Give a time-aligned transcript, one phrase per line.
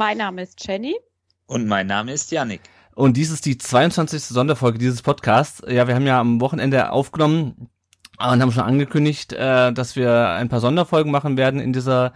[0.00, 0.96] Mein Name ist Jenny.
[1.44, 2.62] Und mein Name ist Yannick.
[2.94, 4.24] Und dies ist die 22.
[4.24, 5.62] Sonderfolge dieses Podcasts.
[5.68, 7.68] Ja, wir haben ja am Wochenende aufgenommen
[8.18, 12.14] und haben schon angekündigt, äh, dass wir ein paar Sonderfolgen machen werden in dieser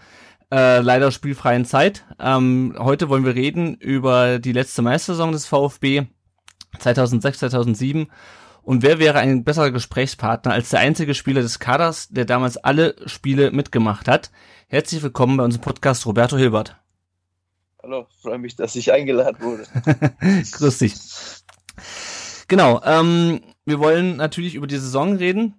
[0.51, 2.07] äh, leider spielfreien Zeit.
[2.19, 6.07] Ähm, heute wollen wir reden über die letzte Meistersaison des VfB
[6.79, 8.07] 2006, 2007
[8.63, 12.97] und wer wäre ein besserer Gesprächspartner als der einzige Spieler des Kaders, der damals alle
[13.05, 14.31] Spiele mitgemacht hat?
[14.69, 16.79] Herzlich willkommen bei unserem Podcast Roberto Hilbert.
[17.85, 19.65] Hallo, freue mich, dass ich eingeladen wurde.
[20.53, 20.95] Grüß dich.
[22.49, 25.53] Genau, ähm, wir wollen natürlich über die Saison reden.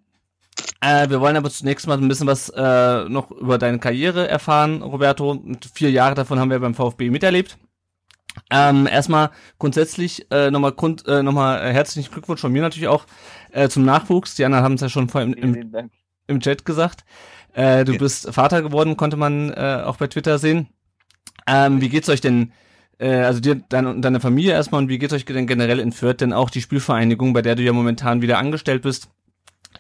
[0.82, 4.82] Äh, wir wollen aber zunächst mal ein bisschen was äh, noch über deine Karriere erfahren,
[4.82, 5.30] Roberto.
[5.30, 7.60] Und vier Jahre davon haben wir beim VfB miterlebt.
[8.50, 13.06] Ähm, erstmal grundsätzlich äh, nochmal Grund, äh, nochmal äh, herzlichen Glückwunsch von mir natürlich auch
[13.52, 14.34] äh, zum Nachwuchs.
[14.34, 15.92] Die anderen haben es ja schon vorher im, im,
[16.26, 17.06] im Chat gesagt.
[17.54, 18.00] Äh, du ja.
[18.00, 20.70] bist Vater geworden, konnte man äh, auch bei Twitter sehen.
[21.48, 22.52] Ähm, wie geht's euch denn,
[23.00, 25.92] äh, also dir dein, und deiner Familie erstmal und wie geht's euch denn generell in
[25.92, 26.22] Fürth?
[26.22, 29.10] Denn auch die Spielvereinigung, bei der du ja momentan wieder angestellt bist,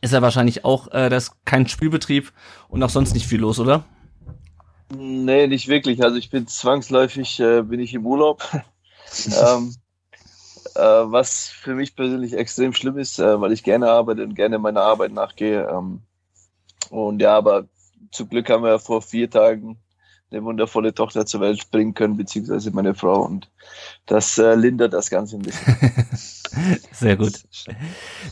[0.02, 2.31] ist ja wahrscheinlich auch äh, das kein Spielbetrieb
[2.69, 3.86] und auch sonst nicht viel los, oder?
[4.95, 6.03] Nee, nicht wirklich.
[6.03, 8.43] Also ich bin zwangsläufig, äh, bin ich im Urlaub.
[9.27, 9.73] ähm,
[10.75, 14.59] äh, was für mich persönlich extrem schlimm ist, äh, weil ich gerne arbeite und gerne
[14.59, 15.67] meiner Arbeit nachgehe.
[15.69, 16.02] Ähm,
[16.89, 17.67] und ja, aber
[18.11, 19.77] zum Glück haben wir vor vier Tagen
[20.36, 23.23] eine wundervolle Tochter zur Welt bringen können, beziehungsweise meine Frau.
[23.23, 23.50] Und
[24.05, 25.76] das äh, lindert das Ganze ein bisschen.
[26.92, 27.43] Sehr gut.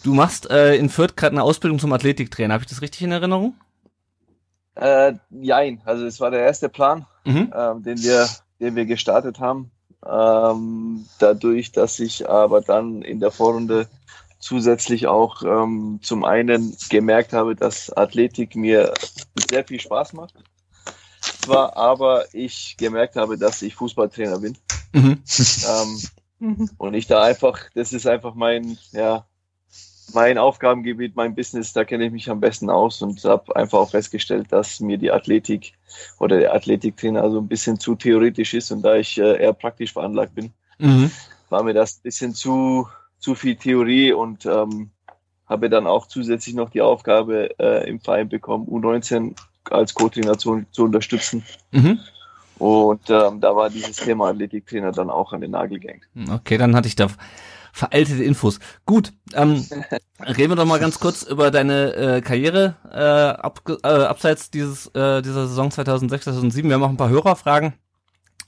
[0.04, 2.54] Du machst äh, in Fürth gerade eine Ausbildung zum Athletiktrainer.
[2.54, 3.56] Habe ich das richtig in Erinnerung?
[4.76, 7.54] Äh, jein, also es war der erste Plan, mhm.
[7.56, 8.28] ähm, den wir,
[8.60, 9.72] den wir gestartet haben.
[10.06, 13.88] Ähm, dadurch, dass ich aber dann in der Vorrunde
[14.40, 18.94] zusätzlich auch ähm, zum einen gemerkt habe, dass Athletik mir
[19.50, 20.34] sehr viel Spaß macht.
[21.44, 24.58] Zwar aber ich gemerkt habe, dass ich Fußballtrainer bin.
[24.94, 25.20] Mhm.
[25.68, 26.02] Ähm,
[26.40, 26.70] mhm.
[26.78, 29.26] und ich da einfach, das ist einfach mein, ja,
[30.14, 33.90] mein Aufgabengebiet, mein Business, da kenne ich mich am besten aus und habe einfach auch
[33.90, 35.74] festgestellt, dass mir die Athletik
[36.20, 39.94] oder der Athletiktrainer so ein bisschen zu theoretisch ist und da ich äh, eher praktisch
[39.94, 41.12] veranlagt bin, mhm.
[41.50, 42.88] war mir das ein bisschen zu,
[43.20, 44.92] zu viel Theorie und ähm,
[45.48, 49.36] habe dann auch zusätzlich noch die Aufgabe äh, im Verein bekommen, U19
[49.70, 51.44] als Co-Trainer zu, zu unterstützen.
[51.72, 52.00] Mhm.
[52.60, 56.04] Und ähm, da war dieses Thema Athletiktrainer dann auch an den Nagel gehängt.
[56.30, 57.08] Okay, dann hatte ich da
[57.74, 58.60] veraltete Infos.
[58.86, 59.66] Gut, ähm,
[60.20, 64.88] reden wir doch mal ganz kurz über deine äh, Karriere äh, ab, äh, abseits dieses
[64.88, 66.70] äh, dieser Saison 2006, 2007.
[66.70, 67.74] Wir haben auch ein paar Hörerfragen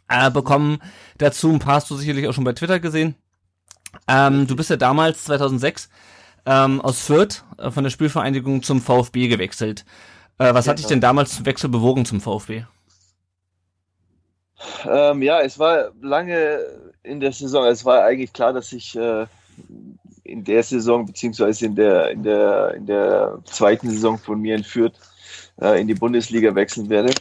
[0.07, 0.77] äh, bekommen
[1.17, 1.51] dazu.
[1.51, 3.15] Ein paar hast du sicherlich auch schon bei Twitter gesehen.
[4.07, 5.89] Ähm, du bist ja damals 2006
[6.45, 9.85] ähm, aus Fürth äh, von der Spielvereinigung zum VfB gewechselt.
[10.37, 12.63] Äh, was ja, hat dich denn damals zum Wechsel bewogen zum VfB?
[14.85, 16.59] Ähm, ja, es war lange
[17.03, 19.25] in der Saison, es war eigentlich klar, dass ich äh,
[20.23, 24.97] in der Saison, beziehungsweise in der, in der, in der zweiten Saison von mir entführt,
[25.61, 27.13] äh, in die Bundesliga wechseln werde.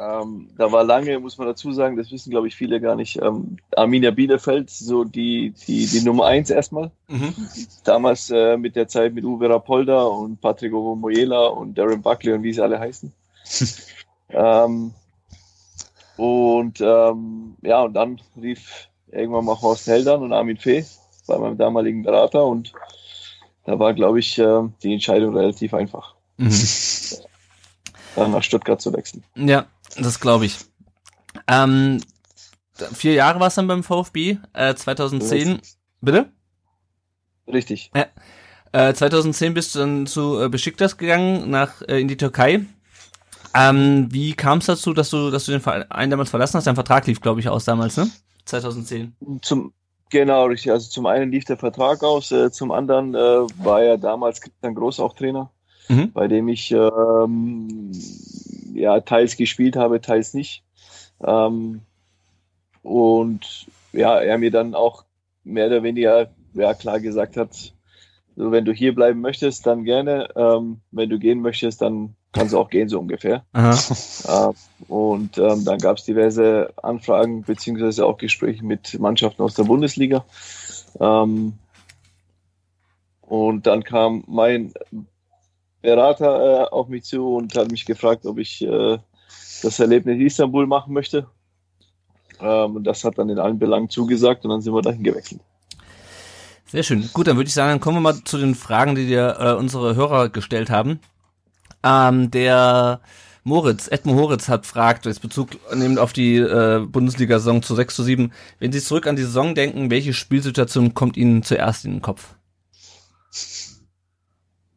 [0.00, 3.20] Ähm, da war lange, muss man dazu sagen, das wissen glaube ich viele gar nicht,
[3.20, 6.90] ähm, Arminia Bielefeld, so die, die, die Nummer eins erstmal.
[7.08, 7.34] Mhm.
[7.84, 12.42] Damals äh, mit der Zeit mit Uwe Rapolda und Patrick Ovomoyela und Darren Buckley und
[12.42, 13.12] wie sie alle heißen.
[14.30, 14.94] ähm,
[16.16, 20.86] und ähm, ja, und dann rief irgendwann mal Horst Heldern und Armin Fee
[21.26, 22.72] bei meinem damaligen Berater und
[23.66, 26.14] da war, glaube ich, äh, die Entscheidung relativ einfach.
[26.38, 26.58] Mhm.
[28.16, 29.22] Dann nach Stuttgart zu wechseln.
[29.34, 29.66] Ja,
[29.96, 30.58] das glaube ich.
[31.46, 32.00] Ähm,
[32.92, 35.48] vier Jahre war es dann beim VfB, äh, 2010.
[35.48, 35.74] Richtig.
[36.00, 36.32] Bitte?
[37.46, 37.90] Richtig.
[37.94, 38.06] Ja.
[38.72, 42.64] Äh, 2010 bist du dann zu äh, Besiktas gegangen, nach, äh, in die Türkei.
[43.54, 46.66] Ähm, wie kam es dazu, dass du, dass du den Verein damals verlassen hast?
[46.66, 48.08] Dein Vertrag lief, glaube ich, aus damals, ne?
[48.44, 49.16] 2010.
[49.42, 49.72] Zum,
[50.08, 50.70] genau, richtig.
[50.70, 54.76] Also zum einen lief der Vertrag aus, äh, zum anderen äh, war ja damals Christian
[54.76, 55.50] Groß auch Trainer,
[55.88, 56.12] mhm.
[56.12, 57.90] bei dem ich ähm,
[58.74, 60.62] ja teils gespielt habe, teils nicht.
[61.24, 61.82] Ähm,
[62.82, 65.04] und ja, er mir dann auch
[65.44, 67.72] mehr oder weniger ja, klar gesagt hat,
[68.36, 70.28] so, wenn du hier bleiben möchtest, dann gerne.
[70.34, 73.44] Ähm, wenn du gehen möchtest, dann kannst du auch gehen, so ungefähr.
[73.52, 73.78] Aha.
[74.28, 74.52] Äh,
[74.88, 80.24] und ähm, dann gab es diverse Anfragen beziehungsweise auch Gespräche mit Mannschaften aus der Bundesliga.
[81.00, 81.54] Ähm,
[83.22, 84.72] und dann kam mein
[85.82, 88.98] Berater äh, auf mich zu und hat mich gefragt, ob ich äh,
[89.62, 91.26] das Erlebnis Istanbul machen möchte.
[92.40, 95.40] Ähm, und das hat dann in allen Belangen zugesagt und dann sind wir dahin gewechselt.
[96.66, 97.08] Sehr schön.
[97.12, 99.52] Gut, dann würde ich sagen, dann kommen wir mal zu den Fragen, die dir äh,
[99.54, 101.00] unsere Hörer gestellt haben.
[101.82, 103.00] Ähm, der
[103.42, 108.02] Moritz, Edmund Moritz hat fragt, jetzt Bezug nehmend auf die äh, Bundesliga-Saison zu 6 zu
[108.02, 112.02] 7, wenn Sie zurück an die Saison denken, welche Spielsituation kommt Ihnen zuerst in den
[112.02, 112.34] Kopf?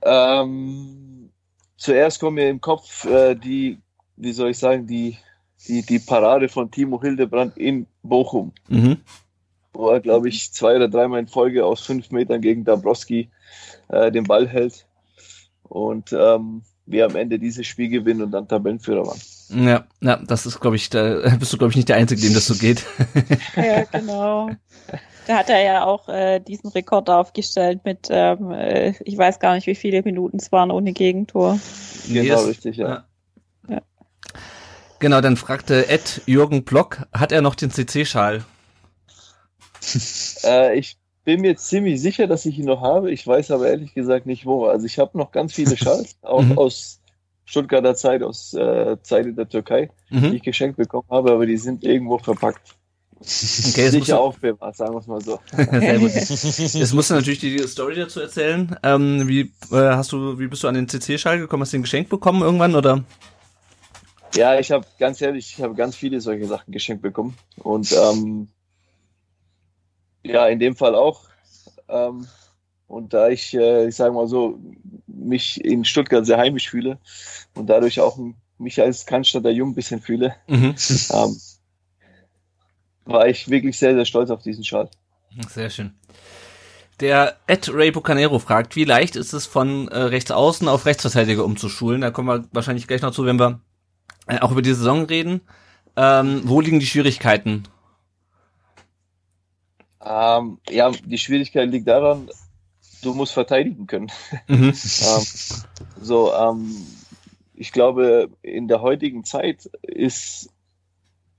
[0.05, 1.29] Ähm,
[1.77, 3.79] zuerst kommt mir im Kopf äh, die,
[4.17, 5.17] wie soll ich sagen, die,
[5.67, 8.51] die, die Parade von Timo Hildebrand in Bochum.
[8.67, 8.97] Mhm.
[9.73, 13.29] Wo er, glaube ich, zwei oder dreimal in Folge aus fünf Metern gegen Dabrowski
[13.89, 14.85] äh, den Ball hält.
[15.63, 19.19] Und ähm, wir am Ende dieses Spiel gewinnen und dann Tabellenführer waren.
[19.49, 22.33] Ja, ja, das ist, glaube ich, da bist du, glaube ich, nicht der Einzige, dem
[22.33, 22.85] das so geht.
[23.55, 24.49] ja, genau.
[25.27, 29.55] Da hat er ja auch äh, diesen Rekord aufgestellt mit, ähm, äh, ich weiß gar
[29.55, 31.59] nicht, wie viele Minuten es waren ohne Gegentor.
[32.07, 32.47] Genau, Yes.
[32.47, 33.05] richtig, ja.
[33.69, 33.81] Ja.
[34.99, 38.43] Genau, dann fragte Ed Jürgen Block, hat er noch den CC-Schal?
[40.43, 43.11] Äh, ich bin mir ziemlich sicher, dass ich ihn noch habe.
[43.11, 44.65] Ich weiß aber ehrlich gesagt nicht wo.
[44.65, 46.57] Also ich habe noch ganz viele Schals, auch Mhm.
[46.57, 46.99] aus
[47.45, 50.33] Stuttgarter Zeit, aus äh, Zeit in der Türkei, die Mhm.
[50.33, 52.75] ich geschenkt bekommen habe, aber die sind irgendwo verpackt.
[53.69, 55.39] Okay, jetzt musst Sicher du, aufbewahrt, sagen wir es mal so.
[56.77, 58.75] Jetzt musst du natürlich die Story dazu erzählen.
[58.83, 61.61] Ähm, wie äh, hast du, wie bist du an den CC-Schal gekommen?
[61.61, 63.03] Hast du den geschenkt bekommen irgendwann oder?
[64.35, 67.37] Ja, ich habe ganz ehrlich, ich habe ganz viele solche Sachen geschenkt bekommen.
[67.57, 68.49] Und ähm,
[70.23, 71.21] ja, in dem Fall auch.
[71.87, 72.27] Ähm,
[72.87, 74.59] und da ich, äh, ich sage mal so,
[75.07, 76.97] mich in Stuttgart sehr heimisch fühle
[77.55, 78.17] und dadurch auch
[78.57, 80.75] mich als Cannstatter Jung ein bisschen fühle, Mhm.
[81.11, 81.37] ähm,
[83.05, 84.89] war ich wirklich sehr, sehr stolz auf diesen Schal.
[85.49, 85.93] Sehr schön.
[86.99, 91.43] Der Ed Ray Bucanero fragt, wie leicht ist es von äh, rechts außen auf Rechtsverteidiger
[91.43, 92.01] umzuschulen?
[92.01, 93.59] Da kommen wir wahrscheinlich gleich noch zu, wenn wir
[94.27, 95.41] äh, auch über die Saison reden.
[95.95, 97.63] Ähm, wo liegen die Schwierigkeiten?
[100.05, 102.29] Ähm, ja, die Schwierigkeit liegt daran,
[103.01, 104.11] du musst verteidigen können.
[104.47, 104.63] Mhm.
[104.73, 105.25] ähm,
[106.01, 106.75] so, ähm,
[107.55, 110.49] ich glaube, in der heutigen Zeit ist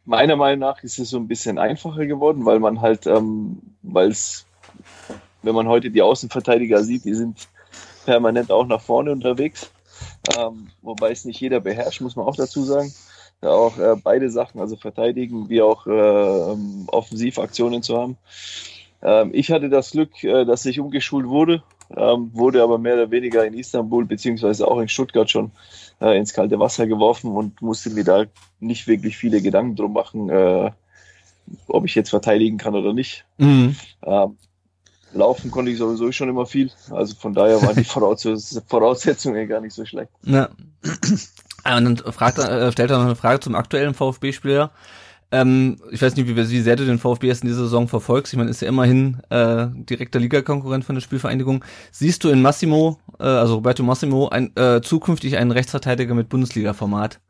[0.05, 4.09] meiner Meinung nach ist es so ein bisschen einfacher geworden, weil man halt, ähm, weil
[4.11, 4.47] es,
[5.43, 7.49] wenn man heute die Außenverteidiger sieht, die sind
[8.05, 9.71] permanent auch nach vorne unterwegs,
[10.39, 12.93] ähm, wobei es nicht jeder beherrscht, muss man auch dazu sagen.
[13.43, 18.17] Ja, auch äh, beide Sachen, also verteidigen wie auch äh, Offensivaktionen zu haben.
[19.03, 21.63] Ähm, ich hatte das Glück, äh, dass ich umgeschult wurde,
[21.97, 25.51] ähm, wurde aber mehr oder weniger in Istanbul beziehungsweise auch in Stuttgart schon
[26.01, 28.25] äh, ins kalte Wasser geworfen und musste mir da
[28.61, 30.71] nicht wirklich viele Gedanken drum machen, äh,
[31.69, 33.25] ob ich jetzt verteidigen kann oder nicht.
[33.39, 33.77] Mhm.
[34.03, 34.37] Ähm,
[35.13, 38.27] laufen konnte ich sowieso schon immer viel, also von daher waren die Voraus
[38.67, 40.11] Voraussetzungen gar nicht so schlecht.
[40.23, 40.49] Ja.
[41.67, 44.71] Und dann fragt, äh, stellt er noch eine Frage zum aktuellen VfB-Spieler.
[45.35, 48.33] Ähm, ich weiß nicht, wie, wie sehr du den VfB erst in dieser Saison verfolgst.
[48.33, 51.65] Ich meine, ist ja immerhin äh, direkter Ligakonkurrent von der Spielvereinigung.
[51.91, 57.21] Siehst du in Massimo, äh, also Roberto Massimo, ein, äh, zukünftig einen Rechtsverteidiger mit Bundesliga-Format?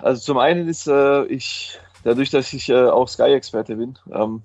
[0.00, 4.42] Also zum einen ist äh, ich, dadurch, dass ich äh, auch Sky-Experte bin, ähm,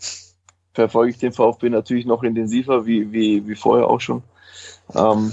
[0.74, 4.24] verfolge ich den VfB natürlich noch intensiver, wie, wie, wie vorher auch schon.
[4.96, 5.32] Ähm,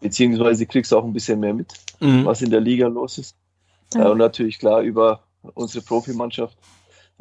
[0.00, 2.26] beziehungsweise kriegst du auch ein bisschen mehr mit, Mhm.
[2.26, 3.34] was in der Liga los ist.
[3.94, 4.06] Ja.
[4.06, 5.20] Äh, und natürlich klar über
[5.54, 6.56] unsere Profimannschaft.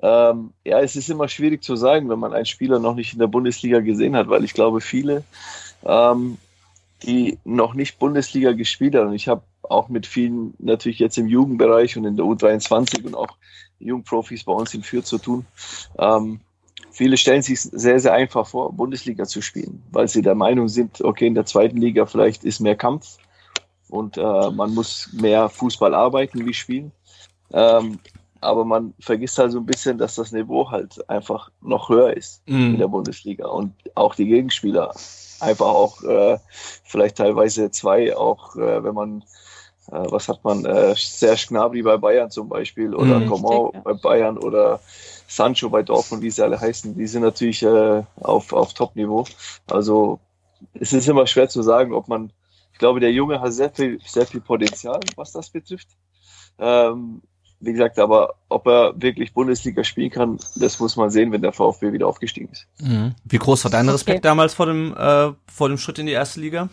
[0.02, 3.20] Ähm, ja, es ist immer schwierig zu sagen, wenn man einen Spieler noch nicht in
[3.20, 5.24] der Bundesliga gesehen hat, weil ich glaube, viele,
[5.86, 6.38] ähm,
[7.04, 11.28] die noch nicht Bundesliga gespielt haben, und ich habe auch mit vielen natürlich jetzt im
[11.28, 13.38] Jugendbereich und in der U23 und auch
[13.80, 15.46] Jugendprofis bei uns in Fürth zu tun.
[15.98, 16.42] Ähm,
[16.92, 21.02] viele stellen sich sehr, sehr einfach vor, Bundesliga zu spielen, weil sie der Meinung sind,
[21.02, 23.18] okay, in der zweiten Liga vielleicht ist mehr Kampf
[23.90, 26.92] und äh, man muss mehr Fußball arbeiten wie spielen.
[27.54, 28.00] Ähm,
[28.42, 32.44] aber man vergisst halt so ein bisschen, dass das Niveau halt einfach noch höher ist
[32.70, 32.80] in Mhm.
[32.80, 34.94] der Bundesliga und auch die Gegenspieler
[35.40, 36.38] einfach auch äh,
[36.84, 39.22] vielleicht teilweise zwei, auch äh, wenn man,
[39.92, 43.26] äh, was hat man, äh, Serge Gnabry bei Bayern zum Beispiel oder Mhm.
[43.26, 44.80] Coman bei Bayern oder
[45.28, 49.26] Sancho bei Dortmund, wie sie alle heißen, die sind natürlich äh, auf, auf Top-Niveau.
[49.68, 50.20] Also
[50.74, 52.32] es ist immer schwer zu sagen, ob man,
[52.76, 55.88] ich glaube, der Junge hat sehr viel, sehr viel Potenzial, was das betrifft.
[56.60, 57.22] Ähm,
[57.62, 61.54] wie gesagt, aber ob er wirklich Bundesliga spielen kann, das muss man sehen, wenn der
[61.54, 62.68] VfB wieder aufgestiegen ist.
[62.82, 63.16] Mhm.
[63.24, 63.94] Wie groß war dein Okay.
[63.94, 66.68] Respekt damals vor dem, äh, vor dem Schritt in die erste Liga?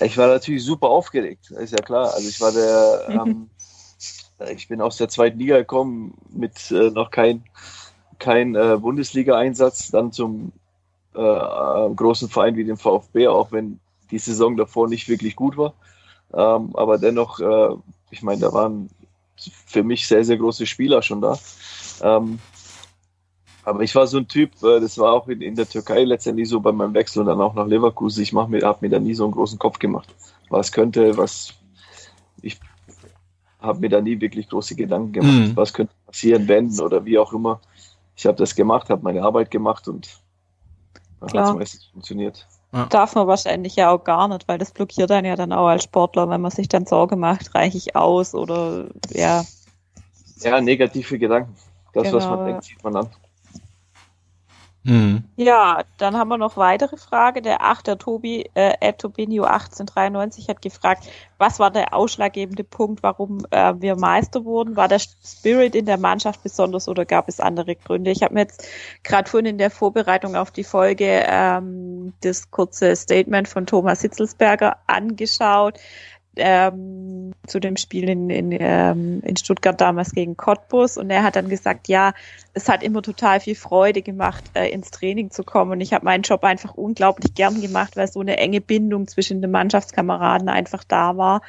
[0.00, 2.12] Ich war natürlich super aufgeregt, ist ja klar.
[2.12, 3.48] Also ich war der, ähm,
[4.52, 7.44] ich bin aus der zweiten Liga gekommen mit äh, noch kein,
[8.18, 10.50] kein äh, Bundesliga-Einsatz, dann zum
[11.14, 11.20] äh,
[11.94, 13.78] großen Verein wie dem VfB, auch wenn
[14.10, 15.74] die Saison davor nicht wirklich gut war.
[16.32, 17.76] Ähm, aber dennoch, äh,
[18.10, 18.90] ich meine, da waren
[19.66, 21.38] für mich sehr, sehr große Spieler schon da.
[22.02, 22.38] Ähm,
[23.64, 26.48] aber ich war so ein Typ, äh, das war auch in, in, der Türkei letztendlich
[26.48, 28.22] so bei meinem Wechsel und dann auch nach Leverkusen.
[28.22, 30.14] Ich habe mir da nie so einen großen Kopf gemacht,
[30.48, 31.54] was könnte, was
[32.42, 32.60] ich
[33.58, 35.56] habe mir da nie wirklich große Gedanken gemacht, mhm.
[35.56, 37.60] was könnte passieren, wenn oder wie auch immer.
[38.14, 40.08] Ich habe das gemacht, habe meine Arbeit gemacht und
[41.20, 42.46] hat es meistens funktioniert.
[42.72, 42.86] Ja.
[42.86, 45.84] Darf man wahrscheinlich ja auch gar nicht, weil das blockiert dann ja dann auch als
[45.84, 49.44] Sportler, wenn man sich dann Sorge macht, reiche ich aus oder ja.
[50.40, 51.56] Ja, negative Gedanken.
[51.94, 53.08] Das, genau, was man genau, denkt, sieht man an.
[54.86, 55.24] Mhm.
[55.34, 57.42] Ja, dann haben wir noch weitere Frage.
[57.42, 63.44] Der 8, der Tobi, äh, Tobinio 1893 hat gefragt, was war der ausschlaggebende Punkt, warum
[63.50, 64.76] äh, wir Meister wurden?
[64.76, 68.12] War der Spirit in der Mannschaft besonders oder gab es andere Gründe?
[68.12, 68.64] Ich habe mir jetzt
[69.02, 74.76] gerade vorhin in der Vorbereitung auf die Folge ähm, das kurze Statement von Thomas Hitzelsberger
[74.86, 75.80] angeschaut
[76.36, 80.96] ähm, zu dem Spiel in, in, ähm, in Stuttgart damals gegen Cottbus.
[80.96, 82.12] Und er hat dann gesagt, ja,
[82.54, 85.72] es hat immer total viel Freude gemacht, äh, ins Training zu kommen.
[85.72, 89.42] Und ich habe meinen Job einfach unglaublich gern gemacht, weil so eine enge Bindung zwischen
[89.42, 91.42] den Mannschaftskameraden einfach da war.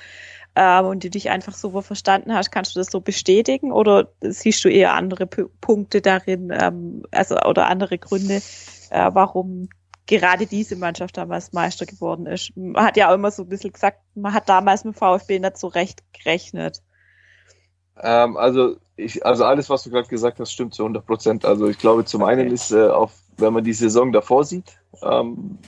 [0.55, 2.51] Ähm, und du dich einfach so verstanden hast.
[2.51, 3.71] Kannst du das so bestätigen?
[3.71, 8.41] Oder siehst du eher andere P Punkte darin, ähm, also oder andere Gründe,
[8.89, 9.69] äh, warum
[10.07, 12.55] gerade diese Mannschaft damals Meister geworden ist.
[12.55, 15.57] Man hat ja auch immer so ein bisschen gesagt, man hat damals mit VfB nicht
[15.57, 16.81] so recht gerechnet.
[18.01, 21.45] Ähm, also, ich, also alles, was du gerade gesagt hast, stimmt zu 100 Prozent.
[21.45, 22.31] Also ich glaube, zum okay.
[22.31, 25.59] einen ist, äh, auch wenn man die Saison davor sieht, ähm,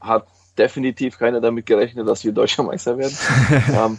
[0.00, 3.16] hat definitiv keiner damit gerechnet, dass wir Deutscher Meister werden.
[3.72, 3.98] ähm,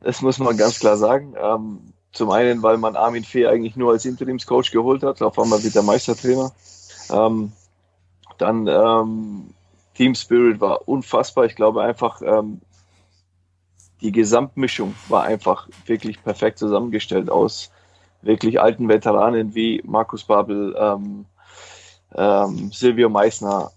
[0.00, 1.34] das muss man ganz klar sagen.
[1.40, 5.62] Ähm, zum einen, weil man Armin Fee eigentlich nur als Interimscoach geholt hat, auf einmal
[5.62, 6.52] wird der Meistertrainer.
[7.10, 7.52] Ähm,
[8.40, 9.54] dann ähm,
[9.94, 11.44] Team Spirit war unfassbar.
[11.44, 12.60] Ich glaube einfach, ähm,
[14.00, 17.70] die Gesamtmischung war einfach wirklich perfekt zusammengestellt aus
[18.22, 21.26] wirklich alten Veteranen wie Markus Babel, ähm,
[22.14, 23.70] ähm, Silvio Meissner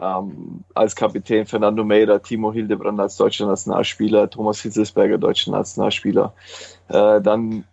[0.00, 6.34] ähm, als Kapitän, Fernando Meira, Timo Hildebrand als deutscher Nationalspieler, Thomas Hitzelsberger deutscher Nationalspieler.
[6.88, 7.64] Äh, dann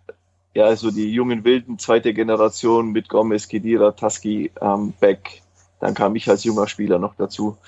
[0.54, 5.42] ja, also die jungen Wilden, zweite Generation mit Gomez, Kedira, Taski, ähm, Beck,
[5.84, 7.58] dann kam ich als junger Spieler noch dazu.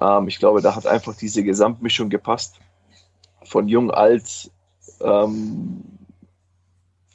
[0.00, 2.58] Ähm, ich glaube, da hat einfach diese Gesamtmischung gepasst.
[3.44, 4.50] Von jung, alt,
[5.02, 5.82] ähm,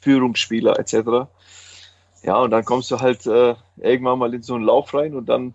[0.00, 1.28] Führungsspieler etc.
[2.22, 5.28] Ja, und dann kommst du halt äh, irgendwann mal in so einen Lauf rein und
[5.28, 5.54] dann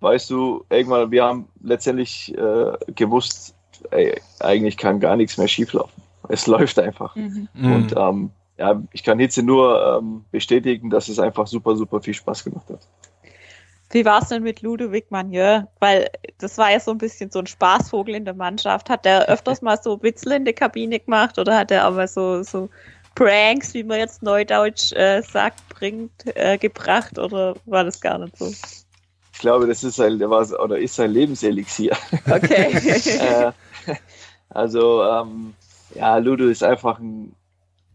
[0.00, 3.54] weißt du, irgendwann, wir haben letztendlich äh, gewusst,
[3.92, 6.02] ey, eigentlich kann gar nichts mehr schieflaufen.
[6.28, 7.14] Es läuft einfach.
[7.14, 7.48] Mhm.
[7.54, 12.14] Und ähm, ja, ich kann Hitze nur ähm, bestätigen, dass es einfach super, super viel
[12.14, 12.80] Spaß gemacht hat.
[13.90, 15.68] Wie war es denn mit Ludovic Manier?
[15.80, 18.90] Weil das war ja so ein bisschen so ein Spaßvogel in der Mannschaft.
[18.90, 22.42] Hat der öfters mal so Witzel in der Kabine gemacht oder hat er aber so,
[22.42, 22.68] so
[23.14, 28.36] Pranks, wie man jetzt neudeutsch äh, sagt, bringt, äh, gebracht oder war das gar nicht
[28.36, 28.46] so?
[28.46, 31.96] Ich glaube, das ist sein, der war, oder ist sein Lebenselixier.
[32.30, 32.72] Okay.
[33.18, 33.52] äh,
[34.50, 35.54] also, ähm,
[35.94, 37.34] ja, Ludo ist einfach ein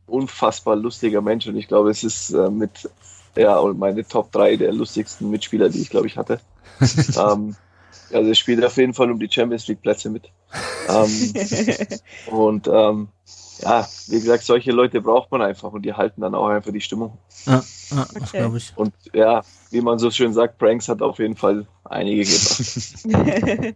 [0.08, 2.90] unfassbar lustiger Mensch und ich glaube, es ist äh, mit
[3.36, 6.40] ja, und meine Top 3 der lustigsten Mitspieler, die ich, glaube ich, hatte.
[7.18, 7.56] ähm,
[8.12, 10.32] also er spielt auf jeden Fall um die Champions League Plätze mit.
[10.88, 11.34] Ähm,
[12.36, 13.10] und ähm,
[13.60, 16.82] ja, wie gesagt, solche Leute braucht man einfach und die halten dann auch einfach die
[16.82, 17.18] Stimmung.
[17.46, 18.38] Ja, ja das okay.
[18.40, 18.74] glaube ich.
[18.76, 23.76] Und ja, wie man so schön sagt, Pranks hat auf jeden Fall einige gebracht.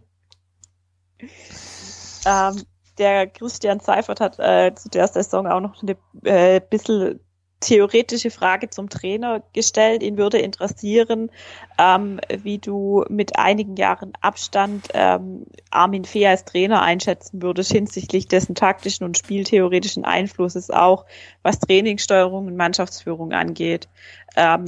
[2.26, 2.62] ähm,
[2.98, 7.20] der Christian Seifert hat äh, zu der Saison auch noch ein äh, bisschen
[7.60, 10.02] theoretische Frage zum Trainer gestellt.
[10.02, 11.30] Ihn würde interessieren,
[11.78, 18.28] ähm, wie du mit einigen Jahren Abstand ähm, Armin Fee als Trainer einschätzen würdest hinsichtlich
[18.28, 21.04] dessen taktischen und spieltheoretischen Einflusses auch,
[21.42, 23.88] was Trainingssteuerung und Mannschaftsführung angeht.
[24.36, 24.66] Ähm,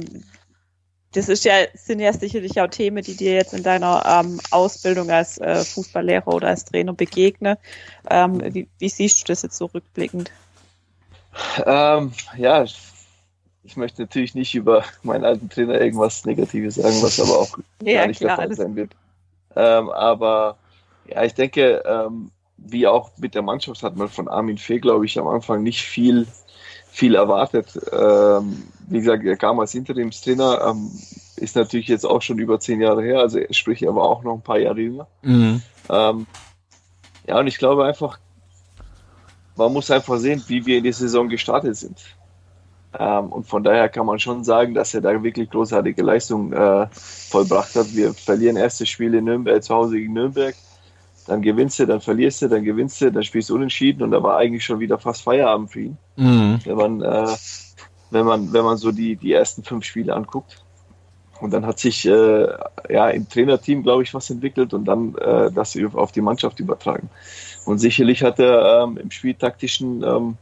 [1.13, 5.09] das ist ja, sind ja sicherlich auch Themen, die dir jetzt in deiner ähm, Ausbildung
[5.09, 7.57] als äh, Fußballlehrer oder als Trainer begegnen.
[8.09, 10.31] Ähm, wie, wie siehst du das jetzt so rückblickend?
[11.65, 12.65] Ähm, ja,
[13.63, 18.01] ich möchte natürlich nicht über meinen alten Trainer irgendwas Negatives sagen, was aber auch ja,
[18.01, 18.91] gar nicht klar, der Fall sein wird.
[19.55, 20.57] Ähm, aber
[21.07, 25.05] ja, ich denke, ähm, wie auch mit der Mannschaft hat man von Armin Fee, glaube
[25.05, 26.27] ich, am Anfang nicht viel,
[26.89, 27.79] viel erwartet.
[27.91, 30.61] Ähm, wie gesagt, er kam als Interimstrainer.
[30.67, 30.91] Ähm,
[31.37, 34.35] ist natürlich jetzt auch schon über zehn Jahre her, also sprich, er war auch noch
[34.35, 35.07] ein paar Jahre jünger.
[35.23, 35.61] Mhm.
[35.89, 36.27] Ähm,
[37.27, 38.19] ja, und ich glaube einfach,
[39.61, 41.99] man muss einfach sehen, wie wir in die Saison gestartet sind.
[42.97, 46.87] Ähm, und von daher kann man schon sagen, dass er da wirklich großartige Leistung äh,
[46.91, 47.95] vollbracht hat.
[47.95, 50.55] Wir verlieren erstes Spiel in Nürnberg, zu Hause gegen Nürnberg.
[51.27, 54.21] Dann gewinnst du, dann verlierst du, dann gewinnst du, dann spielst du unentschieden und da
[54.21, 55.97] war eigentlich schon wieder fast Feierabend für ihn.
[56.17, 56.59] Mhm.
[56.65, 57.35] Wenn man, äh,
[58.09, 60.65] wenn man, wenn man so die, die ersten fünf Spiele anguckt.
[61.41, 62.47] Und dann hat sich äh,
[62.89, 67.09] ja im Trainerteam, glaube ich, was entwickelt und dann äh, das auf die Mannschaft übertragen.
[67.65, 70.37] Und sicherlich hat er ähm, im Spieltaktischen ähm,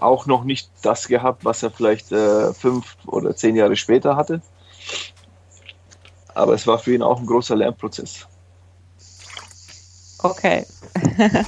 [0.00, 4.42] auch noch nicht das gehabt, was er vielleicht äh, fünf oder zehn Jahre später hatte.
[6.34, 8.26] Aber es war für ihn auch ein großer Lernprozess.
[10.18, 10.66] Okay.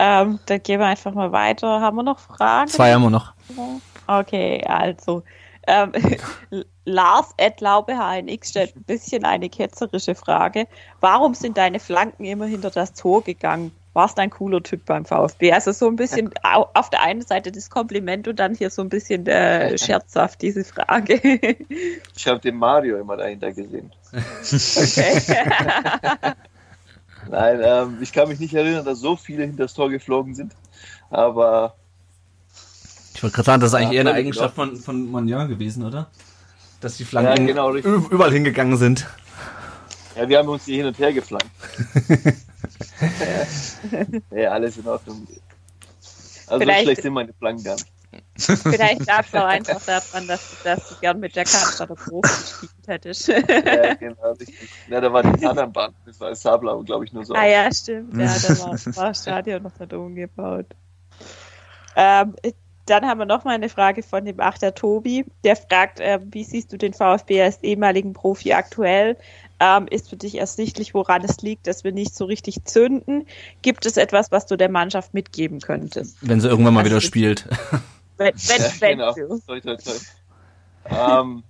[0.00, 1.80] ähm, dann gehen wir einfach mal weiter.
[1.80, 2.68] Haben wir noch Fragen?
[2.68, 3.32] Zwei haben wir noch.
[4.08, 5.22] Okay, also.
[5.66, 5.92] Ähm,
[6.84, 10.66] Lars Laubehnx stellt ein bisschen eine ketzerische Frage.
[11.00, 13.72] Warum sind deine Flanken immer hinter das Tor gegangen?
[13.96, 15.52] warst ein cooler Typ beim VfB.
[15.52, 18.90] Also so ein bisschen auf der einen Seite das Kompliment und dann hier so ein
[18.90, 21.14] bisschen äh, scherzhaft diese Frage.
[22.14, 23.90] Ich habe den Mario immer dahinter gesehen.
[24.12, 25.22] Okay.
[27.30, 30.52] Nein, ähm, ich kann mich nicht erinnern, dass so viele hinter das Tor geflogen sind.
[31.10, 31.74] Aber.
[33.16, 35.86] Ich wollte gerade sagen, das ist eigentlich ja, eher eine Eigenschaft von, von Magnan gewesen,
[35.86, 36.10] oder?
[36.82, 39.06] Dass die Flanken ja, genau, überall hingegangen sind.
[40.14, 41.46] Ja, wir haben uns hier hin und her geflankt.
[44.30, 45.26] ja, alles in Ordnung.
[46.46, 47.88] Also Vielleicht, so schlecht sind meine Flanken gar nicht.
[48.36, 52.20] Vielleicht lag es auch einfach daran, dass, dass du gern mit der Karte oder Profi
[52.20, 53.28] gespielt hättest.
[53.28, 54.68] ja, genau, richtig.
[54.90, 57.32] Ja, da war die Zahnbahn, das war Sabla, glaube ich, nur so.
[57.32, 58.14] Ah ja, stimmt.
[58.14, 60.66] Ja, da war, war das Stadion noch nicht umgebaut.
[61.96, 62.34] Ähm,
[62.86, 65.24] dann haben wir noch mal eine Frage von dem Achter Tobi.
[65.44, 69.16] Der fragt, äh, wie siehst du den VfB als ehemaligen Profi aktuell?
[69.60, 73.26] ähm, ist für dich ersichtlich, woran es liegt, dass wir nicht so richtig zünden.
[73.62, 76.18] Gibt es etwas, was du der Mannschaft mitgeben könntest?
[76.20, 77.48] Wenn sie irgendwann mal also, wieder spielt.
[78.18, 79.38] Wenn, wenn, ja, wenn genau.
[79.46, 79.92] toi, toi, toi.
[80.88, 81.42] ähm,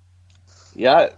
[0.74, 1.10] ja,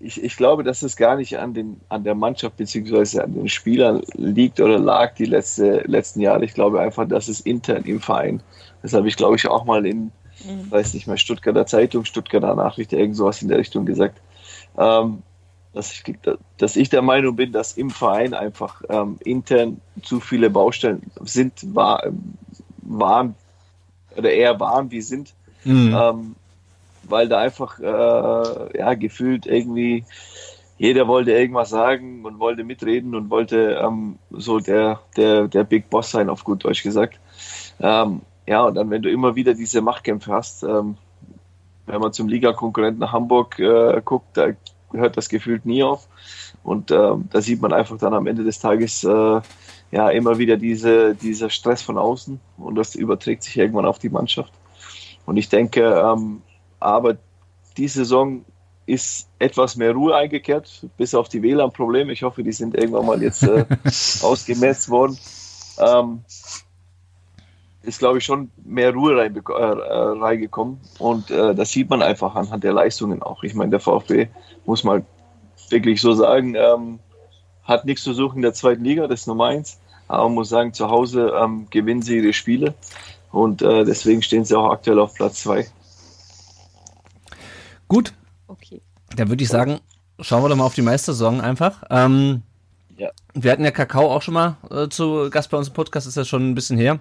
[0.00, 3.20] ich, ich glaube, dass es gar nicht an, den, an der Mannschaft bzw.
[3.20, 6.46] an den Spielern liegt oder lag die letzte, letzten Jahre.
[6.46, 8.42] Ich glaube einfach, dass es intern im Verein.
[8.82, 10.12] Das habe ich, glaube ich, auch mal in,
[10.44, 10.70] mhm.
[10.70, 14.20] weiß nicht mehr, Stuttgarter Zeitung, Stuttgarter Nachricht, irgend sowas in der Richtung gesagt.
[14.78, 15.22] Ähm,
[15.72, 16.02] dass ich,
[16.56, 21.74] dass ich der Meinung bin, dass im Verein einfach ähm, intern zu viele Baustellen sind,
[21.74, 22.02] war,
[22.80, 23.34] waren
[24.16, 25.34] oder eher waren wie sind,
[25.64, 25.94] mhm.
[25.94, 26.36] ähm,
[27.02, 30.04] weil da einfach äh, ja gefühlt irgendwie
[30.78, 35.88] jeder wollte irgendwas sagen und wollte mitreden und wollte ähm, so der, der, der Big
[35.88, 37.18] Boss sein, auf gut Deutsch gesagt.
[37.80, 40.96] Ähm, ja, und dann, wenn du immer wieder diese Machtkämpfe hast, ähm,
[41.86, 44.48] wenn man zum Ligakonkurrenten Hamburg äh, guckt, da
[44.92, 46.08] hört das gefühlt nie auf.
[46.62, 49.40] Und äh, da sieht man einfach dann am Ende des Tages äh,
[49.92, 54.08] ja immer wieder diese, dieser Stress von außen und das überträgt sich irgendwann auf die
[54.08, 54.52] Mannschaft.
[55.26, 56.42] Und ich denke, ähm,
[56.80, 57.16] aber
[57.76, 58.44] die Saison
[58.86, 62.12] ist etwas mehr Ruhe eingekehrt, bis auf die WLAN-Probleme.
[62.12, 63.64] Ich hoffe, die sind irgendwann mal jetzt äh,
[64.22, 65.18] ausgemerzt worden.
[65.78, 66.20] Ähm,
[67.86, 70.80] ist, glaube ich, schon mehr Ruhe äh, äh, reingekommen.
[70.98, 73.42] Und äh, das sieht man einfach anhand der Leistungen auch.
[73.42, 74.28] Ich meine, der VfB,
[74.64, 75.06] muss man
[75.70, 76.98] wirklich so sagen, ähm,
[77.62, 79.80] hat nichts zu suchen in der zweiten Liga, das ist Nummer eins.
[80.08, 82.74] Aber man muss sagen, zu Hause ähm, gewinnen sie ihre Spiele.
[83.32, 85.66] Und äh, deswegen stehen sie auch aktuell auf Platz zwei.
[87.88, 88.12] Gut.
[88.46, 88.82] Okay.
[89.16, 89.80] Dann würde ich sagen,
[90.20, 91.82] schauen wir doch mal auf die Meistersaison einfach.
[91.90, 92.42] Ähm,
[92.96, 93.10] ja.
[93.34, 96.16] Wir hatten ja Kakao auch schon mal äh, zu Gast bei uns im Podcast, ist
[96.16, 97.00] ja schon ein bisschen her.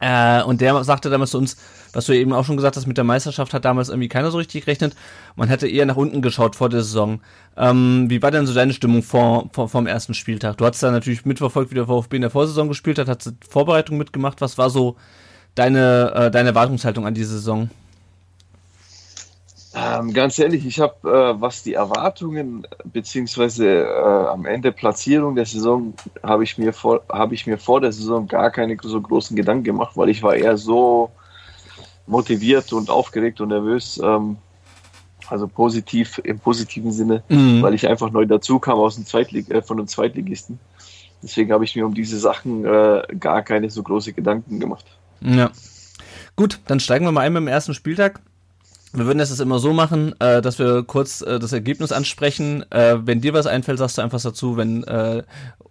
[0.00, 1.56] Äh, und der sagte damals zu uns,
[1.92, 4.38] was du eben auch schon gesagt hast, mit der Meisterschaft hat damals irgendwie keiner so
[4.38, 4.94] richtig gerechnet.
[5.36, 7.20] Man hätte eher nach unten geschaut vor der Saison.
[7.56, 10.58] Ähm, wie war denn so deine Stimmung vor, vor, vom ersten Spieltag?
[10.58, 13.98] Du hast da natürlich mitverfolgt, wie der VfB in der Vorsaison gespielt hat, hast Vorbereitung
[13.98, 14.40] mitgemacht.
[14.40, 14.96] Was war so
[15.54, 17.70] deine, äh, deine Erwartungshaltung an die Saison?
[19.74, 25.44] Ähm, ganz ehrlich, ich habe, äh, was die Erwartungen beziehungsweise äh, am Ende Platzierung der
[25.44, 29.36] Saison, habe ich mir vor, habe ich mir vor der Saison gar keine so großen
[29.36, 31.10] Gedanken gemacht, weil ich war eher so
[32.06, 34.38] motiviert und aufgeregt und nervös, ähm,
[35.28, 37.60] also positiv im positiven Sinne, mhm.
[37.60, 40.58] weil ich einfach neu dazu kam aus dem Zweitlig äh, von einem Zweitligisten.
[41.22, 44.86] Deswegen habe ich mir um diese Sachen äh, gar keine so große Gedanken gemacht.
[45.20, 45.50] Ja.
[46.36, 48.20] Gut, dann steigen wir mal ein mit dem ersten Spieltag.
[48.92, 52.64] Wir würden das immer so machen, äh, dass wir kurz äh, das Ergebnis ansprechen.
[52.70, 54.56] Äh, wenn dir was einfällt, sagst du einfach was dazu.
[54.56, 55.22] Wenn äh,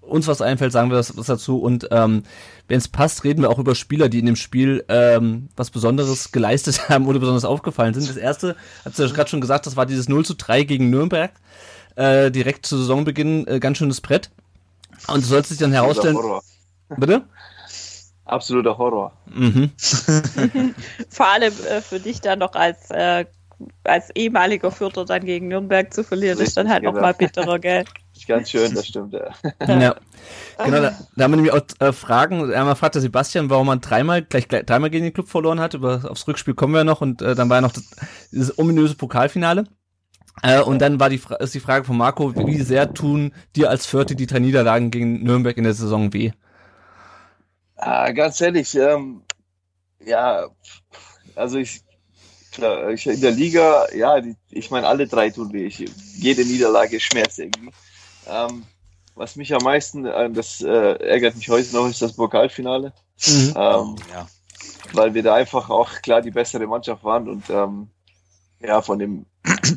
[0.01, 1.60] uns was einfällt, sagen wir was, was dazu.
[1.60, 2.23] Und ähm,
[2.67, 6.32] wenn es passt, reden wir auch über Spieler, die in dem Spiel ähm, was Besonderes
[6.32, 8.08] geleistet haben oder besonders aufgefallen sind.
[8.08, 10.89] Das erste, hast du ja gerade schon gesagt, das war dieses 0 zu 3 gegen
[10.89, 11.32] Nürnberg.
[11.95, 14.30] Äh, direkt zu Saisonbeginn äh, ganz schönes Brett.
[15.08, 16.17] Und du sollst dich dann herausstellen.
[16.95, 17.23] Bitte?
[18.27, 19.11] Absoluter Horror.
[19.33, 19.71] Mhm.
[21.09, 23.25] Vor allem äh, für dich dann noch als, äh,
[23.83, 26.93] als ehemaliger Fürther dann gegen Nürnberg zu verlieren, Richtig, ist dann halt genau.
[26.93, 27.85] nochmal bitterer, gell?
[28.27, 29.29] Ganz schön, das stimmt, ja.
[29.67, 29.95] ja.
[30.63, 32.51] Genau, da, da haben wir nämlich auch äh, Fragen.
[32.51, 35.73] Einmal fragt der Sebastian, warum man dreimal, gleich, gleich dreimal gegen den Club verloren hat.
[35.75, 37.95] Über, aufs Rückspiel kommen wir ja noch und äh, dann war ja noch das,
[38.31, 39.65] dieses ominöse Pokalfinale.
[40.41, 43.85] Äh, und dann war die, ist die Frage von Marco, wie sehr tun dir als
[43.85, 46.31] Vierte die drei Niederlagen gegen Nürnberg in der Saison weh?
[47.77, 49.21] Ah, ganz ehrlich, ähm,
[50.03, 50.47] ja,
[51.35, 51.81] also ich,
[52.51, 55.67] klar, ich in der Liga, ja, die, ich meine, alle drei tun weh.
[55.67, 55.85] Ich,
[56.15, 57.69] jede Niederlage schmerzt irgendwie.
[58.27, 58.63] Ähm,
[59.15, 62.93] was mich am meisten, äh, das äh, ärgert mich heute noch, ist das Pokalfinale.
[63.25, 63.53] Mhm.
[63.55, 64.27] Ähm, ja.
[64.93, 67.89] Weil wir da einfach auch klar die bessere Mannschaft waren und ähm,
[68.59, 69.25] ja, von dem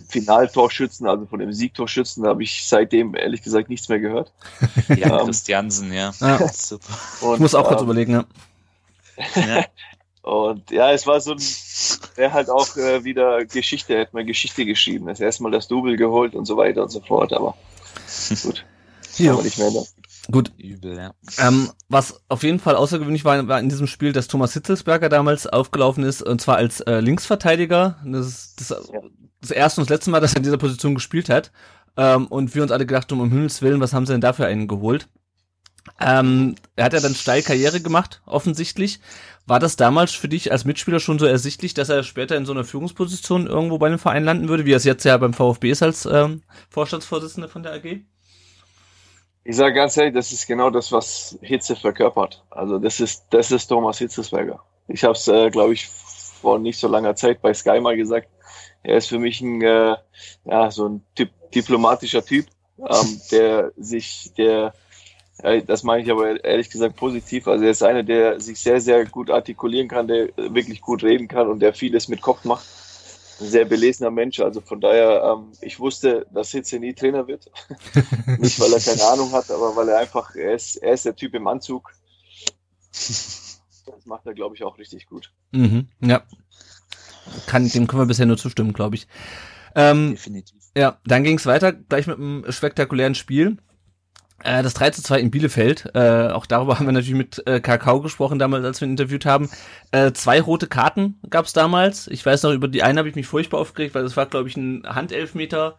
[0.09, 4.33] Finaltorschützen, also von dem Siegtorschützen, habe ich seitdem ehrlich gesagt nichts mehr gehört.
[4.97, 6.13] Ja, ähm, Christiansen, ja.
[6.21, 6.49] ja.
[6.53, 6.93] Super.
[7.21, 8.25] Und, ich muss auch ähm, kurz überlegen, ja.
[9.37, 9.65] ja.
[10.23, 11.43] Und ja, es war so ein,
[12.17, 15.07] er halt auch äh, wieder Geschichte, er hat mal Geschichte geschrieben.
[15.09, 17.57] Er hat erstmal das Double geholt und so weiter und so fort, aber
[18.43, 18.65] gut.
[19.17, 19.33] Ja.
[19.33, 19.83] Aber nicht mehr da.
[20.31, 20.53] Gut.
[20.59, 21.15] Übel, ja.
[21.39, 25.47] Ähm, was auf jeden Fall außergewöhnlich war, war in diesem Spiel, dass Thomas Hitzelsberger damals
[25.47, 27.99] aufgelaufen ist, und zwar als äh, Linksverteidiger.
[28.05, 28.91] Das ist das,
[29.41, 31.51] das erste und das letzte Mal, dass er in dieser Position gespielt hat.
[31.97, 34.47] Ähm, und wir uns alle gedacht haben, um Himmels Willen, was haben sie denn dafür
[34.47, 35.09] einen geholt?
[36.01, 39.01] Ähm, er hat ja dann steil Karriere gemacht, offensichtlich.
[39.47, 42.53] War das damals für dich als Mitspieler schon so ersichtlich, dass er später in so
[42.53, 45.71] einer Führungsposition irgendwo bei einem Verein landen würde, wie er es jetzt ja beim VfB
[45.71, 48.03] ist als ähm, Vorstandsvorsitzender von der AG?
[49.43, 52.45] Ich sage ganz ehrlich, das ist genau das, was Hitze verkörpert.
[52.51, 54.63] Also das ist, das ist Thomas Hitzesberger.
[54.87, 58.29] Ich habe es, äh, glaube ich, vor nicht so langer Zeit bei Sky mal gesagt.
[58.83, 59.97] Er ist für mich ein, äh,
[60.45, 62.47] ja, so ein typ, diplomatischer Typ,
[62.79, 64.75] ähm, der sich, der,
[65.39, 67.49] äh, das meine ich aber ehrlich gesagt positiv.
[67.49, 71.29] Also er ist einer, der sich sehr, sehr gut artikulieren kann, der wirklich gut reden
[71.29, 72.67] kann und der vieles mit Kopf macht
[73.41, 74.41] ein sehr belesener Mensch.
[74.41, 77.51] Also von daher, ähm, ich wusste, dass Hitze nie Trainer wird.
[78.39, 81.17] Nicht, weil er keine Ahnung hat, aber weil er einfach, er ist, er ist der
[81.17, 81.93] Typ im Anzug.
[82.91, 85.33] Das macht er, glaube ich, auch richtig gut.
[85.53, 86.23] Mhm, ja.
[87.47, 89.07] Kann, dem können wir bisher nur zustimmen, glaube ich.
[89.75, 90.61] Ähm, Definitiv.
[90.77, 93.57] Ja, dann ging es weiter, gleich mit einem spektakulären Spiel.
[94.43, 97.61] Äh, das 3 zu 2 in Bielefeld, äh, auch darüber haben wir natürlich mit äh,
[97.61, 99.51] Kakao gesprochen damals, als wir ihn interviewt haben.
[99.91, 102.07] Äh, zwei rote Karten gab's damals.
[102.09, 104.49] Ich weiß noch, über die eine habe ich mich furchtbar aufgeregt, weil das war, glaube
[104.49, 105.77] ich, ein Handelfmeter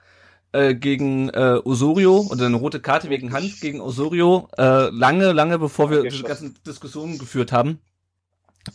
[0.54, 4.50] äh, gegen äh, Osorio oder eine rote Karte wegen Hand gegen Osorio.
[4.58, 7.80] Äh, lange, lange bevor wir diese ganzen Diskussionen geführt haben.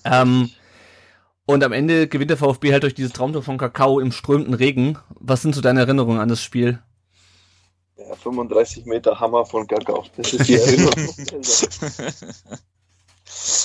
[0.04, 0.50] Ähm,
[1.46, 4.98] und am Ende gewinnt der VfB halt durch dieses Traumtor von Kakao im strömenden Regen.
[5.10, 6.80] Was sind so deine Erinnerungen an das Spiel?
[7.96, 10.04] Ja, 35 Meter Hammer von Kakao.
[10.16, 10.94] Das ist die Erinnerung.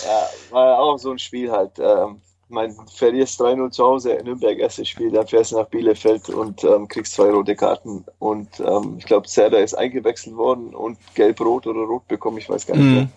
[0.05, 1.77] ja, war auch so ein Spiel halt.
[1.79, 6.29] Ähm, mein, verlierst 3-0 zu Hause in Nürnberg, erstes Spiel, dann fährst du nach Bielefeld
[6.29, 8.05] und ähm, kriegst zwei rote Karten.
[8.19, 12.67] Und ähm, ich glaube, Zerda ist eingewechselt worden und gelb-rot oder rot bekommen, ich weiß
[12.67, 13.03] gar nicht mehr.
[13.03, 13.11] Mhm.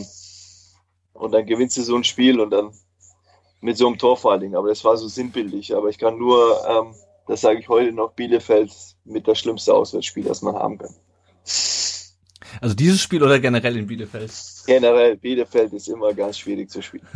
[0.00, 0.06] Ähm,
[1.14, 2.72] und dann gewinnst du so ein Spiel und dann
[3.60, 4.56] mit so einem Tor vor allen Dingen.
[4.56, 5.74] Aber das war so sinnbildlich.
[5.74, 6.94] Aber ich kann nur ähm,
[7.30, 8.72] das sage ich heute noch, Bielefeld
[9.04, 10.94] mit das schlimmste Auswärtsspiel, das man haben kann.
[12.60, 14.32] Also dieses Spiel oder generell in Bielefeld?
[14.66, 17.06] Generell, Bielefeld ist immer ganz schwierig zu spielen.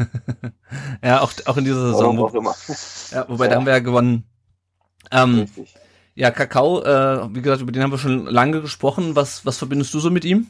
[1.03, 2.17] ja, auch, auch in dieser Saison.
[2.17, 2.55] Warum auch immer.
[3.11, 3.51] Ja, wobei ja.
[3.51, 4.25] da haben wir ja gewonnen.
[5.11, 5.75] Ähm, Richtig.
[6.15, 9.17] Ja, Kakao, äh, wie gesagt, über den haben wir schon lange gesprochen.
[9.17, 10.49] Was, was verbindest du so mit ihm?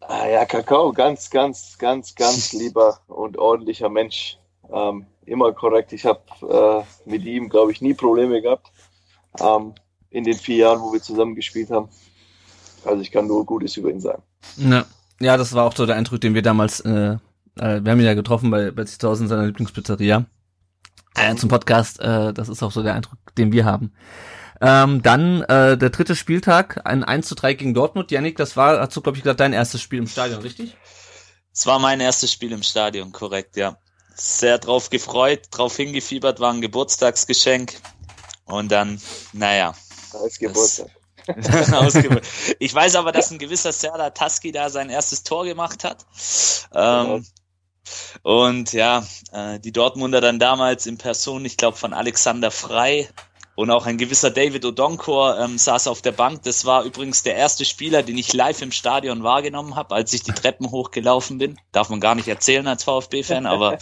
[0.00, 4.38] Ah, ja, Kakao, ganz, ganz, ganz, ganz lieber und ordentlicher Mensch.
[4.72, 5.92] Ähm, immer korrekt.
[5.92, 8.70] Ich habe äh, mit ihm, glaube ich, nie Probleme gehabt
[9.40, 9.74] ähm,
[10.10, 11.88] in den vier Jahren, wo wir zusammen gespielt haben.
[12.84, 14.22] Also ich kann nur Gutes über ihn sagen.
[14.56, 14.84] Ja,
[15.20, 17.18] ja das war auch so der Eindruck, den wir damals, äh, äh,
[17.56, 20.24] wir haben ihn ja getroffen bei, bei sich zu Hause in seiner Lieblingspizzeria.
[21.16, 23.92] Äh, zum Podcast, äh, das ist auch so der Eindruck, den wir haben.
[24.60, 28.10] Ähm, dann äh, der dritte Spieltag, ein 1 zu 3 gegen Dortmund.
[28.10, 30.76] Janik, das war, hast du, glaube ich, gesagt, dein erstes Spiel im Stadion, richtig?
[31.52, 33.78] Es war mein erstes Spiel im Stadion, korrekt, ja
[34.16, 37.80] sehr drauf gefreut, drauf hingefiebert, war ein Geburtstagsgeschenk.
[38.44, 39.00] Und dann,
[39.32, 39.74] naja.
[40.12, 40.90] Als Geburtstag.
[42.60, 46.06] ich weiß aber, dass ein gewisser Serdar Taski da sein erstes Tor gemacht hat.
[46.72, 47.26] Ähm,
[48.22, 53.08] Und ja, äh, die Dortmunder dann damals in Person, ich glaube von Alexander Frei
[53.56, 56.42] und auch ein gewisser David Odonkor ähm, saß auf der Bank.
[56.42, 60.22] Das war übrigens der erste Spieler, den ich live im Stadion wahrgenommen habe, als ich
[60.22, 61.58] die Treppen hochgelaufen bin.
[61.72, 63.78] Darf man gar nicht erzählen als VfB-Fan, aber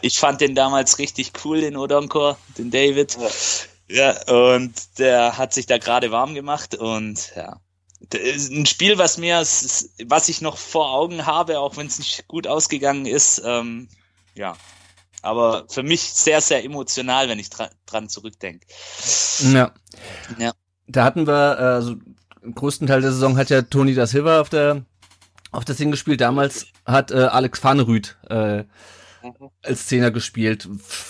[0.00, 3.18] ich fand den damals richtig cool, den Odonkor, den David.
[3.88, 7.60] Ja, und der hat sich da gerade warm gemacht und ja,
[8.14, 12.46] ein Spiel, was mir, was ich noch vor Augen habe, auch wenn es nicht gut
[12.46, 13.88] ausgegangen ist, ähm,
[14.34, 14.56] ja.
[15.22, 18.66] Aber für mich sehr, sehr emotional, wenn ich dra dran zurückdenke.
[19.52, 19.72] Ja.
[20.38, 20.52] ja.
[20.86, 21.96] Da hatten wir, also
[22.42, 24.84] im größten Teil der Saison hat ja Toni da Silva auf der
[25.56, 26.20] auf das Ding gespielt.
[26.20, 28.64] Damals hat äh, Alex Fahnerüth äh, mhm.
[29.62, 30.68] als Zehner gespielt.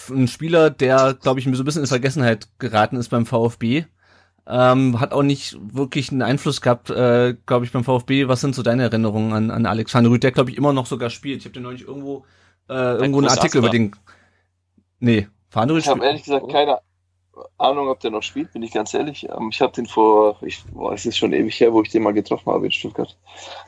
[0.08, 3.84] Ein Spieler, der, glaube ich, mir so ein bisschen in Vergessenheit geraten ist beim VfB.
[4.48, 8.28] Ähm, hat auch nicht wirklich einen Einfluss gehabt, äh, glaube ich, beim VfB.
[8.28, 11.10] Was sind so deine Erinnerungen an, an Alexander Rüth, der, glaube ich, immer noch sogar
[11.10, 11.38] spielt?
[11.38, 12.24] Ich habe den neulich irgendwo,
[12.68, 13.94] äh, irgendwo einen Artikel über den.
[14.98, 16.80] Nee, Fahnerüth Ich habe ehrlich gesagt keine
[17.58, 19.28] Ahnung, ob der noch spielt, bin ich ganz ehrlich.
[19.28, 22.02] Ähm, ich habe den vor, ich boah, es ist schon ewig her, wo ich den
[22.02, 23.16] mal getroffen habe in Stuttgart.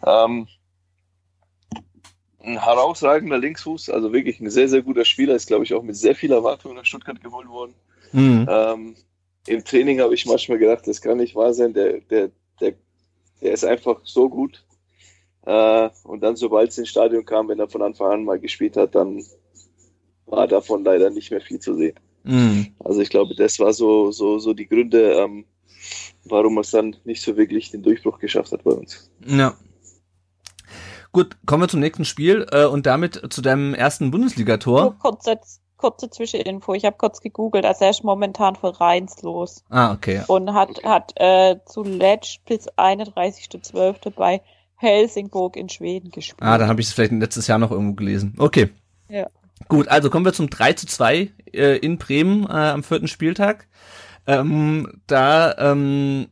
[0.07, 0.49] Ähm,
[2.41, 5.97] ein herausragender Linksfuß, also wirklich ein sehr, sehr guter Spieler, ist, glaube ich, auch mit
[5.97, 7.75] sehr viel Erwartung nach Stuttgart geholt worden.
[8.13, 8.47] Mhm.
[8.49, 8.97] Ähm,
[9.47, 12.31] im Training habe ich manchmal gedacht, das kann nicht wahr sein, der, der,
[12.61, 12.75] der,
[13.43, 14.65] der ist einfach so gut.
[15.49, 18.77] Äh, und dann, sobald es ins Stadion kam, wenn er von Anfang an mal gespielt
[18.77, 19.25] hat, dann
[20.27, 21.99] war davon leider nicht mehr viel zu sehen.
[22.25, 22.75] Mhm.
[22.81, 25.47] Also ich glaube, das war so, so, so die Gründe, ähm,
[26.27, 29.11] warum es dann nicht so wirklich den Durchbruch geschafft hat bei uns.
[29.25, 29.55] Ja.
[31.13, 34.99] Gut, kommen wir zum nächsten Spiel äh, und damit zu deinem ersten Bundesligator.
[34.99, 36.75] Kurz jetzt kurze Zwischeninfo.
[36.75, 39.65] Ich habe kurz gegoogelt, also er ist momentan vereinslos.
[39.71, 40.25] Ah, okay.
[40.27, 40.87] Und hat, okay.
[40.87, 44.11] hat äh, zuletzt bis 31.12.
[44.11, 44.43] bei
[44.79, 46.41] Helsingborg in Schweden gespielt.
[46.41, 48.35] Ah, dann habe ich es vielleicht letztes Jahr noch irgendwo gelesen.
[48.39, 48.71] Okay.
[49.09, 49.29] Ja.
[49.67, 53.67] Gut, also kommen wir zum 3 zu 2 äh, in Bremen äh, am vierten Spieltag.
[54.27, 56.29] Ähm, da ähm,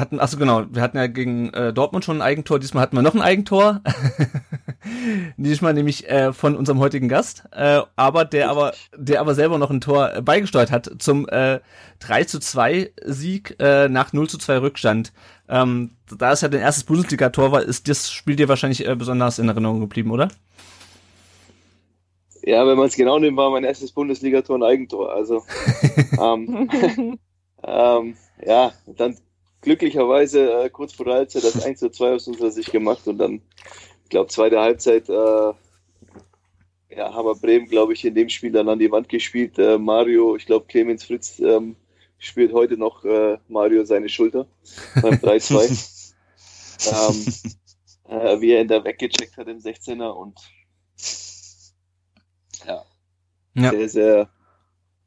[0.00, 3.02] hatten, achso genau, wir hatten ja gegen äh, Dortmund schon ein Eigentor, diesmal hatten wir
[3.02, 3.80] noch ein Eigentor.
[5.36, 9.70] diesmal nämlich äh, von unserem heutigen Gast, äh, aber der aber, der aber selber noch
[9.70, 11.60] ein Tor äh, beigesteuert hat zum äh,
[12.00, 15.12] 3 zu 2 Sieg äh, nach 0 zu 2 Rückstand.
[15.48, 19.38] Ähm, da es ja dein erstes Bundesliga-Tor war, ist das Spiel dir wahrscheinlich äh, besonders
[19.38, 20.28] in Erinnerung geblieben, oder?
[22.42, 25.12] Ja, wenn man es genau nimmt, war mein erstes Bundesligator ein Eigentor.
[25.12, 25.44] Also
[26.20, 26.68] ähm,
[27.62, 29.16] ähm, ja, dann
[29.60, 33.18] glücklicherweise äh, kurz vor der Halbzeit das 1 zu 2 aus unserer Sicht gemacht und
[33.18, 33.42] dann,
[34.04, 35.52] ich glaube, zweite Halbzeit, äh,
[36.90, 39.58] ja, haben wir Bremen, glaube ich, in dem Spiel dann an die Wand gespielt.
[39.58, 41.76] Äh, Mario, ich glaube, Clemens Fritz ähm,
[42.18, 44.46] spielt heute noch äh, Mario seine Schulter
[45.00, 46.14] beim 3-2.
[48.08, 50.38] ähm, äh, wie er ihn da weggecheckt hat im 16er und
[52.66, 52.84] ja,
[53.54, 53.70] ja.
[53.70, 54.30] sehr, sehr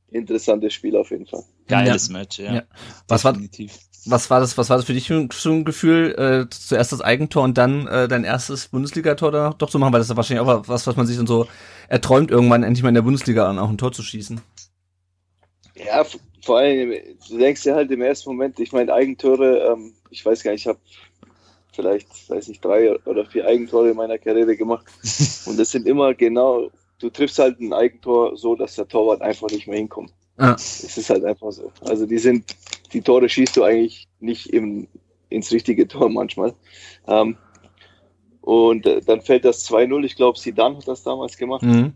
[0.09, 1.43] interessantes Spiel auf jeden Fall.
[1.67, 2.13] Geiles ja.
[2.13, 2.53] Match, ja.
[2.53, 2.63] ja.
[3.07, 3.73] Was Definitiv.
[3.73, 7.01] war was war das, was war das für dich für ein Gefühl, äh, zuerst das
[7.01, 10.47] Eigentor und dann äh, dein erstes Bundesligator da doch zu machen, weil das ist wahrscheinlich
[10.47, 11.47] auch was, was man sich dann so
[11.87, 14.41] erträumt, irgendwann endlich mal in der Bundesliga an, auch ein Tor zu schießen.
[15.75, 16.05] Ja,
[16.43, 16.93] vor allem,
[17.29, 20.61] du denkst dir halt im ersten Moment, ich meine, Eigentore, ähm, ich weiß gar nicht,
[20.61, 20.79] ich habe
[21.73, 24.85] vielleicht, weiß nicht, drei oder vier Eigentore in meiner Karriere gemacht.
[25.45, 29.49] und das sind immer genau, du triffst halt ein Eigentor so, dass der Torwart einfach
[29.49, 30.11] nicht mehr hinkommt.
[30.37, 30.53] Ah.
[30.53, 31.71] Es ist halt einfach so.
[31.81, 32.55] Also die sind,
[32.93, 34.87] die Tore schießt du eigentlich nicht im,
[35.29, 36.53] ins richtige Tor manchmal.
[37.07, 37.37] Ähm,
[38.41, 40.03] und äh, dann fällt das 2-0.
[40.03, 41.63] Ich glaube, Sidan hat das damals gemacht.
[41.63, 41.93] Mhm.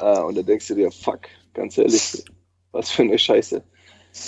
[0.00, 1.20] Äh, und da denkst du dir, fuck,
[1.54, 2.24] ganz ehrlich,
[2.72, 3.62] was für eine Scheiße.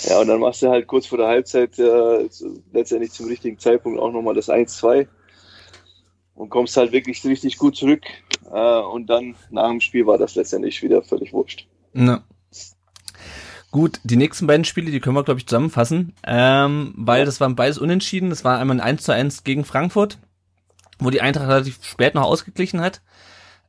[0.07, 2.29] Ja, und dann machst du halt kurz vor der Halbzeit äh,
[2.71, 5.07] letztendlich zum richtigen Zeitpunkt auch nochmal das 1-2
[6.35, 8.03] und kommst halt wirklich richtig gut zurück.
[8.51, 11.67] Äh, und dann nach dem Spiel war das letztendlich wieder völlig wurscht.
[11.93, 12.23] Ja.
[13.71, 17.55] Gut, die nächsten beiden Spiele, die können wir, glaube ich, zusammenfassen, ähm, weil das waren
[17.55, 18.29] beides unentschieden.
[18.29, 20.19] Das war einmal ein 1 zu 1 gegen Frankfurt,
[20.99, 23.01] wo die Eintracht relativ spät noch ausgeglichen hat.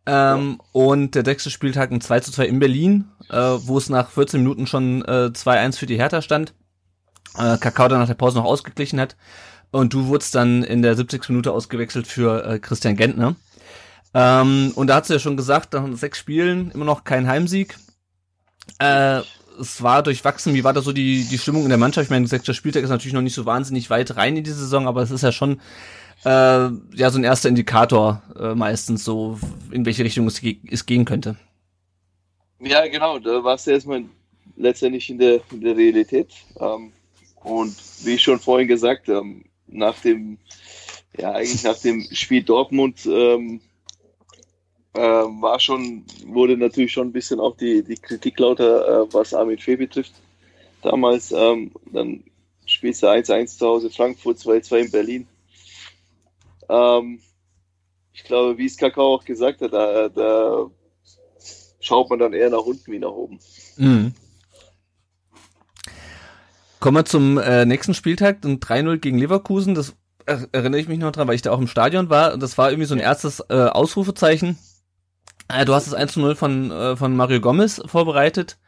[0.05, 0.65] Ähm, ja.
[0.73, 4.41] Und der sechste Spieltag ein 2 zu 2 in Berlin, äh, wo es nach 14
[4.41, 6.53] Minuten schon äh, 2-1 für die Hertha stand.
[7.38, 9.17] Äh, Kakao dann nach der Pause noch ausgeglichen hat.
[9.71, 11.29] Und du wurdest dann in der 70.
[11.29, 13.37] Minute ausgewechselt für äh, Christian Gentner.
[14.15, 17.79] Ähm, und da hast du ja schon gesagt, nach sechs Spielen immer noch kein Heimsieg.
[18.79, 19.23] Äh,
[19.61, 20.55] es war durchwachsen.
[20.55, 22.05] Wie war da so die, die Stimmung in der Mannschaft?
[22.07, 24.87] Ich meine, sechster Spieltag ist natürlich noch nicht so wahnsinnig weit rein in die Saison,
[24.87, 25.61] aber es ist ja schon
[26.25, 29.38] äh, ja so ein erster Indikator äh, meistens so,
[29.71, 31.37] in welche Richtung es, ge es gehen könnte.
[32.61, 33.19] Ja, genau.
[33.19, 34.05] Da warst du erstmal
[34.57, 36.33] letztendlich in der, in der Realität.
[36.61, 36.93] Ähm,
[37.43, 40.38] und wie ich schon vorhin gesagt, ähm, nach dem,
[41.19, 43.61] ja, eigentlich nach dem Spiel Dortmund, ähm,
[44.95, 49.35] äh, war schon, wurde natürlich schon ein bisschen auch die, die Kritik lauter, äh, was
[49.35, 50.13] Armin Fee betrifft.
[50.83, 52.25] Damals, ähm, dann
[52.67, 55.27] spielst du 1-1 zu Hause, Frankfurt 2-2 in Berlin.
[56.69, 57.21] Ähm,
[58.13, 60.71] ich glaube, wie es Kakao auch gesagt hat, da, da
[61.81, 63.39] schaut man dann eher nach unten wie nach oben.
[63.77, 64.13] Mhm.
[66.81, 69.75] Kommen wir zum äh, nächsten Spieltag, 3-0 gegen Leverkusen.
[69.75, 69.95] Das
[70.27, 72.35] erinnere ich mich noch dran, weil ich da auch im Stadion war.
[72.35, 74.59] Und das war irgendwie so ein erstes äh, Ausrufezeichen.
[75.53, 78.59] Äh, du hast das 1-0 von, äh, von Mario Gomez vorbereitet.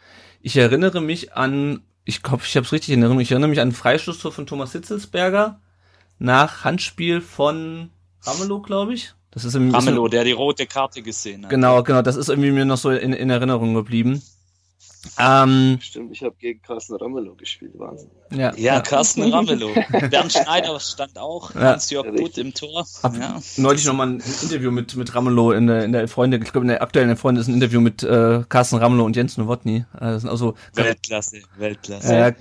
[0.41, 3.61] Ich erinnere mich an, ich hoffe, ich habe es richtig in Erinnerung, ich erinnere mich
[3.61, 5.61] an Freistoßtor von Thomas Hitzelsberger
[6.19, 7.91] nach Handspiel von
[8.23, 9.15] Ramelow, glaube ich.
[9.31, 11.51] Das ist im Ramelow, der die rote Karte gesehen hat.
[11.51, 14.23] Genau, genau, das ist irgendwie mir noch so in, in Erinnerung geblieben.
[15.19, 18.11] Ähm, Stimmt, ich habe gegen Carsten Ramelow gespielt, Wahnsinn.
[18.31, 19.73] Ja, ja Carsten Ramelow.
[20.11, 21.61] Bernd Schneider stand auch, ja.
[21.61, 22.87] Hans-Jörg Gut im Tor.
[23.03, 23.41] Hab ja.
[23.57, 26.69] neulich nochmal ein Interview mit, mit Ramelow in der, in der Freunde, ich glaube in
[26.69, 29.77] der aktuellen Freunde ist ein Interview mit äh, Carsten Ramelow und Jens Nowotny.
[29.77, 32.15] Äh, das sind also, Weltklasse, Weltklasse.
[32.15, 32.33] Äh,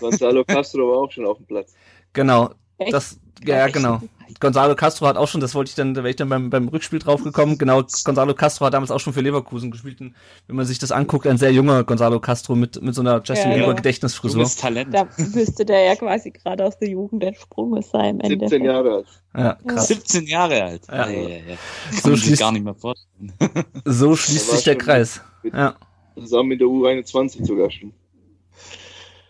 [0.00, 1.74] Gonzalo Castro war auch schon auf dem Platz.
[2.12, 4.00] Genau, das, ja, genau.
[4.40, 6.68] Gonzalo Castro hat auch schon, das wollte ich dann, da wäre ich dann beim, beim
[6.68, 7.58] Rückspiel drauf gekommen.
[7.58, 10.00] Genau, Gonzalo Castro hat damals auch schon für Leverkusen gespielt.
[10.00, 10.14] Und
[10.46, 13.54] wenn man sich das anguckt, ein sehr junger Gonzalo Castro mit, mit so einer Justin
[13.54, 14.40] Bieber ja, Gedächtnisfrisur.
[14.40, 14.92] Junges Talent.
[14.92, 18.20] Da müsste der ja quasi gerade aus der Jugend entsprungen sein.
[18.22, 19.06] 17 Jahre alt.
[19.36, 19.88] Ja, krass.
[19.88, 20.82] 17 Jahre alt.
[20.88, 21.08] Ja.
[21.08, 21.56] Ja, ja, ja.
[21.90, 23.32] Kann so schließt, gar nicht mehr vorstellen.
[23.84, 25.20] so schließt sich der Kreis.
[25.42, 25.76] Mit, ja.
[26.14, 27.92] Zusammen mit der U21 sogar schon.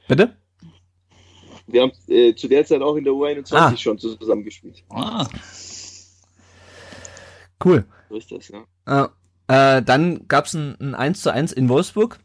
[0.08, 0.36] Bitte?
[1.66, 3.76] Wir haben äh, zu der Zeit auch in der U21 ah.
[3.76, 4.82] schon zusammen gespielt.
[4.88, 5.26] Ah.
[7.64, 7.84] Cool.
[8.08, 9.10] So ist das, ja.
[9.48, 12.18] Äh, dann gab es ein, ein 1 zu 1 in Wolfsburg.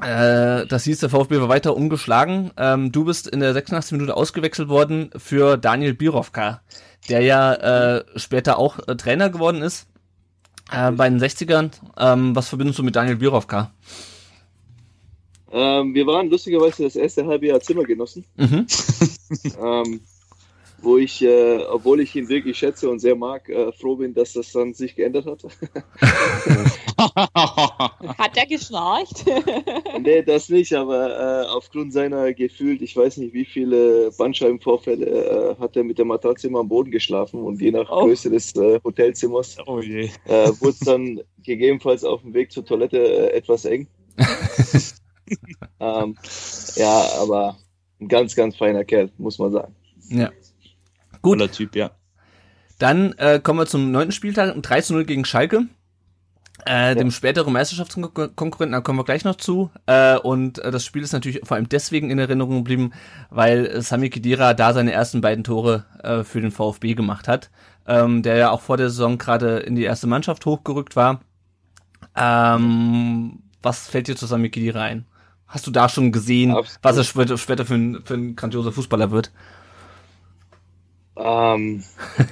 [0.00, 2.52] Äh, das hieß, der VfB war weiter umgeschlagen.
[2.56, 3.92] Ähm, du bist in der 86.
[3.92, 6.62] Minute ausgewechselt worden für Daniel Birovka,
[7.08, 9.88] der ja äh, später auch äh, Trainer geworden ist
[10.70, 11.72] äh, bei den 60ern.
[11.98, 13.72] Ähm, was verbindest du mit Daniel Birovka?
[15.50, 18.24] Ähm, wir waren lustigerweise das erste halbe Jahr Zimmergenossen.
[18.36, 18.66] Mhm.
[19.62, 20.00] ähm,
[20.80, 24.34] wo ich, äh, obwohl ich ihn wirklich schätze und sehr mag, äh, froh bin, dass
[24.34, 25.42] das dann sich geändert hat.
[28.18, 29.24] hat er geschnarcht?
[30.00, 35.56] nee, das nicht, aber äh, aufgrund seiner gefühlt, ich weiß nicht, wie viele Bandscheibenvorfälle äh,
[35.60, 38.04] hat er mit der Matratze immer am Boden geschlafen und je nach oh.
[38.04, 40.08] Größe des äh, Hotelzimmers oh äh,
[40.60, 43.88] wurde es dann gegebenenfalls auf dem Weg zur Toilette äh, etwas eng.
[45.80, 46.16] ähm,
[46.76, 47.56] ja, aber
[48.00, 49.74] ein ganz, ganz feiner Kerl, muss man sagen.
[50.08, 50.30] Ja.
[51.22, 51.38] Gut.
[51.38, 51.90] Cooler Typ, ja.
[52.78, 55.66] Dann äh, kommen wir zum neunten Spieltag, 3 zu 0 gegen Schalke.
[56.66, 56.94] Äh, ja.
[56.96, 59.70] dem späteren Meisterschaftskonkurrenten, da kommen wir gleich noch zu.
[59.86, 62.92] Äh, und äh, das Spiel ist natürlich vor allem deswegen in Erinnerung geblieben,
[63.30, 67.50] weil Sami Khedira da seine ersten beiden Tore äh, für den VfB gemacht hat,
[67.86, 71.20] ähm, der ja auch vor der Saison gerade in die erste Mannschaft hochgerückt war.
[72.16, 75.06] Ähm, was fällt dir zu Sami Khedira ein?
[75.48, 76.78] Hast du da schon gesehen, Absolut.
[76.82, 79.32] was er später, später für, ein, für ein grandioser Fußballer wird?
[81.16, 81.82] Ähm,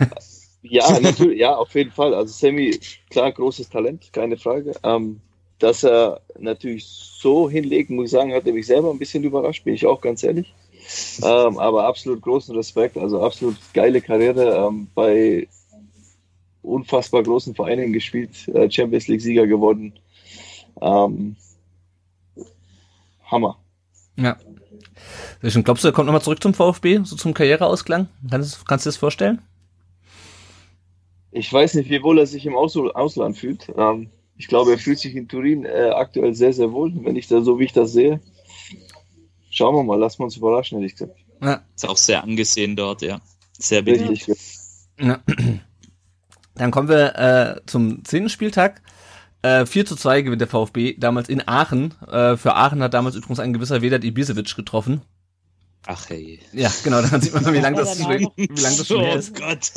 [0.62, 2.14] ja, natürlich, ja, auf jeden Fall.
[2.14, 2.78] Also Sammy,
[3.10, 4.74] klar, großes Talent, keine Frage.
[4.82, 5.20] Ähm,
[5.58, 9.64] dass er natürlich so hinlegt, muss ich sagen, hat er mich selber ein bisschen überrascht,
[9.64, 10.54] bin ich auch ganz ehrlich.
[11.22, 15.48] Ähm, aber absolut großen Respekt, also absolut geile Karriere ähm, bei
[16.62, 19.94] unfassbar großen Vereinen gespielt, äh, Champions League-Sieger geworden.
[20.80, 21.36] Ähm,
[23.26, 23.58] Hammer.
[24.16, 24.36] Ja.
[25.42, 28.08] Und glaubst du, er kommt nochmal zurück zum VfB, so zum Karriereausklang?
[28.30, 29.42] Kannst, kannst du dir das vorstellen?
[31.30, 33.70] Ich weiß nicht, wie wohl er sich im Ausland fühlt.
[33.76, 37.28] Ähm, ich glaube, er fühlt sich in Turin äh, aktuell sehr, sehr wohl, wenn ich
[37.28, 38.20] da so wie ich das sehe.
[39.50, 41.16] Schauen wir mal, lassen wir uns überraschen, ehrlich gesagt.
[41.42, 41.62] Ja.
[41.74, 43.20] Ist auch sehr angesehen dort, ja.
[43.58, 44.30] Sehr beliebt.
[44.98, 45.20] Ja.
[46.54, 48.82] Dann kommen wir äh, zum zehnten Spieltag.
[49.46, 51.94] Äh, 4 zu 2 gewinnt der VfB, damals in Aachen.
[52.10, 55.02] Äh, für Aachen hat damals übrigens ein gewisser Vedat Ibisevic getroffen.
[55.86, 56.40] Ach hey.
[56.52, 59.32] Ja, genau, dann sieht man, wie lang das, schon, wie lang das schon her ist.
[59.36, 59.72] Oh Gott.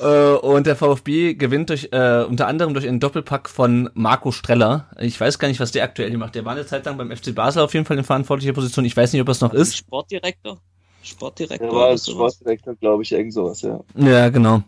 [0.00, 4.90] Äh, und der VfB gewinnt durch, äh, unter anderem durch einen Doppelpack von Marco Streller.
[5.00, 6.34] Ich weiß gar nicht, was der aktuell macht.
[6.34, 8.84] Der war eine Zeit lang beim FC Basel auf jeden Fall in verantwortlicher Position.
[8.84, 9.76] Ich weiß nicht, ob es noch ist.
[9.76, 10.60] Sportdirektor?
[11.02, 11.68] Sportdirektor?
[11.68, 13.80] Ja, war Sportdirektor, glaube ich, irgend sowas, ja.
[13.94, 14.62] Ja, genau.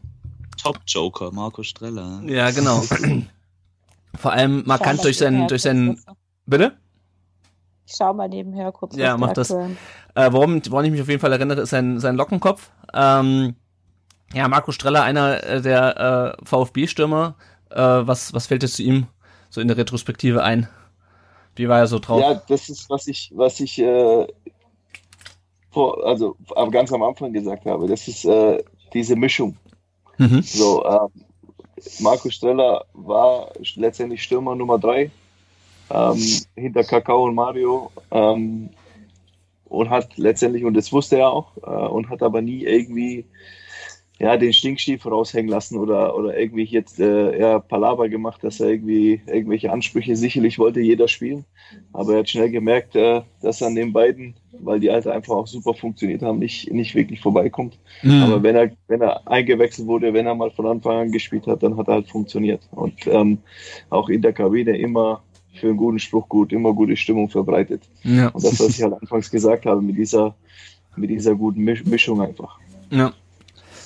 [0.62, 2.22] Top-Joker, Marco Streller.
[2.24, 2.82] Ja, genau.
[4.18, 6.00] Vor allem markant durch seinen, durch seinen,
[6.46, 6.76] bitte?
[7.86, 8.96] Ich schau mal nebenher kurz.
[8.96, 9.50] Ja, mach das.
[9.50, 12.70] Äh, worum, woran ich mich auf jeden Fall erinnere, ist sein, sein Lockenkopf.
[12.92, 13.54] Ähm,
[14.32, 17.36] ja, Marco Streller, einer äh, der äh, VfB-Stürmer.
[17.70, 19.06] Äh, was, was fällt dir zu ihm
[19.50, 20.68] so in der Retrospektive ein?
[21.54, 22.20] Wie war er so drauf?
[22.20, 24.26] Ja, das ist, was ich, was ich äh,
[25.70, 26.36] vor, also
[26.70, 27.86] ganz am Anfang gesagt habe.
[27.86, 28.62] Das ist äh,
[28.92, 29.56] diese Mischung.
[30.18, 30.42] Mhm.
[30.42, 31.08] So, äh,
[32.00, 35.10] Marco Streller war letztendlich Stürmer Nummer drei
[35.90, 36.22] ähm,
[36.54, 38.70] hinter Kakao und Mario ähm,
[39.66, 43.24] und hat letztendlich, und das wusste er auch, äh, und hat aber nie irgendwie
[44.18, 48.70] ja, den Stinkstiefel raushängen lassen oder, oder irgendwie jetzt äh, eher Palaver gemacht, dass er
[48.70, 51.44] irgendwie irgendwelche Ansprüche, sicherlich wollte jeder spielen,
[51.92, 55.34] aber er hat schnell gemerkt, äh, dass er an den beiden, weil die Alter einfach
[55.34, 57.78] auch super funktioniert haben, nicht, nicht wirklich vorbeikommt.
[58.02, 58.22] Mhm.
[58.22, 61.62] Aber wenn er, wenn er eingewechselt wurde, wenn er mal von Anfang an gespielt hat,
[61.62, 62.66] dann hat er halt funktioniert.
[62.70, 63.38] Und ähm,
[63.90, 67.82] auch in der Kabine immer für einen guten Spruch gut, immer gute Stimmung verbreitet.
[68.02, 68.28] Ja.
[68.28, 70.34] Und das, was ich halt anfangs gesagt habe, mit dieser,
[70.96, 72.58] mit dieser guten Mischung einfach.
[72.90, 73.12] Ja.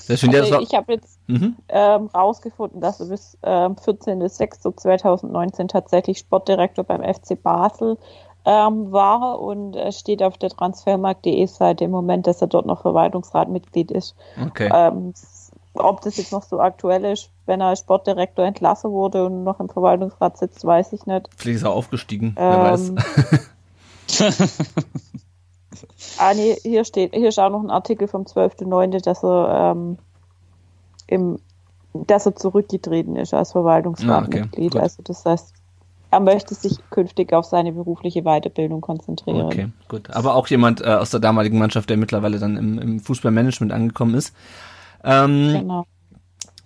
[0.08, 1.56] Das also ich habe jetzt mhm.
[1.68, 7.98] ähm, rausgefunden, dass er bis ähm, 14.06.2019 tatsächlich Sportdirektor beim FC Basel
[8.44, 12.82] ähm, war und es steht auf der Transfermarkt.de Seite im Moment, dass er dort noch
[12.82, 14.16] Verwaltungsratmitglied ist.
[14.40, 14.70] Okay.
[14.72, 15.12] Ähm,
[15.74, 19.60] ob das jetzt noch so aktuell ist, wenn er als Sportdirektor entlassen wurde und noch
[19.60, 21.28] im Verwaltungsrat sitzt, weiß ich nicht.
[21.36, 24.40] Vielleicht ist er aufgestiegen, wer ähm, weiß.
[26.18, 29.98] ah, nee, hier steht, hier ist auch noch ein Artikel vom 12.09., dass er ähm,
[31.06, 31.38] im,
[31.92, 34.74] dass er zurückgetreten ist als Verwaltungsratmitglied.
[34.74, 35.54] Ah, okay, also das heißt,
[36.10, 39.42] er möchte sich künftig auf seine berufliche Weiterbildung konzentrieren.
[39.42, 40.10] Okay, gut.
[40.10, 44.14] Aber auch jemand äh, aus der damaligen Mannschaft, der mittlerweile dann im, im Fußballmanagement angekommen
[44.14, 44.34] ist.
[45.04, 45.86] Ähm, genau.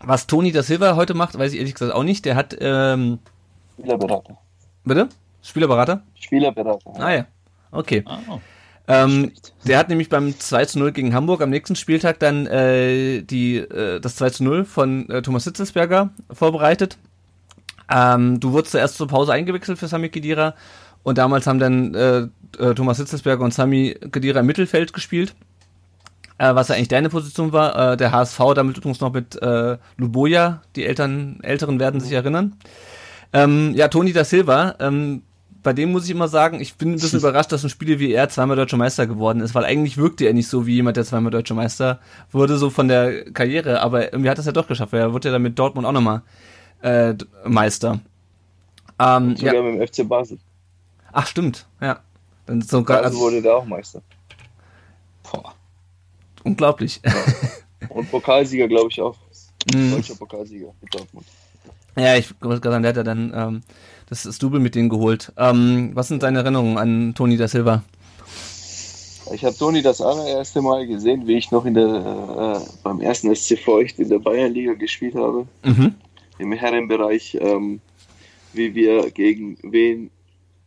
[0.01, 2.25] Was Toni da Silva heute macht, weiß ich ehrlich gesagt auch nicht.
[2.25, 3.19] Der hat ähm,
[3.79, 4.39] Spielerberater.
[4.85, 5.09] Bitte?
[5.43, 6.03] Spielerberater?
[6.15, 6.93] Spielerberater.
[6.99, 7.27] Ah ja.
[7.71, 8.05] Okay.
[8.07, 8.39] Oh.
[8.87, 9.33] Ähm,
[9.67, 13.57] der hat nämlich beim 2 zu 0 gegen Hamburg am nächsten Spieltag dann äh, die,
[13.57, 16.99] äh, das 2 zu 0 von äh, Thomas Hitzelsberger vorbereitet.
[17.91, 20.55] Ähm, du wurdest zuerst zur Pause eingewechselt für Sami Kedira
[21.03, 22.29] und damals haben dann äh,
[22.59, 25.35] äh, Thomas Hitzelsberger und Sami Kedira im Mittelfeld gespielt
[26.39, 27.93] äh, was ja eigentlich deine Position war.
[27.93, 32.57] Äh, der HSV damit übrigens noch mit äh, Luboja, die Eltern, Älteren werden sich erinnern.
[33.33, 35.23] Ähm, ja, Toni da Silva, ähm,
[35.65, 38.13] bei dem muss ich immer sagen, ich bin ein bisschen überrascht, dass ein Spieler wie
[38.13, 41.05] er zweimal deutscher Meister geworden ist, weil eigentlich wirkte er nicht so wie jemand, der
[41.05, 41.99] zweimal deutscher Meister
[42.31, 45.13] wurde, so von der Karriere, aber irgendwie hat er es ja doch geschafft, weil er
[45.13, 46.23] wurde ja dann mit Dortmund auch nochmal
[46.83, 48.01] äh, Meister.
[49.01, 49.63] Ähm, sogar ja.
[49.63, 50.39] mit dem FC Basel.
[51.13, 51.99] Ach, stimmt, ja.
[52.47, 54.03] Dann sogar, also wurde der auch Meister.
[55.25, 55.55] Boah.
[56.45, 57.01] Unglaublich.
[57.03, 57.15] Ja.
[57.89, 59.17] Und Pokalsieger, glaube ich, auch.
[59.75, 59.93] Mhm.
[59.93, 61.27] Deutscher Pokalsieger mit Dortmund.
[61.97, 63.63] Ja, ich wollte gerade sagen, der hat ja dann ähm,
[64.09, 65.33] das, das Double mit denen geholt.
[65.37, 67.83] Ähm, was sind deine Erinnerungen an Toni da Silva?
[69.33, 73.35] Ich habe Toni das allererste Mal gesehen, wie ich noch in der, äh, beim ersten
[73.35, 75.47] SC Feucht in der Bayernliga gespielt habe.
[75.65, 75.95] Mhm.
[76.39, 77.81] Im Herrenbereich, ähm,
[78.53, 80.11] wie wir gegen Wien,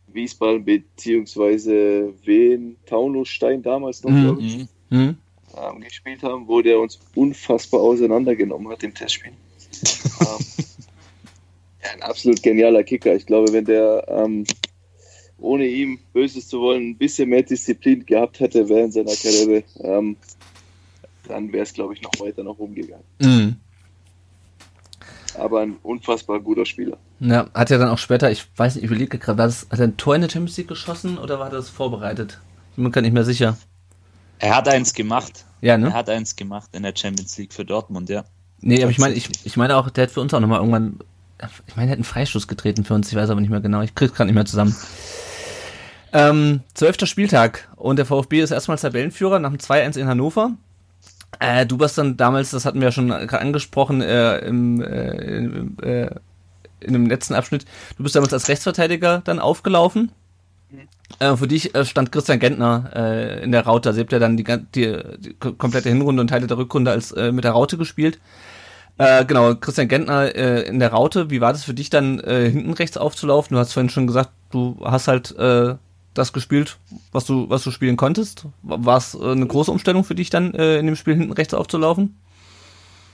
[0.08, 2.12] Wiesbaden bzw.
[2.24, 4.38] Wien, Taunusstein damals noch, mhm.
[4.40, 4.66] ich.
[4.90, 5.16] Mhm
[5.56, 9.32] ähm, gespielt haben, wo der uns unfassbar auseinandergenommen hat im Testspiel.
[9.32, 10.64] ähm,
[11.92, 13.14] ein absolut genialer Kicker.
[13.14, 14.44] Ich glaube, wenn der ähm,
[15.38, 20.16] ohne ihm Böses zu wollen ein bisschen mehr Disziplin gehabt hätte während seiner Karriere, ähm,
[21.28, 23.04] dann wäre es, glaube ich, noch weiter nach oben gegangen.
[23.20, 23.56] Mhm.
[25.34, 26.96] Aber ein unfassbar guter Spieler.
[27.20, 29.78] Ja, hat er dann auch später, ich weiß nicht, ich überlege gerade, war das, hat
[29.78, 32.40] er ein Tor in der Champions League geschossen oder war das vorbereitet?
[32.70, 33.56] Ich bin mir gar nicht mehr sicher.
[34.40, 35.44] Er hat eins gemacht.
[35.60, 35.88] Ja, ne?
[35.88, 38.24] Er hat eins gemacht in der Champions League für Dortmund, ja.
[38.60, 40.98] Nee, aber ich meine, ich, ich meine auch, der hat für uns auch nochmal irgendwann,
[41.66, 43.82] ich meine, er hat einen Freistoß getreten für uns, ich weiß aber nicht mehr genau,
[43.82, 44.74] ich krieg's gerade nicht mehr zusammen.
[46.12, 50.52] Ähm, zwölfter Spieltag und der VfB ist erstmals Tabellenführer nach dem 2-1 in Hannover.
[51.38, 55.78] Äh, du warst dann damals, das hatten wir ja schon angesprochen, äh, im, äh, in,
[55.80, 56.10] äh,
[56.80, 57.66] in dem letzten Abschnitt,
[57.96, 60.10] du bist damals als Rechtsverteidiger dann aufgelaufen.
[61.18, 63.88] Äh, für dich äh, stand Christian Gentner äh, in der Raute.
[63.88, 67.12] Also ihr habt ja dann die, die, die komplette Hinrunde und Teile der Rückrunde als
[67.12, 68.20] äh, mit der Raute gespielt.
[68.98, 71.30] Äh, genau, Christian Gentner äh, in der Raute.
[71.30, 73.54] Wie war das für dich dann äh, hinten rechts aufzulaufen?
[73.54, 75.76] Du hast vorhin schon gesagt, du hast halt äh,
[76.14, 76.78] das gespielt,
[77.12, 78.46] was du was du spielen konntest.
[78.62, 81.54] War es äh, eine große Umstellung für dich dann äh, in dem Spiel hinten rechts
[81.54, 82.18] aufzulaufen?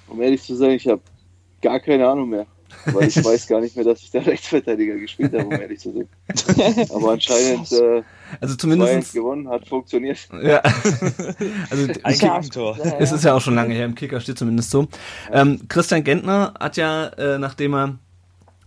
[0.08, 1.02] Um ehrlich zu sein, ich habe
[1.60, 2.46] gar keine Ahnung mehr.
[2.86, 5.92] Weil ich weiß gar nicht mehr, dass ich da Rechtsverteidiger gespielt habe, um ehrlich zu
[5.92, 6.08] sein.
[6.90, 8.02] Aber anscheinend äh,
[8.40, 10.18] also zumindest gewonnen, hat funktioniert.
[10.42, 10.60] Ja.
[11.70, 12.78] also ein Gegentor.
[12.98, 14.88] Es ist ja auch schon lange her, im Kicker steht zumindest so.
[15.32, 17.98] Ähm, Christian Gentner hat ja, äh, nachdem er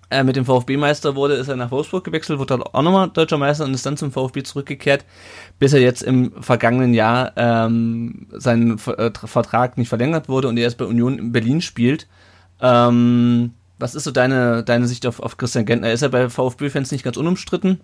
[0.10, 3.38] äh, mit dem VfB Meister wurde, ist er nach Wolfsburg gewechselt, wurde auch nochmal deutscher
[3.38, 5.06] Meister und ist dann zum VfB zurückgekehrt,
[5.60, 10.64] bis er jetzt im vergangenen Jahr ähm, sein äh, Vertrag nicht verlängert wurde und er
[10.64, 12.08] jetzt bei Union in Berlin spielt.
[12.62, 15.92] Ähm, was ist so deine, deine Sicht auf, auf Christian Gentner?
[15.92, 17.82] Ist er bei VfB-Fans nicht ganz unumstritten?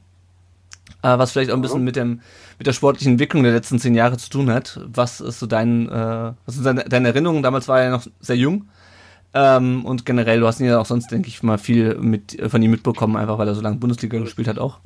[1.02, 2.22] Äh, was vielleicht auch ein bisschen mit, dem,
[2.58, 4.80] mit der sportlichen Entwicklung der letzten zehn Jahre zu tun hat.
[4.86, 7.44] Was ist so dein, äh, was sind deine, deine Erinnerungen?
[7.44, 8.70] Damals war er noch sehr jung.
[9.34, 12.62] Ähm, und generell, du hast ihn ja auch sonst, denke ich, mal viel mit, von
[12.62, 14.80] ihm mitbekommen, einfach weil er so lange Bundesliga gespielt hat auch.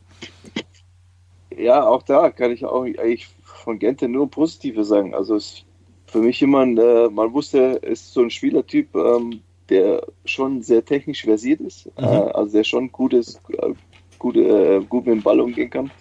[1.55, 5.13] Ja, auch da kann ich auch eigentlich von Gente nur Positive sagen.
[5.13, 5.65] Also es
[6.05, 11.23] für mich immer, äh, man wusste, ist so ein Spielertyp, ähm, der schon sehr technisch
[11.23, 12.03] versiert ist, mhm.
[12.03, 13.73] äh, also der schon gutes, äh,
[14.19, 15.91] gut, äh, gut mit dem Ball umgehen kann.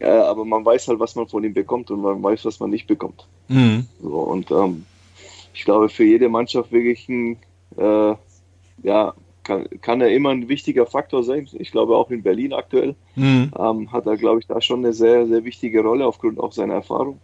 [0.00, 2.86] aber man weiß halt, was man von ihm bekommt und man weiß, was man nicht
[2.86, 3.26] bekommt.
[3.48, 3.86] Mhm.
[4.00, 4.84] So, und ähm,
[5.54, 7.36] ich glaube, für jede Mannschaft wirklich ein,
[7.76, 8.14] äh,
[8.82, 11.48] ja, kann, kann er immer ein wichtiger Faktor sein.
[11.54, 13.50] Ich glaube auch in Berlin aktuell mhm.
[13.58, 16.74] ähm, hat er, glaube ich, da schon eine sehr, sehr wichtige Rolle aufgrund auch seiner
[16.74, 17.20] Erfahrung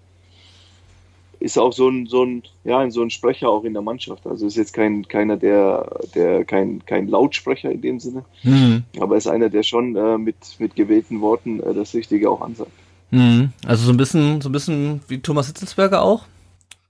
[1.41, 4.27] ist auch so ein, so ein, ja, so ein Sprecher auch in der Mannschaft.
[4.27, 8.85] Also ist jetzt kein, keiner, der, der kein, kein Lautsprecher in dem Sinne, mhm.
[8.99, 12.73] aber ist einer, der schon äh, mit, mit gewählten Worten äh, das Richtige auch ansagt.
[13.11, 13.53] Mhm.
[13.67, 16.25] Also so ein bisschen, so ein bisschen wie Thomas Hitzelsberger auch?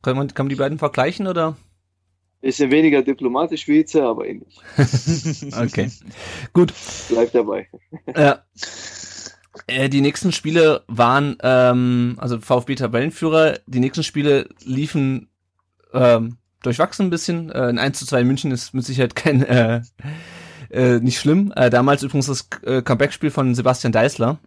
[0.02, 1.56] Kann man, kann man die beiden vergleichen oder?
[2.40, 4.56] Bisschen weniger diplomatisch wie Hitze, aber ähnlich.
[5.60, 5.90] okay.
[6.52, 6.72] Gut.
[7.08, 7.68] Bleibt dabei.
[8.16, 8.44] Ja.
[9.66, 15.28] Äh, die nächsten Spiele waren, ähm, also VfB Tabellenführer, die nächsten Spiele liefen
[15.92, 17.50] ähm, durchwachsen ein bisschen.
[17.50, 19.82] Äh, ein 1 zu 2 in München ist mit Sicherheit kein äh,
[20.70, 21.52] äh, nicht schlimm.
[21.56, 24.38] Äh, damals übrigens das äh, Comeback-Spiel von Sebastian Deißler.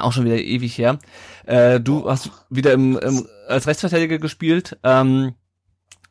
[0.00, 0.98] Auch schon wieder ewig her.
[1.44, 4.78] Äh, du hast wieder im, im, als Rechtsverteidiger gespielt.
[4.82, 5.34] Ähm,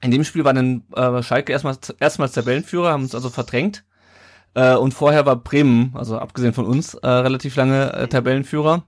[0.02, 3.84] in dem Spiel war dann äh, Schalke erstmals, erstmals Tabellenführer, haben uns also verdrängt.
[4.54, 8.84] Äh, und vorher war Bremen, also abgesehen von uns, äh, relativ lange äh, Tabellenführer.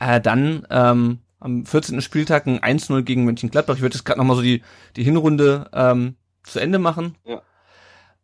[0.00, 2.00] Äh, dann ähm, am 14.
[2.00, 3.76] Spieltag ein 1-0 gegen Mönchengladbach.
[3.76, 4.62] Ich würde jetzt gerade nochmal so die,
[4.96, 7.16] die Hinrunde ähm, zu Ende machen.
[7.24, 7.42] Ja.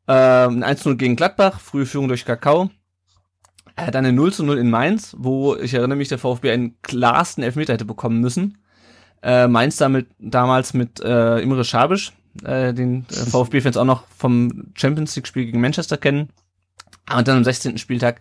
[0.09, 2.71] Ähm, ein 1-0 gegen Gladbach, frühe Führung durch Kakao.
[3.77, 7.45] Äh, dann ein 0 0 in Mainz, wo ich erinnere mich, der VfB einen klarsten
[7.45, 8.59] Elfmeter hätte bekommen müssen.
[9.23, 12.13] Äh, Mainz damit damals mit äh, Imre Schabisch,
[12.45, 16.31] äh, den äh, VfB-Fans auch noch vom Champions League-Spiel gegen Manchester kennen.
[17.15, 17.79] Und dann am 16.
[17.79, 18.21] Spieltag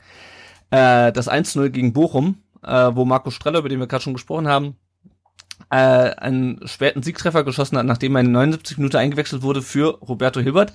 [0.71, 4.47] äh, das 1-0 gegen Bochum, äh, wo Marco Streller, über den wir gerade schon gesprochen
[4.47, 4.75] haben,
[5.69, 10.39] äh, einen späten Siegtreffer geschossen hat, nachdem er in 79 Minuten eingewechselt wurde für Roberto
[10.39, 10.73] Hilbert.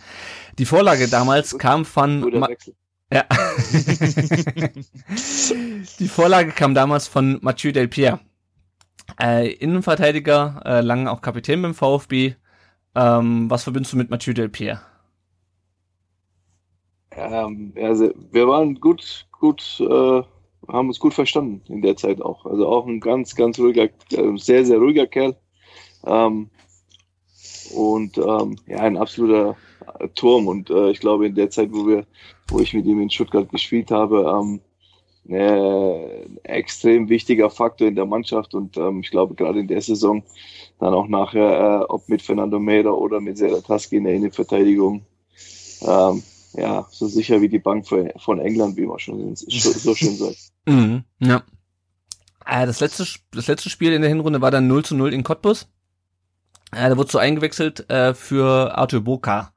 [0.58, 2.48] Die Vorlage damals kam von Ma
[3.12, 3.24] ja.
[5.98, 8.20] Die Vorlage kam damals von Mathieu Delpierre.
[9.20, 12.34] Äh, Innenverteidiger, äh, lange auch Kapitän beim VfB,
[12.94, 14.80] ähm, was verbindest du mit Mathieu Delpierre?
[17.10, 20.22] Ähm, also wir waren gut, gut, äh,
[20.68, 22.44] haben uns gut verstanden in der Zeit auch.
[22.46, 25.36] Also auch ein ganz, ganz ruhiger, äh, sehr, sehr ruhiger Kerl.
[26.06, 26.50] Ähm,
[27.74, 29.56] und ähm, ja, ein absoluter
[30.14, 30.48] Turm.
[30.48, 32.06] Und äh, ich glaube, in der Zeit, wo wir,
[32.48, 34.60] wo ich mit ihm in Stuttgart gespielt habe, ähm,
[35.28, 40.22] äh, extrem wichtiger Faktor in der Mannschaft und ähm, ich glaube gerade in der Saison
[40.84, 45.02] dann auch nachher, äh, ob mit Fernando Meira oder mit Serataski in der Innenverteidigung,
[45.82, 46.22] ähm,
[46.52, 50.36] ja, so sicher wie die Bank von England, wie man schon so schön sagt.
[50.66, 51.42] Mhm, ja.
[52.46, 55.22] Äh, das, letzte, das letzte Spiel in der Hinrunde war dann 0 zu 0 in
[55.22, 55.68] Cottbus.
[56.72, 59.52] Äh, da wurde so eingewechselt äh, für Arthur Boca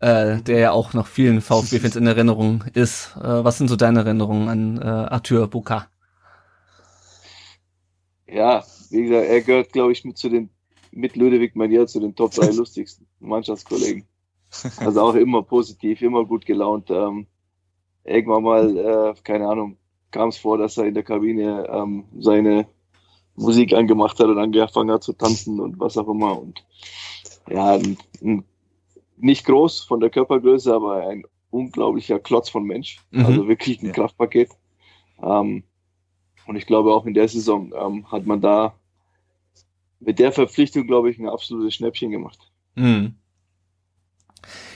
[0.00, 3.14] äh, der ja auch noch vielen VfB-Fans in Erinnerung ist.
[3.16, 5.86] Äh, was sind so deine Erinnerungen an äh, Arthur Buka?
[8.26, 10.50] Ja, wie gesagt, er gehört, glaube ich, mit zu den,
[10.92, 14.04] mit Ludwig Manier zu den Top 3 lustigsten Mannschaftskollegen.
[14.78, 16.90] Also auch immer positiv, immer gut gelaunt.
[16.90, 17.26] Ähm,
[18.04, 19.76] irgendwann mal, äh, keine Ahnung,
[20.10, 22.66] kam es vor, dass er in der Kabine ähm, seine
[23.36, 26.40] Musik angemacht hat und angefangen hat zu tanzen und was auch immer.
[26.40, 26.64] Und
[27.48, 28.44] ja, ein, ein
[29.16, 32.98] nicht groß von der Körpergröße, aber ein unglaublicher Klotz von Mensch.
[33.10, 33.26] Mhm.
[33.26, 33.92] Also wirklich ein ja.
[33.92, 34.50] Kraftpaket.
[35.22, 35.64] Ähm,
[36.46, 38.74] und ich glaube, auch in der Saison ähm, hat man da
[40.00, 42.38] mit der Verpflichtung, glaube ich, ein absolutes Schnäppchen gemacht.
[42.74, 43.14] Mhm.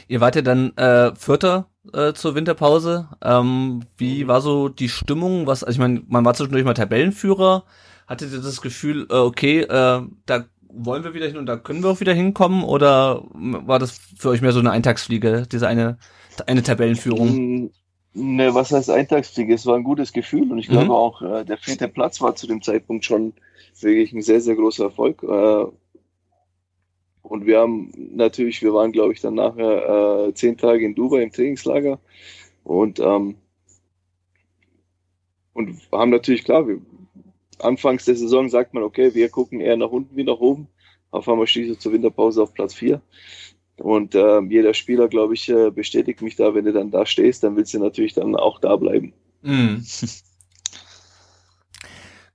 [0.07, 3.09] Ihr wart ja dann äh, Vierter äh, zur Winterpause.
[3.23, 4.29] Ähm, wie mhm.
[4.29, 5.47] war so die Stimmung?
[5.47, 7.65] Was, also ich meine, man war zwischendurch mal Tabellenführer.
[8.07, 11.83] Hattet ihr das Gefühl, äh, okay, äh, da wollen wir wieder hin und da können
[11.83, 12.65] wir auch wieder hinkommen?
[12.65, 15.99] Oder war das für euch mehr so eine Eintagsfliege, diese eine,
[16.47, 17.71] eine Tabellenführung?
[18.13, 19.55] Ne, was heißt Eintagsfliege?
[19.55, 20.91] Es war ein gutes Gefühl und ich glaube mhm.
[20.93, 23.33] auch, äh, der vierte Platz war zu dem Zeitpunkt schon
[23.83, 25.23] wirklich ein sehr, sehr großer Erfolg.
[25.23, 25.67] Äh,
[27.23, 31.23] und wir haben natürlich, wir waren, glaube ich, dann nachher äh, zehn Tage in Dubai
[31.23, 31.99] im Trainingslager
[32.65, 33.37] und, ähm,
[35.55, 36.81] und haben natürlich, klar, wir,
[37.61, 40.69] anfangs der Saison sagt man, okay, wir gucken eher nach unten wie nach oben.
[41.11, 43.01] Auf einmal du zur Winterpause auf Platz 4.
[43.77, 47.43] Und äh, jeder Spieler, glaube ich, äh, bestätigt mich da, wenn du dann da stehst,
[47.43, 49.13] dann willst du natürlich dann auch da bleiben.
[49.43, 49.77] Mm.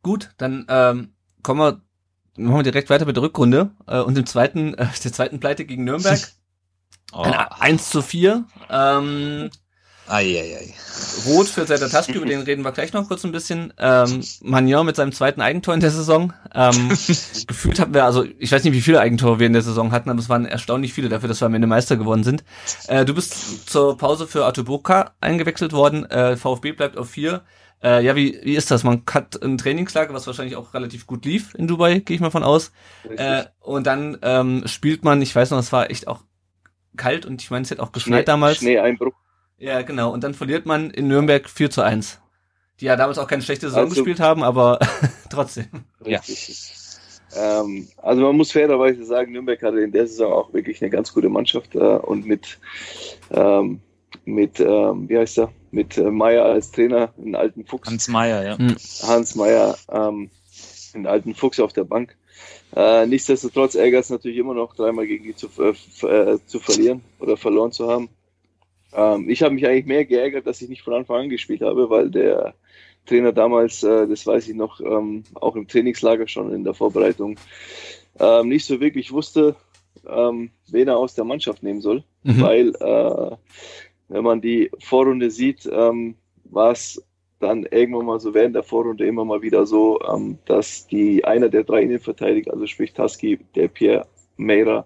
[0.02, 1.14] Gut, dann ähm,
[1.44, 1.82] kommen wir,
[2.38, 5.66] machen wir direkt weiter mit der Rückrunde äh, und dem zweiten, äh, der zweiten Pleite
[5.66, 6.20] gegen Nürnberg.
[7.12, 7.22] Oh.
[7.22, 8.46] Ein 1 zu 4.
[8.70, 9.50] Ähm,
[10.10, 10.74] Eieiei.
[11.28, 13.74] Rot für Zelda Taschke, über den reden wir gleich noch kurz ein bisschen.
[13.78, 16.34] Ähm, Magnon mit seinem zweiten Eigentor in der Saison.
[16.54, 16.90] Ähm,
[17.48, 20.10] gefühlt hatten wir, also ich weiß nicht, wie viele Eigentore wir in der Saison hatten,
[20.10, 22.44] aber es waren erstaunlich viele dafür, dass wir am Ende Meister geworden sind.
[22.88, 26.10] Äh, du bist zur Pause für Atuboka eingewechselt worden.
[26.10, 27.42] Äh, VfB bleibt auf 4.
[27.82, 28.84] Äh, ja, wie, wie ist das?
[28.84, 32.30] Man hat ein Trainingslager, was wahrscheinlich auch relativ gut lief in Dubai, gehe ich mal
[32.30, 32.72] von aus.
[33.10, 36.24] Äh, und dann ähm, spielt man, ich weiß noch, es war echt auch
[36.98, 38.58] kalt und ich meine, es hat auch geschneit Schnee, damals.
[38.58, 39.14] Schneeeinbruch.
[39.58, 40.12] Ja, genau.
[40.12, 42.20] Und dann verliert man in Nürnberg 4 zu 1.
[42.80, 44.80] Die ja damals auch keine schlechte Saison also, gespielt haben, aber
[45.30, 45.68] trotzdem.
[46.06, 46.22] Ja.
[47.36, 51.14] Ähm, also man muss fairerweise sagen, Nürnberg hatte in der Saison auch wirklich eine ganz
[51.14, 52.58] gute Mannschaft äh, und mit,
[53.32, 53.82] ähm,
[54.26, 57.90] mit ähm, wie heißt er, mit äh, Meier als Trainer, einen alten Fuchs.
[57.90, 58.58] Hans Meier, ja.
[58.58, 58.76] Hm.
[59.08, 60.30] Hans Meier, ähm,
[60.94, 62.16] einen alten Fuchs auf der Bank.
[62.76, 67.02] Äh, nichtsdestotrotz ärgert es natürlich immer noch, dreimal gegen die zu, äh, äh, zu verlieren
[67.20, 68.10] oder verloren zu haben.
[68.94, 71.90] Ähm, ich habe mich eigentlich mehr geärgert, dass ich nicht von Anfang an gespielt habe,
[71.90, 72.54] weil der
[73.06, 77.38] Trainer damals, äh, das weiß ich noch, ähm, auch im Trainingslager schon in der Vorbereitung,
[78.20, 79.56] ähm, nicht so wirklich wusste,
[80.08, 82.42] ähm, wen er aus der Mannschaft nehmen soll, mhm.
[82.42, 83.36] weil äh,
[84.10, 87.04] wenn man die Vorrunde sieht, ähm, war es
[87.40, 91.50] dann irgendwann mal so während der Vorrunde immer mal wieder so, ähm, dass die einer
[91.50, 94.86] der drei Innenverteidiger, also sprich Taski, der Pierre Meira,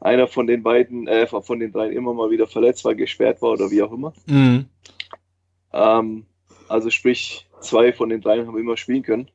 [0.00, 3.52] einer von den beiden, äh, von den dreien immer mal wieder verletzt war, gesperrt war
[3.52, 4.12] oder wie auch immer.
[4.26, 4.66] Mhm.
[5.72, 6.26] Ähm,
[6.68, 9.30] also sprich, zwei von den dreien haben immer spielen können.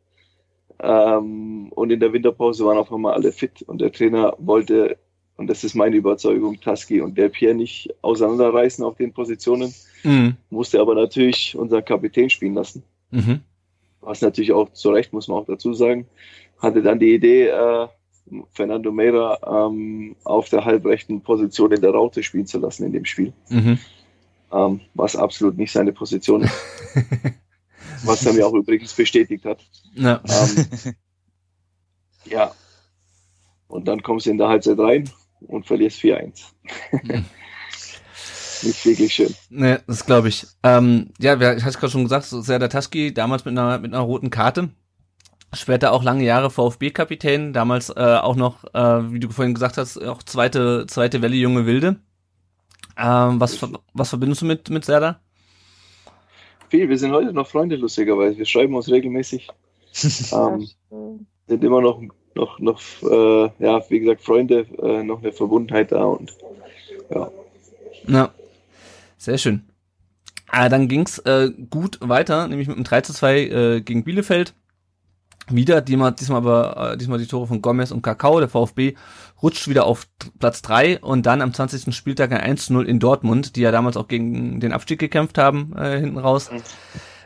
[0.80, 4.98] Ähm, und in der Winterpause waren auf einmal alle fit und der Trainer wollte,
[5.38, 9.74] und das ist meine Überzeugung, Taski und der Pierre nicht auseinanderreißen auf den Positionen,
[10.04, 10.36] mhm.
[10.50, 12.84] musste aber natürlich unseren Kapitän spielen lassen.
[13.12, 13.42] Mhm.
[14.02, 16.08] Was natürlich auch zu Recht, muss man auch dazu sagen,
[16.60, 17.88] hatte dann die Idee, äh,
[18.52, 23.06] Fernando Meira ähm, auf der halbrechten Position in der Raute spielen zu lassen in dem
[23.06, 23.32] Spiel.
[23.50, 23.80] Mhm.
[24.52, 26.54] Ähm, was absolut nicht seine Position ist.
[28.04, 29.60] was er mir auch übrigens bestätigt hat.
[29.94, 30.22] Ja.
[30.26, 30.94] Ähm,
[32.26, 32.52] ja.
[33.68, 35.10] Und dann kommst du in der Halbzeit rein
[35.42, 36.42] und verlierst 4-1.
[37.04, 37.26] Mhm.
[38.64, 39.34] nicht wirklich schön.
[39.50, 40.46] Ne, das glaube ich.
[40.64, 43.94] Ähm, ja, ich hatte gerade schon gesagt, so sehr der Taski damals mit einer, mit
[43.94, 44.70] einer roten Karte.
[45.54, 49.98] Später auch lange Jahre VfB-Kapitän, damals äh, auch noch, äh, wie du vorhin gesagt hast,
[49.98, 51.98] auch zweite, zweite Welle junge Wilde.
[52.98, 55.22] Ähm, was, was verbindest du mit, mit Serda?
[56.70, 58.38] Viel, wir sind heute noch Freunde, lustigerweise.
[58.38, 59.48] Wir schreiben uns regelmäßig.
[60.34, 60.68] ähm,
[61.48, 62.02] sind immer noch,
[62.38, 66.34] noch, noch äh, ja, wie gesagt, Freunde, äh, noch eine Verbundenheit da und
[67.14, 67.32] ja.
[68.08, 68.30] Ja,
[69.18, 69.64] sehr schön.
[70.48, 74.54] Ah, dann ging's äh, gut weiter, nämlich mit einem 3 zu 2 äh, gegen Bielefeld
[75.50, 78.40] wieder, diesmal, diesmal aber äh, diesmal die Tore von Gomez und Kakao.
[78.40, 78.96] Der VfB
[79.42, 80.08] rutscht wieder auf
[80.40, 81.96] Platz drei und dann am 20.
[81.96, 86.00] Spieltag ein 1-0 in Dortmund, die ja damals auch gegen den Abstieg gekämpft haben, äh,
[86.00, 86.52] hinten raus.
[86.52, 86.62] Mhm.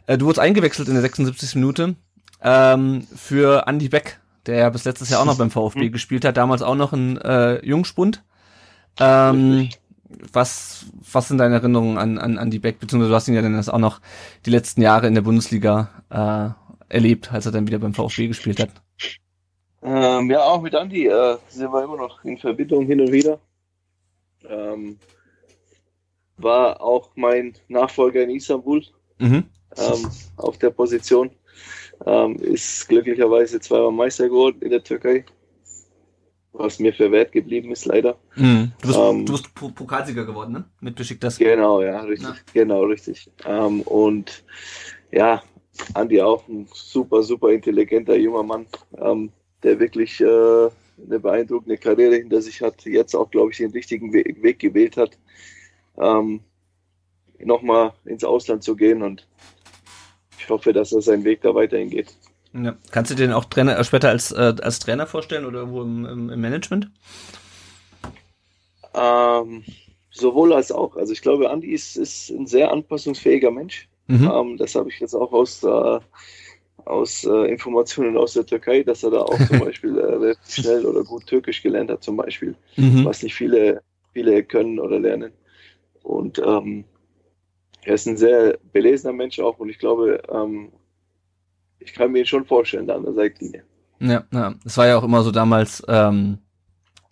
[0.06, 1.56] Äh, du wurdest eingewechselt in der 76.
[1.56, 1.96] Minute
[2.44, 6.38] ähm, für Andy Beck, der ja bis letztes Jahr auch noch beim VfB gespielt hat,
[6.38, 8.24] damals auch noch ein äh, Jungspund.
[9.00, 9.70] Ähm,
[10.34, 13.58] was, was sind deine Erinnerungen an, an Andy Beck, beziehungsweise du hast ihn ja dann
[13.58, 14.02] auch noch
[14.46, 18.60] die letzten Jahre in der Bundesliga äh, erlebt, als er dann wieder beim VfB gespielt
[18.60, 18.70] hat?
[19.84, 23.40] Ähm, ja, auch mit Andi äh, sind wir immer noch in Verbindung hin und wieder.
[24.48, 25.00] Ähm,
[26.38, 28.84] war auch mein Nachfolger in Istanbul
[29.20, 29.46] mhm.
[29.78, 31.32] ähm, auf der Position.
[32.06, 35.26] Ähm, ist glücklicherweise zweimal Meister geworden in der Türkei.
[36.54, 38.18] Was mir für wert geblieben ist, leider.
[38.36, 38.72] Mhm.
[38.82, 40.66] Du, bist, ähm, du bist Pokalsieger geworden, ne?
[40.82, 41.38] Mit Besiktas.
[41.38, 42.28] Genau, ja, richtig.
[42.28, 42.36] Ja.
[42.54, 43.30] Genau, richtig.
[43.46, 44.44] Ähm, und
[45.12, 45.42] ja,
[45.94, 48.66] Andi auch ein super, super intelligenter junger Mann,
[48.98, 49.32] ähm,
[49.64, 54.14] der wirklich äh, eine beeindruckende Karriere hinter sich hat, jetzt auch, glaube ich, den richtigen
[54.14, 55.18] We Weg gewählt hat,
[55.98, 56.42] ähm,
[57.40, 59.28] nochmal ins Ausland zu gehen und
[60.42, 62.16] ich hoffe, dass er seinen Weg da weiterhin geht.
[62.54, 62.76] Ja.
[62.92, 66.06] Kannst du den auch Trainer, äh, später als, äh, als Trainer vorstellen oder irgendwo im,
[66.06, 66.90] im, im Management?
[68.94, 69.64] Ähm,
[70.10, 70.98] sowohl als auch.
[70.98, 73.88] Also ich glaube, Andi ist, ist ein sehr anpassungsfähiger Mensch.
[74.08, 74.32] Mhm.
[74.34, 76.00] Ähm, das habe ich jetzt auch aus, äh,
[76.84, 81.04] aus äh, Informationen aus der Türkei, dass er da auch zum Beispiel äh, schnell oder
[81.04, 83.06] gut Türkisch gelernt hat, zum Beispiel, mhm.
[83.06, 83.82] was nicht viele,
[84.12, 85.32] viele können oder lernen.
[86.04, 86.84] Und ähm,
[87.84, 90.72] er ist ein sehr belesener Mensch auch und ich glaube, ähm,
[91.80, 93.64] ich kann mir ihn schon vorstellen da an der Seitlinie.
[94.00, 94.56] Ja, ja.
[94.66, 96.40] Es war ja auch immer so damals, ähm,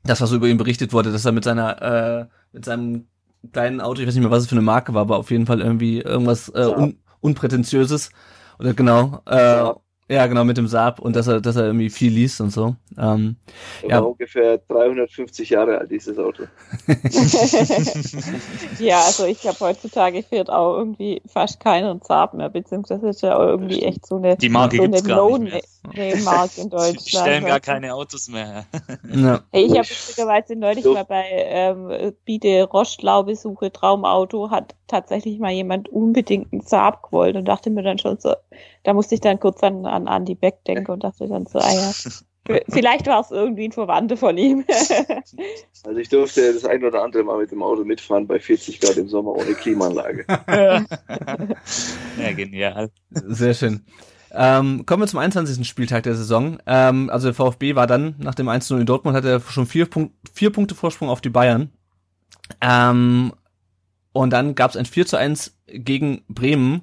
[0.04, 3.08] das, was über ihn berichtet wurde, dass er mit seiner, äh, mit seinem
[3.52, 5.46] kleinen Auto, ich weiß nicht mehr, was es für eine Marke war, aber auf jeden
[5.46, 8.12] Fall irgendwie irgendwas äh, un unprätentiöses
[8.60, 9.22] oder genau.
[9.28, 9.76] Äh, Ja,
[10.10, 12.76] genau, mit dem Saab und dass er, dass er irgendwie viel liest und so.
[12.98, 13.36] Ähm,
[13.84, 14.02] er ja.
[14.02, 16.44] war ungefähr 350 Jahre alt, dieses Auto.
[18.80, 23.38] ja, also ich glaube, heutzutage fährt auch irgendwie fast keiner Saab mehr, beziehungsweise ist ja
[23.38, 27.06] auch irgendwie echt so eine, Die Marke so eine Low-Marke in Deutschland.
[27.06, 28.66] Die stellen gar keine Autos mehr.
[29.14, 29.42] ja.
[29.52, 30.94] Hey, ich habe lustigerweise neulich so.
[30.94, 37.46] mal bei ähm, Biete Rostlau-Besuche Traumauto hat tatsächlich mal jemand unbedingt einen Saab gewollt und
[37.46, 38.36] dachte mir dann schon so,
[38.84, 41.72] da musste ich dann kurz an, an Andy Beck denken und dachte dann so, ah
[41.72, 41.92] ja,
[42.70, 44.66] vielleicht war es irgendwie ein Verwandter von ihm.
[45.84, 48.98] also ich durfte das ein oder andere Mal mit dem Auto mitfahren bei 40 Grad
[48.98, 50.26] im Sommer ohne Klimaanlage.
[50.28, 50.84] ja,
[52.36, 52.92] genial.
[53.12, 53.86] Sehr schön.
[54.32, 55.68] Ähm, kommen wir zum 21.
[55.68, 56.60] Spieltag der Saison.
[56.66, 59.86] Ähm, also der VfB war dann nach dem 1-0 in Dortmund, hatte er schon vier,
[59.86, 61.70] Punkt, vier Punkte Vorsprung auf die Bayern.
[62.62, 63.34] Ähm,
[64.12, 66.82] und dann gab es ein 4 zu 1 gegen Bremen.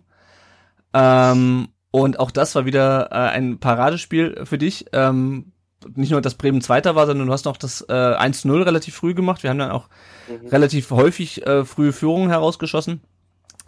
[0.92, 4.86] Ähm, und auch das war wieder äh, ein Paradespiel für dich.
[4.92, 5.52] Ähm,
[5.94, 9.14] nicht nur, dass Bremen Zweiter war, sondern du hast noch das äh, 1-0 relativ früh
[9.14, 9.42] gemacht.
[9.42, 9.88] Wir haben dann auch
[10.28, 10.48] mhm.
[10.48, 13.00] relativ häufig äh, frühe Führungen herausgeschossen.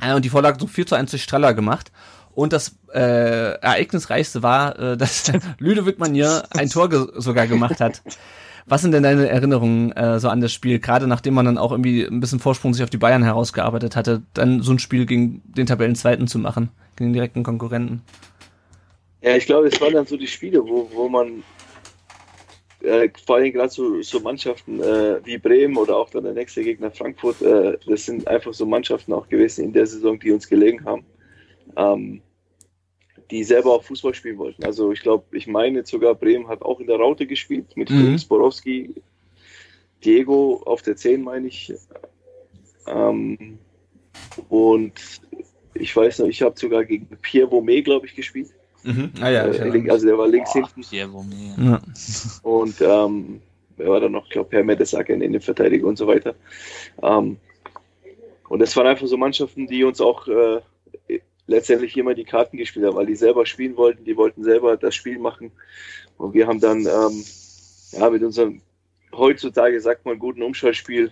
[0.00, 1.92] Äh, und die Vorlage so 4 zu 1 durch Streller gemacht.
[2.39, 8.01] Und das äh, ereignisreichste war, äh, dass Ludovic Manier ein Tor ge sogar gemacht hat.
[8.64, 11.72] Was sind denn deine Erinnerungen äh, so an das Spiel, gerade nachdem man dann auch
[11.72, 15.43] irgendwie ein bisschen Vorsprung sich auf die Bayern herausgearbeitet hatte, dann so ein Spiel gegen
[15.47, 18.03] den Tabellenzweiten zu machen, gegen den direkten Konkurrenten?
[19.20, 21.43] Ja, ich glaube, es waren dann so die Spiele, wo, wo man
[22.84, 26.62] äh, vor allem gerade so, so Mannschaften äh, wie Bremen oder auch dann der nächste
[26.62, 30.49] Gegner Frankfurt, äh, das sind einfach so Mannschaften auch gewesen in der Saison, die uns
[30.49, 31.05] gelegen haben.
[31.76, 32.22] Ähm,
[33.30, 34.64] die selber auch Fußball spielen wollten.
[34.64, 38.18] Also ich glaube, ich meine sogar Bremen hat auch in der Raute gespielt mit mhm.
[38.18, 38.94] Sporowski,
[40.04, 41.72] Diego auf der 10 meine ich.
[42.86, 43.58] Ähm,
[44.48, 44.92] und
[45.74, 48.50] ich weiß noch, ich habe sogar gegen Pierre Vomé, glaube ich, gespielt.
[48.84, 49.12] Mhm.
[49.20, 50.88] Ah, ja, äh, also der war links Boah, hinten.
[50.88, 51.62] Pierre Vomé.
[51.62, 51.80] Ja.
[52.42, 53.42] Und ähm,
[53.76, 54.24] wer war dann noch?
[54.26, 56.34] Ich glaube, Herr Mertesacker in den Verteidiger und so weiter.
[57.02, 57.36] Ähm,
[58.48, 60.60] und das waren einfach so Mannschaften, die uns auch äh,
[61.49, 64.94] letztendlich immer die Karten gespielt haben, weil die selber spielen wollten, die wollten selber das
[64.94, 65.51] Spiel machen.
[66.16, 67.24] Und wir haben dann ähm,
[67.92, 68.61] ja, mit unserem
[69.12, 71.11] heutzutage sagt man guten Umschaltspiel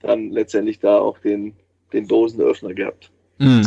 [0.00, 1.54] dann letztendlich da auch den,
[1.92, 3.10] den Dosenöffner gehabt.
[3.38, 3.60] Mhm.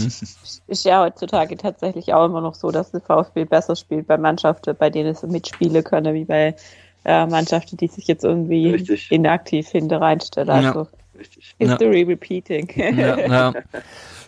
[0.68, 4.76] Ist ja heutzutage tatsächlich auch immer noch so, dass der VfB besser spielt bei Mannschaften,
[4.78, 6.56] bei denen es mitspielen können, wie bei
[7.04, 9.12] äh, Mannschaften, die sich jetzt irgendwie Richtig.
[9.12, 10.50] inaktiv hinter reinstellen.
[10.50, 10.88] Also ja.
[11.58, 12.08] History ja.
[12.08, 12.70] repeating.
[12.76, 13.54] Ja, ja.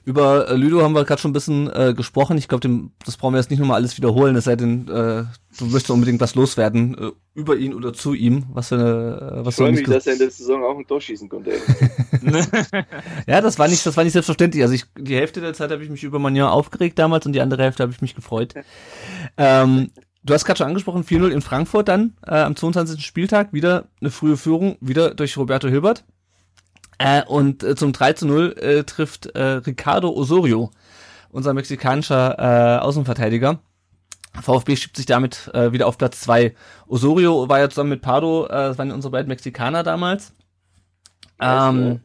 [0.06, 2.38] Über äh, Ludo haben wir gerade schon ein bisschen äh, gesprochen.
[2.38, 2.68] Ich glaube,
[3.06, 5.24] das brauchen wir jetzt nicht nochmal alles wiederholen, es sei denn, äh,
[5.58, 8.44] du möchtest unbedingt was loswerden äh, über ihn oder zu ihm.
[8.52, 10.86] Was für eine, äh, was ich freue mich, dass er in der Saison auch ein
[10.86, 11.52] Tor schießen konnte.
[13.28, 14.62] ja, das war nicht, das war nicht selbstverständlich.
[14.62, 17.42] Also ich, die Hälfte der Zeit habe ich mich über Magnon aufgeregt damals und die
[17.42, 18.56] andere Hälfte habe ich mich gefreut.
[19.38, 19.90] ähm,
[20.26, 23.06] Du hast gerade schon angesprochen, 4-0 in Frankfurt dann äh, am 22.
[23.06, 26.06] Spieltag, wieder eine frühe Führung, wieder durch Roberto Hilbert.
[26.98, 30.72] Äh, und äh, zum 3 zu 0 äh, trifft äh, Ricardo Osorio,
[31.32, 33.60] unser mexikanischer äh, Außenverteidiger.
[34.42, 36.56] VfB schiebt sich damit äh, wieder auf Platz 2.
[36.88, 40.34] Osorio war ja zusammen mit Pardo, äh, das waren unsere beiden Mexikaner damals.
[41.40, 42.00] Ähm,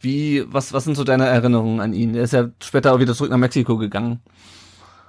[0.00, 2.14] wie, was, was sind so deine Erinnerungen an ihn?
[2.14, 4.20] Er ist ja später auch wieder zurück nach Mexiko gegangen.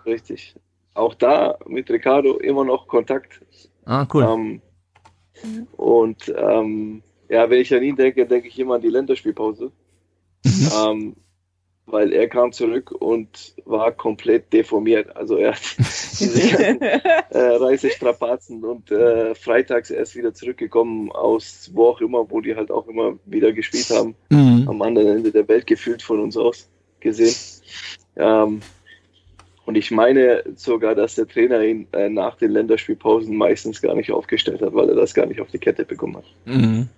[0.06, 0.56] Richtig.
[0.94, 3.42] Auch da mit Ricardo immer noch Kontakt.
[3.86, 4.24] Ah, cool.
[4.24, 4.62] Ähm,
[5.76, 7.04] und ähm,
[7.36, 9.72] ja, wenn ich an ihn denke, denke ich immer an die Länderspielpause.
[10.46, 11.16] Ähm,
[11.88, 15.16] weil er kam zurück und war komplett deformiert.
[15.16, 21.88] Also er hat diese ganzen, äh, Reisestrapazen und äh, freitags erst wieder zurückgekommen aus wo
[21.88, 24.16] auch immer, wo die halt auch immer wieder gespielt haben.
[24.30, 24.68] Mhm.
[24.68, 26.70] Am anderen Ende der Welt gefühlt von uns aus
[27.00, 27.36] gesehen.
[28.16, 28.62] Ähm,
[29.66, 34.12] und ich meine sogar, dass der Trainer ihn äh, nach den Länderspielpausen meistens gar nicht
[34.12, 36.26] aufgestellt hat, weil er das gar nicht auf die Kette bekommen hat.
[36.46, 36.90] Mhm.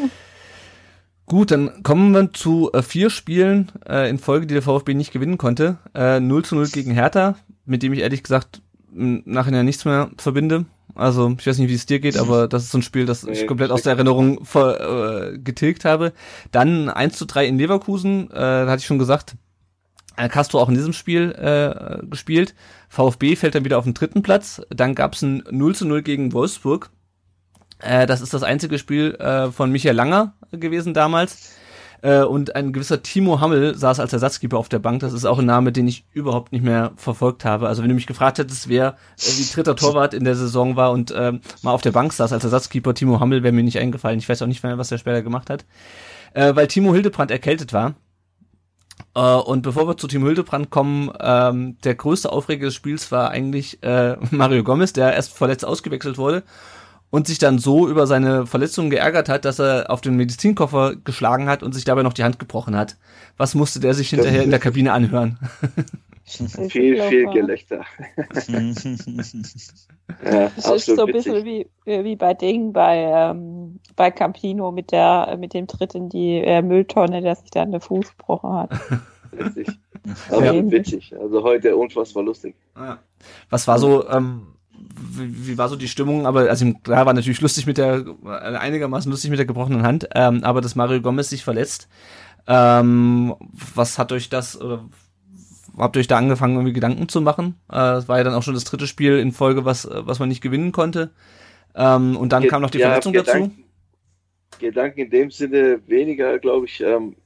[1.26, 5.12] Gut, dann kommen wir zu äh, vier Spielen äh, in Folge, die der VfB nicht
[5.12, 5.78] gewinnen konnte.
[5.92, 7.34] Äh, 0 zu 0 gegen Hertha,
[7.64, 10.66] mit dem ich ehrlich gesagt nachher nichts mehr verbinde.
[10.94, 13.24] Also ich weiß nicht, wie es dir geht, aber das ist so ein Spiel, das
[13.24, 16.12] nee, ich komplett aus der Erinnerung ver, äh, getilgt habe.
[16.52, 19.34] Dann 1 zu 3 in Leverkusen, äh, da hatte ich schon gesagt,
[20.16, 22.54] äh, Castro auch in diesem Spiel äh, gespielt.
[22.88, 24.62] VfB fällt dann wieder auf den dritten Platz.
[24.70, 26.90] Dann gab es ein 0 zu 0 gegen Wolfsburg.
[27.78, 31.56] Äh, das ist das einzige Spiel äh, von Michael Langer gewesen damals.
[32.02, 35.00] Äh, und ein gewisser Timo Hammel saß als Ersatzkeeper auf der Bank.
[35.00, 37.68] Das ist auch ein Name, den ich überhaupt nicht mehr verfolgt habe.
[37.68, 40.92] Also wenn du mich gefragt hättest, wer äh, wie dritter Torwart in der Saison war
[40.92, 44.18] und äh, mal auf der Bank saß als Ersatzkeeper, Timo Hammel wäre mir nicht eingefallen.
[44.18, 45.64] Ich weiß auch nicht mehr, was der später gemacht hat.
[46.34, 47.94] Äh, weil Timo Hildebrand erkältet war.
[49.14, 53.30] Äh, und bevor wir zu Team Hildebrand kommen, ähm, der größte Aufreger des Spiels war
[53.30, 56.42] eigentlich äh, Mario Gomez, der erst verletzt ausgewechselt wurde
[57.16, 61.48] und sich dann so über seine Verletzung geärgert hat, dass er auf den Medizinkoffer geschlagen
[61.48, 62.98] hat und sich dabei noch die Hand gebrochen hat.
[63.38, 65.38] Was musste der sich hinterher in der Kabine anhören?
[66.26, 67.86] viel, viel Gelächter.
[70.26, 74.92] ja, das ist so ein bisschen wie, wie bei Ding, bei, ähm, bei Campino mit
[74.92, 78.70] der mit dem Tritt in die äh, Mülltonne, der sich dann den Fuß gebrochen hat.
[79.32, 79.68] Richtig.
[80.28, 80.70] Aber ja.
[80.70, 81.14] witzig.
[81.18, 82.54] Also heute unfassbar lustig.
[83.48, 84.48] Was war so, ähm,
[84.78, 86.26] wie, wie war so die Stimmung?
[86.26, 90.08] Aber also klar war natürlich lustig mit der äh, einigermaßen lustig mit der gebrochenen Hand,
[90.14, 91.88] ähm, aber dass Mario Gomez sich verletzt.
[92.46, 93.34] Ähm,
[93.74, 94.88] was hat euch das oder
[95.76, 97.56] habt ihr euch da angefangen, irgendwie Gedanken zu machen?
[97.70, 100.28] Äh, es war ja dann auch schon das dritte Spiel in Folge, was, was man
[100.28, 101.10] nicht gewinnen konnte.
[101.74, 103.64] Ähm, und dann Ge kam noch die ja, Verletzung Gedanken,
[104.50, 104.60] dazu.
[104.60, 106.80] Gedanken in dem Sinne weniger, glaube ich.
[106.80, 107.16] Ähm,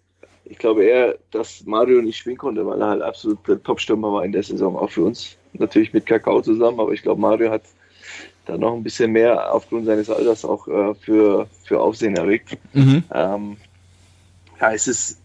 [0.51, 4.25] ich glaube eher, dass Mario nicht spielen konnte, weil er halt absolut der Top-Stürmer war
[4.25, 5.37] in der Saison, auch für uns.
[5.53, 7.63] Natürlich mit Kakao zusammen, aber ich glaube, Mario hat
[8.47, 12.59] da noch ein bisschen mehr aufgrund seines Alters auch äh, für, für Aufsehen erregt.
[12.73, 13.05] Mhm.
[13.15, 13.57] Ähm,
[14.61, 15.21] ja, es ist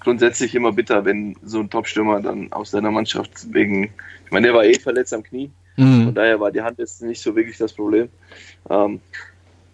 [0.00, 3.92] grundsätzlich immer bitter, wenn so ein Top-Stürmer dann aus seiner Mannschaft wegen,
[4.24, 6.04] ich meine, der war eh verletzt am Knie, mhm.
[6.04, 8.08] von daher war die Hand jetzt nicht so wirklich das Problem.
[8.70, 9.00] Ähm,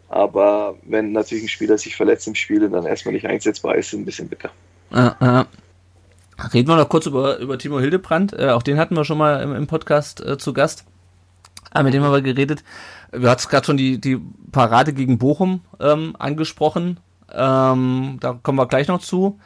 [0.09, 3.87] aber wenn natürlich ein Spieler sich verletzt im Spiel und dann erstmal nicht einsetzbar ist,
[3.87, 4.51] ist es ein bisschen bitter.
[4.93, 5.45] Äh, äh.
[6.53, 8.33] Reden wir noch kurz über, über Timo Hildebrand.
[8.33, 10.85] Äh, auch den hatten wir schon mal im, im Podcast äh, zu Gast.
[11.71, 12.65] Ah, mit dem haben wir geredet.
[13.13, 14.21] Wir hatten gerade schon die, die
[14.51, 17.01] Parade gegen Bochum ähm, angesprochen.
[17.33, 19.39] Ähm, da kommen wir gleich noch zu.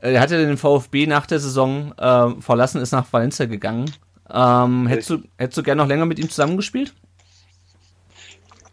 [0.00, 3.92] Äh, er hat ja den VfB nach der Saison äh, verlassen, ist nach Valencia gegangen.
[4.30, 6.94] Ähm, hättest, du, hättest du gerne noch länger mit ihm zusammengespielt?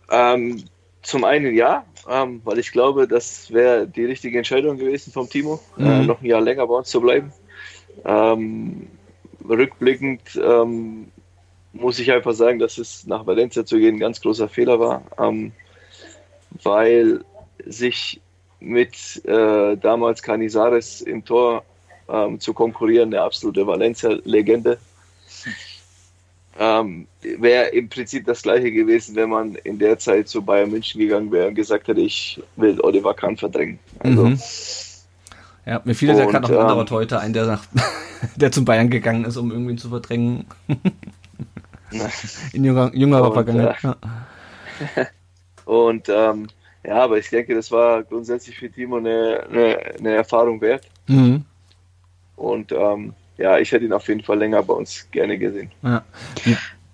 [0.09, 0.63] Ähm,
[1.01, 5.59] zum einen ja, ähm, weil ich glaube, das wäre die richtige Entscheidung gewesen vom Timo,
[5.77, 5.87] äh, mhm.
[5.87, 7.31] äh, noch ein Jahr länger bei uns zu bleiben.
[8.03, 8.87] Ähm,
[9.47, 11.11] rückblickend ähm,
[11.73, 15.03] muss ich einfach sagen, dass es nach Valencia zu gehen ein ganz großer Fehler war,
[15.17, 15.51] ähm,
[16.63, 17.23] weil
[17.65, 18.21] sich
[18.59, 21.63] mit äh, damals Canizares im Tor
[22.07, 24.77] ähm, zu konkurrieren, eine absolute Valencia-Legende.
[26.57, 31.01] Ähm, wäre im Prinzip das gleiche gewesen, wenn man in der Zeit zu Bayern München
[31.01, 33.77] gegangen wäre und gesagt hätte, ich will Oliver Kahn verdrängen.
[33.99, 34.39] Also, mhm.
[35.65, 37.65] Ja, mir fiel ja gerade noch ein anderer ähm, Torhüter ein, der, nach,
[38.35, 40.45] der zum Bayern gegangen ist, um irgendwie zu verdrängen.
[42.53, 43.83] in jüngerer, jüngerer Vergangenheit.
[43.83, 45.07] Äh, ja.
[45.65, 46.47] und ähm,
[46.83, 50.87] ja, aber ich denke, das war grundsätzlich für Timo eine, eine, eine Erfahrung wert.
[51.07, 51.43] Mhm.
[52.35, 55.71] Und ähm, ja, ich hätte ihn auf jeden Fall länger bei uns gerne gesehen.
[55.81, 56.03] Ja.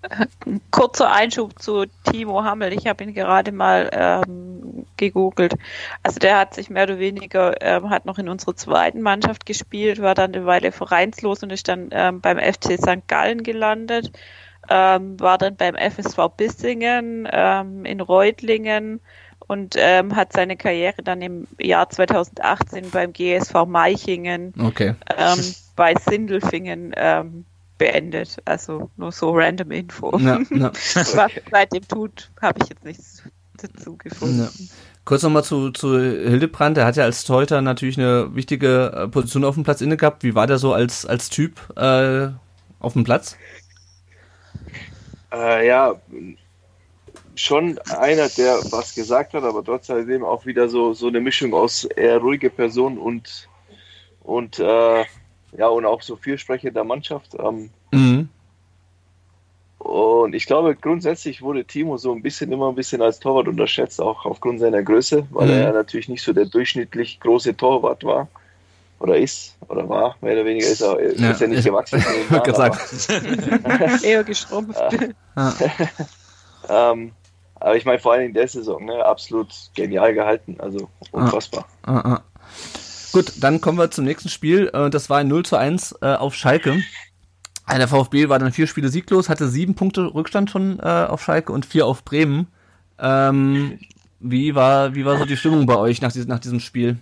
[0.72, 2.74] Kurzer Einschub zu Timo Hammel.
[2.74, 5.56] Ich habe ihn gerade mal ähm, gegoogelt.
[6.04, 10.02] Also der hat sich mehr oder weniger, ähm, hat noch in unserer zweiten Mannschaft gespielt,
[10.02, 13.08] war dann eine Weile vereinslos und ist dann ähm, beim FC St.
[13.08, 14.12] Gallen gelandet,
[14.70, 19.02] ähm, war dann beim FSV Bissingen, ähm, in Reutlingen,
[19.52, 24.96] und ähm, hat seine Karriere dann im Jahr 2018 beim GSV Meichingen okay.
[25.82, 27.44] Bei Sindelfingen ähm,
[27.80, 28.38] beendet.
[28.46, 30.16] Also nur so random Info.
[30.20, 30.72] Ja, ja.
[30.94, 33.24] Was seitdem tut, habe ich jetzt nichts
[33.58, 34.42] dazu gefunden.
[34.42, 34.50] Ja.
[35.06, 39.44] Kurz nochmal zu, zu Hildebrand, der hat ja als Torhüter natürlich eine wichtige äh, Position
[39.44, 40.24] auf dem Platz inne gehabt.
[40.24, 42.28] Wie war der so als, als Typ äh,
[42.80, 43.36] auf dem Platz?
[45.34, 45.96] Äh, ja,
[47.34, 51.86] schon einer, der was gesagt hat, aber trotzdem auch wieder so, so eine Mischung aus
[51.86, 53.50] eher ruhige Person und,
[54.22, 55.06] und äh,
[55.58, 57.36] ja, und auch so Fürsprecher der Mannschaft.
[57.40, 58.30] Ähm, mhm.
[59.78, 64.00] Und ich glaube, grundsätzlich wurde Timo so ein bisschen immer ein bisschen als Torwart unterschätzt,
[64.00, 65.54] auch aufgrund seiner Größe, weil mhm.
[65.54, 68.28] er natürlich nicht so der durchschnittlich große Torwart war.
[69.00, 71.32] Oder ist, oder war, mehr oder weniger ist er, ja.
[71.32, 72.04] ist er nicht gewachsen.
[72.24, 74.04] Ich Jahren, gesagt.
[74.04, 74.80] Eher geschrumpft.
[76.70, 77.12] ähm,
[77.56, 80.56] aber ich meine, vor allem in der Saison, ne, absolut genial gehalten.
[80.60, 81.66] Also unfassbar.
[81.82, 82.22] Ah, ah, ah.
[83.12, 84.70] Gut, dann kommen wir zum nächsten Spiel.
[84.74, 86.82] Äh, das war ein 0 zu 1 äh, auf Schalke.
[87.68, 91.54] Äh, der VfB war dann vier Spiele sieglos, hatte sieben Punkte Rückstand schon auf Schalke
[91.54, 92.48] und vier auf Bremen.
[93.00, 93.80] Ähm,
[94.20, 96.98] wie, war, wie war so die Stimmung bei euch nach, diesem, nach diesem Spiel?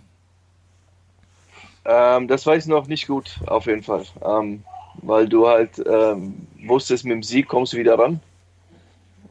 [1.85, 4.03] Ähm, das weiß ich noch nicht gut, auf jeden Fall.
[4.23, 4.63] Ähm,
[5.01, 8.19] weil du halt ähm, wusstest, mit dem Sieg kommst du wieder ran.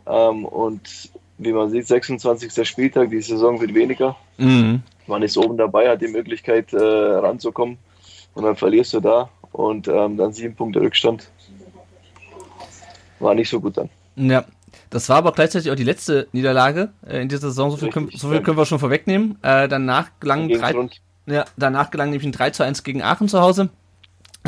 [0.06, 2.66] Ähm, und wie man sieht, 26.
[2.68, 4.16] Spieltag, die Saison wird weniger.
[4.38, 4.82] Mhm.
[5.08, 7.78] Man ist oben dabei, hat die Möglichkeit äh, ranzukommen
[8.34, 11.30] und dann verlierst du da und ähm, dann sieben Punkte Rückstand.
[13.18, 13.88] War nicht so gut dann.
[14.16, 14.44] Ja,
[14.90, 17.70] das war aber gleichzeitig auch die letzte Niederlage äh, in dieser Saison.
[17.70, 19.38] So viel, können, so viel können wir schon vorwegnehmen.
[19.42, 20.74] Äh, danach gelang drei,
[21.26, 23.70] ja, danach gelang nämlich ein 3 zu 1 gegen Aachen zu Hause.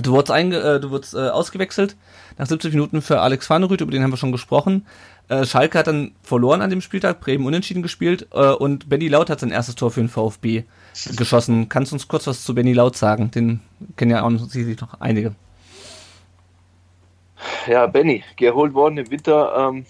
[0.03, 1.97] Du wurdest, einge äh, du wurdest äh, ausgewechselt
[2.39, 4.87] nach 70 Minuten für Alex Vanerüth, über den haben wir schon gesprochen.
[5.31, 9.31] Äh, Schalke hat dann verloren an dem Spieltag, Bremen unentschieden gespielt äh, und Benny Laut
[9.31, 10.65] hat sein erstes Tor für den VfB
[11.17, 11.69] geschossen.
[11.69, 13.31] Kannst du uns kurz was zu Benny Laut sagen?
[13.31, 13.61] Den
[13.97, 15.37] kennen ja auch sicherlich noch einige.
[17.69, 19.71] Ja, Benny, geholt worden im Winter.
[19.71, 19.87] Ähm,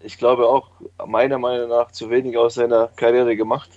[0.00, 0.68] ich glaube auch
[1.06, 3.70] meiner Meinung nach zu wenig aus seiner Karriere gemacht.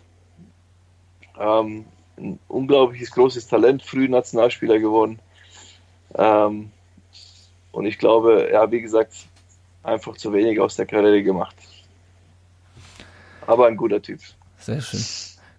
[1.40, 1.86] Ähm,
[2.18, 5.20] ein unglaubliches großes Talent, früh Nationalspieler geworden.
[6.16, 6.70] Ähm,
[7.72, 9.14] und ich glaube, ja, wie gesagt,
[9.84, 11.56] einfach zu wenig aus der Karriere gemacht.
[13.48, 14.20] Aber ein guter Typ.
[14.58, 15.02] Sehr schön.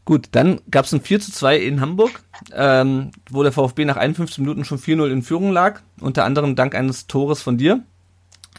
[0.04, 3.96] Gut, dann gab es ein 4 zu 2 in Hamburg, ähm, wo der VfB nach
[3.96, 7.84] 51 Minuten schon 4-0 in Führung lag, unter anderem dank eines Tores von dir.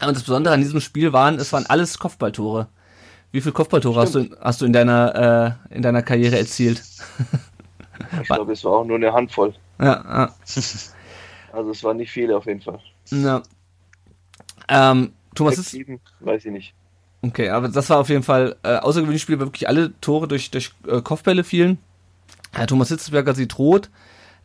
[0.00, 2.68] Und das Besondere an diesem Spiel waren, es waren alles Kopfballtore.
[3.30, 6.82] Wie viele Kopfballtore hast du, hast du in deiner, äh, in deiner Karriere erzielt?
[8.20, 9.54] Ich glaube, es war auch nur eine Handvoll.
[9.78, 10.34] Ja, ja.
[11.52, 12.80] Also es waren nicht viele auf jeden Fall.
[13.10, 13.40] Ja.
[14.68, 15.70] Ähm, Thomas ist.
[15.70, 16.74] sieben, weiß ich nicht.
[17.22, 20.50] Okay, aber das war auf jeden Fall äh, außergewöhnliches Spiel, weil wirklich alle Tore durch,
[20.50, 21.78] durch äh, Kopfbälle fielen.
[22.52, 23.90] Herr Thomas Hitzelsberger sieht rot.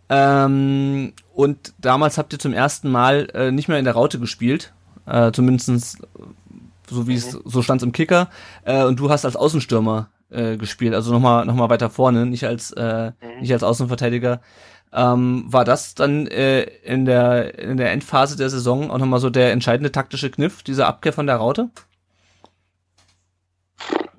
[0.08, 4.74] Ähm, und damals habt ihr zum ersten Mal äh, nicht mehr in der Raute gespielt.
[5.06, 5.98] Äh, zumindestens
[6.90, 8.30] so wie es so stand im Kicker.
[8.64, 12.46] Äh, und du hast als Außenstürmer äh, gespielt, also nochmal noch mal weiter vorne, nicht
[12.46, 13.12] als, äh,
[13.42, 14.42] nicht als Außenverteidiger.
[14.92, 19.30] Ähm, war das dann äh, in, der, in der Endphase der Saison auch nochmal so
[19.30, 21.70] der entscheidende taktische Kniff, diese Abkehr von der Raute?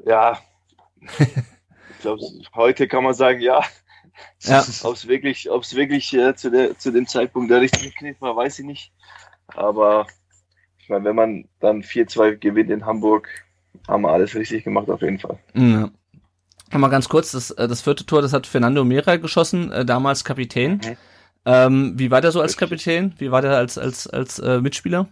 [0.07, 0.39] Ja,
[1.19, 2.23] ich glaube,
[2.55, 3.63] heute kann man sagen, ja.
[4.43, 4.65] Ja.
[4.83, 8.37] Ob es wirklich, ob's wirklich äh, zu, der, zu dem Zeitpunkt der richtige Kniff war,
[8.37, 8.93] weiß ich nicht.
[9.49, 10.07] Aber
[10.79, 13.29] ich meine, wenn man dann 4-2 gewinnt in Hamburg,
[13.89, 15.39] haben wir alles richtig gemacht, auf jeden Fall.
[15.55, 15.91] Ja.
[16.73, 20.25] Nochmal ganz kurz, das, äh, das vierte Tor, das hat Fernando Mera geschossen, äh, damals
[20.25, 20.81] Kapitän.
[20.85, 20.97] Mhm.
[21.47, 23.15] Ähm, wie war der so als Kapitän?
[23.19, 25.09] Wie war der als, als, als äh, Mitspieler?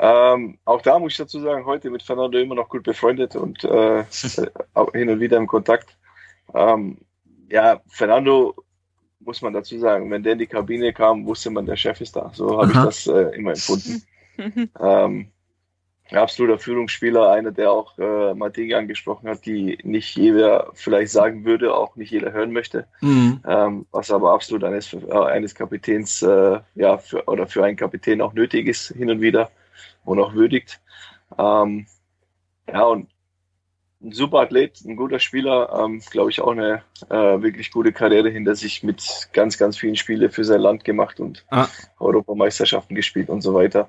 [0.00, 3.64] Ähm, auch da muss ich dazu sagen, heute mit Fernando immer noch gut befreundet und
[3.64, 4.04] äh,
[4.74, 5.96] auch hin und wieder im Kontakt.
[6.54, 6.98] Ähm,
[7.50, 8.54] ja, Fernando
[9.20, 12.16] muss man dazu sagen, wenn der in die Kabine kam, wusste man, der Chef ist
[12.16, 12.30] da.
[12.32, 14.02] So habe ich das äh, immer empfunden.
[14.80, 15.30] ähm,
[16.12, 21.44] absoluter Führungsspieler, einer, der auch äh, mal Dinge angesprochen hat, die nicht jeder vielleicht sagen
[21.44, 23.40] würde, auch nicht jeder hören möchte, Mhm.
[23.46, 28.22] ähm, was aber absolut eines, äh, eines Kapitäns äh, ja für, oder für einen Kapitän
[28.22, 29.50] auch nötig ist hin und wieder
[30.04, 30.80] und auch würdigt.
[31.38, 31.86] Ähm,
[32.72, 33.08] ja und
[34.00, 38.30] ein super Athlet, ein guter Spieler, ähm, glaube ich auch eine äh, wirklich gute Karriere
[38.30, 41.66] hinter sich mit ganz, ganz vielen Spielen für sein Land gemacht und Ah.
[41.98, 43.88] Europameisterschaften gespielt und so weiter.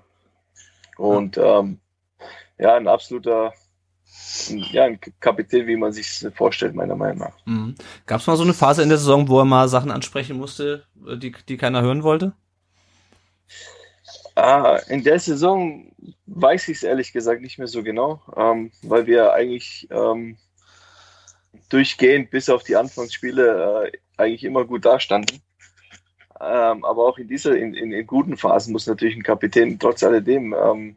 [0.98, 1.80] Und ähm,
[2.60, 3.54] ja, ein absoluter,
[4.50, 7.46] ja, ein Kapitän, wie man sich vorstellt, meiner Meinung nach.
[7.46, 7.76] Mhm.
[8.06, 10.86] Gab es mal so eine Phase in der Saison, wo er mal Sachen ansprechen musste,
[10.96, 12.34] die, die keiner hören wollte?
[14.36, 15.92] Ah, in der Saison
[16.26, 20.38] weiß ich es ehrlich gesagt nicht mehr so genau, ähm, weil wir eigentlich ähm,
[21.70, 25.42] durchgehend bis auf die Anfangsspiele äh, eigentlich immer gut dastanden.
[26.42, 30.04] Ähm, aber auch in dieser, in, in, in guten Phasen muss natürlich ein Kapitän trotz
[30.04, 30.96] alledem ähm,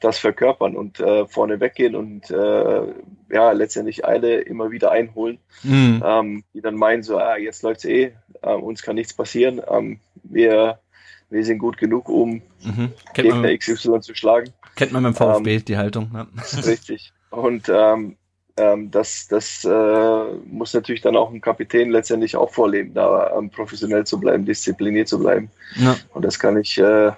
[0.00, 2.82] das verkörpern und äh, vorne weggehen und äh,
[3.30, 6.02] ja, letztendlich alle immer wieder einholen, Mhm.
[6.04, 10.00] ähm, die dann meinen, so, ah, jetzt läuft's eh, äh, uns kann nichts passieren, ähm,
[10.22, 10.78] wir,
[11.28, 12.92] wir sind gut genug, um Mhm.
[13.14, 14.50] Gegner man, XY zu schlagen.
[14.76, 16.10] kennt man beim VfB, die Haltung.
[16.14, 16.26] Ja.
[16.66, 17.12] Richtig.
[17.30, 18.16] Und ähm,
[18.56, 23.48] ähm, das, das äh, muss natürlich dann auch ein Kapitän letztendlich auch vorleben, da ähm,
[23.50, 25.50] professionell zu bleiben, diszipliniert zu bleiben.
[25.76, 25.96] Ja.
[26.12, 27.12] Und das kann ich äh,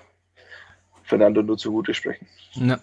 [1.13, 2.27] Fernando nur zugute sprechen.
[2.55, 2.79] Ja.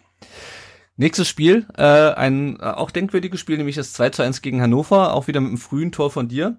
[0.98, 1.82] Nächstes Spiel, äh,
[2.14, 5.48] ein äh, auch denkwürdiges Spiel, nämlich das 2 zu 1 gegen Hannover, auch wieder mit
[5.48, 6.58] einem frühen Tor von dir.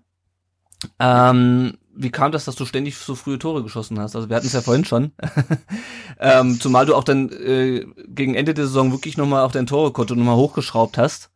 [0.99, 4.17] Ähm, wie kam das, dass du ständig so frühe Tore geschossen hast?
[4.17, 5.13] Also wir hatten es ja vorhin schon.
[6.19, 10.17] ähm, zumal du auch dann äh, gegen Ende der Saison wirklich nochmal auf dein Torekonto
[10.17, 11.31] nochmal hochgeschraubt hast.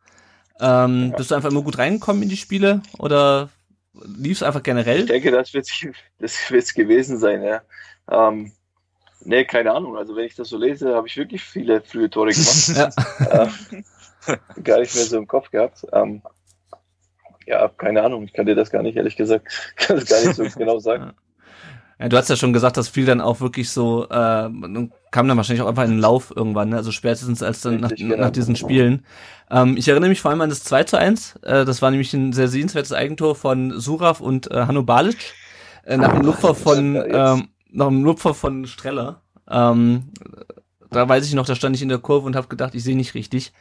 [0.59, 3.49] Ähm, Bist du einfach immer gut reingekommen in die Spiele oder
[3.93, 5.05] lief es einfach Ich generell?
[5.05, 5.69] denke, das wird
[6.49, 7.61] wird's gewesen sein, ja.
[8.09, 8.51] Ähm,
[9.25, 9.97] nee, keine Ahnung.
[9.97, 12.45] Also wenn ich das so lese, habe ich wirklich viele frühe Tore gemacht.
[12.75, 13.43] Ja.
[13.43, 15.85] äh, gar nicht mehr so im Kopf gehabt.
[15.93, 16.21] Ähm,
[17.45, 18.23] ja, keine Ahnung.
[18.23, 21.13] Ich kann dir das gar nicht, ehrlich gesagt, kann das gar nicht so genau sagen.
[21.99, 24.49] Ja, du hast ja schon gesagt, das fiel dann auch wirklich so, äh,
[25.11, 26.75] kam dann wahrscheinlich auch einfach in den Lauf irgendwann, ne?
[26.75, 28.17] also spätestens als dann nach, genau.
[28.17, 29.05] nach diesen Spielen.
[29.49, 32.13] Ähm, ich erinnere mich vor allem an das 2 zu 1, äh, das war nämlich
[32.13, 35.35] ein sehr sehenswertes Eigentor von Suraf und äh, Hanno Balic,
[35.85, 39.21] äh, nach dem Lupfer von, ähm, nach dem Lupfer von Streller.
[39.49, 40.11] Ähm,
[40.89, 42.95] da weiß ich noch, da stand ich in der Kurve und habe gedacht, ich sehe
[42.95, 43.53] nicht richtig.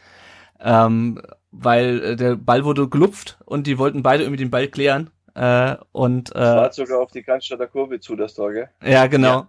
[0.60, 5.10] Ähm, weil äh, der Ball wurde gelupft und die wollten beide irgendwie den Ball klären.
[5.34, 8.70] Äh, und, äh, das war sogar auf die Cannstatter Kurve zu, das Tor, gell?
[8.82, 9.40] Ja, genau.
[9.40, 9.48] Ja.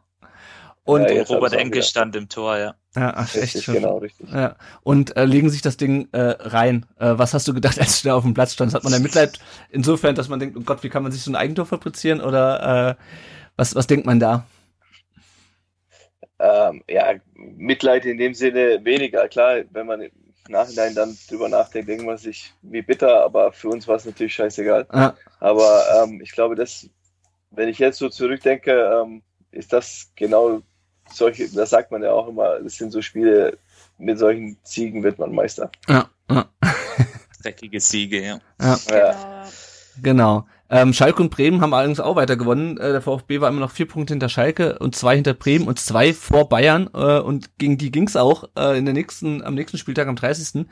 [0.84, 2.76] Und ja, Robert Enke stand im Tor, ja.
[2.96, 4.32] Ja, ach, richtig, echt genau, richtig.
[4.32, 4.56] Ja.
[4.84, 6.86] Und äh, legen sich das Ding äh, rein.
[7.00, 8.76] Äh, was hast du gedacht, als du da auf dem Platz standst?
[8.76, 9.40] Hat man da Mitleid
[9.70, 12.22] insofern, dass man denkt, oh Gott, wie kann man sich so ein Eigentor fabrizieren?
[12.22, 12.96] Oder äh,
[13.58, 14.46] was, was denkt man da?
[16.40, 19.28] Ähm, ja, Mitleid in dem Sinne weniger.
[19.28, 20.12] Klar, wenn man im
[20.50, 24.36] Nachhinein dann drüber nachdenkt, denkt man sich, wie bitter, aber für uns war es natürlich
[24.36, 24.86] scheißegal.
[24.94, 25.16] Ja.
[25.40, 26.90] Aber ähm, ich glaube, das,
[27.52, 30.62] wenn ich jetzt so zurückdenke, ähm, ist das genau
[31.12, 33.58] solche, das sagt man ja auch immer, das sind so Spiele,
[33.98, 35.72] mit solchen Siegen wird man Meister.
[35.88, 36.50] Ja, ja.
[37.42, 38.40] Dreckige Siege, ja.
[38.60, 38.78] ja.
[38.90, 39.48] ja.
[40.02, 40.46] Genau.
[40.68, 42.78] Ähm, Schalke und Bremen haben allerdings auch weiter gewonnen.
[42.78, 45.80] Äh, der VfB war immer noch vier Punkte hinter Schalke und zwei hinter Bremen und
[45.80, 46.90] zwei vor Bayern.
[46.94, 50.66] Äh, und gegen die ging's auch äh, in der nächsten, am nächsten Spieltag am 30.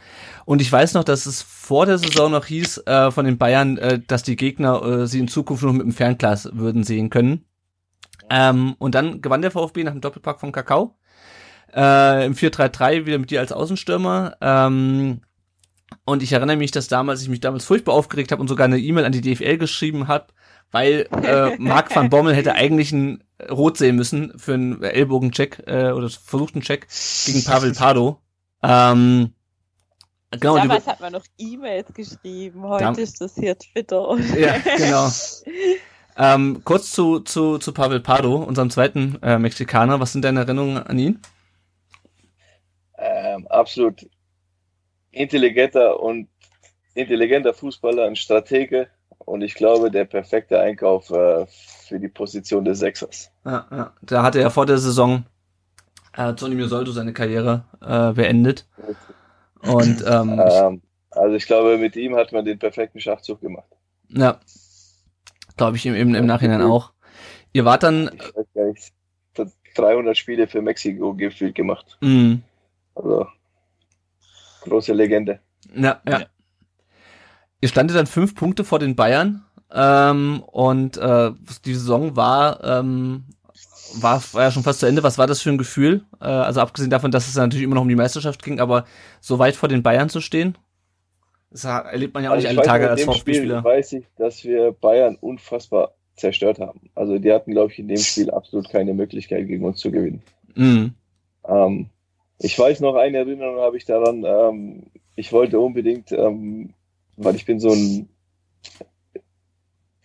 [0.45, 3.77] Und ich weiß noch, dass es vor der Saison noch hieß äh, von den Bayern,
[3.77, 7.45] äh, dass die Gegner äh, sie in Zukunft noch mit dem Fernglas würden sehen können.
[8.31, 10.95] Ähm, und dann gewann der VfB nach dem Doppelpack von Kakao.
[11.75, 14.37] Äh, Im 4-3-3 wieder mit dir als Außenstürmer.
[14.41, 15.21] Ähm,
[16.05, 18.79] und ich erinnere mich, dass damals ich mich damals furchtbar aufgeregt habe und sogar eine
[18.79, 20.27] E-Mail an die DFL geschrieben habe,
[20.71, 25.91] weil äh, Marc van Bommel hätte eigentlich ein Rot sehen müssen für einen Ellbogencheck äh,
[25.91, 26.87] oder versuchten Check
[27.25, 28.19] gegen Pavel Pardo.
[28.61, 29.33] Ähm,
[30.31, 34.17] genau, Damals hat man noch E-Mails geschrieben, heute ist das hier Twitter.
[34.37, 35.09] Ja, genau.
[36.15, 39.99] Ähm, kurz zu, zu, zu Pavel Pardo, unserem zweiten äh, Mexikaner.
[39.99, 41.19] Was sind deine Erinnerungen an ihn?
[42.97, 44.07] Ähm, absolut
[45.13, 46.27] intelligenter und
[46.93, 48.87] intelligenter Fußballer, ein Stratege
[49.19, 53.31] und ich glaube, der perfekte Einkauf äh, für die Position des Sechsers.
[53.45, 53.93] Ja, ja.
[54.01, 55.23] Da hatte er vor der Saison
[56.15, 58.67] äh, Tony Miosoldo seine Karriere äh, beendet.
[59.61, 63.69] Und ähm, ähm, also ich glaube, mit ihm hat man den perfekten Schachzug gemacht.
[64.09, 64.39] Ja,
[65.57, 66.93] Glaube ich im, im, im Nachhinein auch.
[67.53, 68.09] Ihr wart dann.
[68.15, 68.93] Ich weiß gar nicht,
[69.75, 71.97] 300 Spiele für Mexiko gefühlt gemacht.
[72.01, 72.35] Mm.
[72.95, 73.27] Also,
[74.63, 75.39] große Legende.
[75.75, 76.19] Ja, ja.
[76.19, 76.25] ja.
[77.61, 79.45] Ihr standet dann fünf Punkte vor den Bayern.
[79.71, 81.31] Ähm, und äh,
[81.65, 83.23] die Saison war, ähm,
[83.95, 85.01] war, war ja schon fast zu Ende.
[85.01, 86.03] Was war das für ein Gefühl?
[86.21, 88.85] Äh, also abgesehen davon, dass es natürlich immer noch um die Meisterschaft ging, aber
[89.19, 90.57] so weit vor den Bayern zu stehen?
[91.49, 93.63] Das erlebt man ja auch also nicht alle Tage als VfB-Spieler.
[93.63, 96.89] weiß ich, dass wir Bayern unfassbar zerstört haben.
[96.95, 100.21] Also die hatten, glaube ich, in dem Spiel absolut keine Möglichkeit, gegen uns zu gewinnen.
[100.55, 100.93] Mhm.
[101.47, 101.89] Ähm,
[102.39, 106.73] ich weiß noch, eine Erinnerung habe ich daran, ähm, ich wollte unbedingt, ähm,
[107.15, 108.09] weil ich bin so ein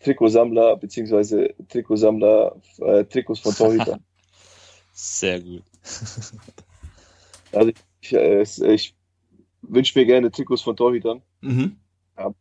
[0.01, 4.05] Trikotsammler, beziehungsweise Trikotsammler, äh, Trikots von Torhütern.
[4.93, 5.63] Sehr gut.
[7.53, 8.95] also ich, äh, ich
[9.63, 11.23] wünsche mir gerne Trikots von Torhütern.
[11.41, 11.77] Mhm.
[12.17, 12.35] Ja,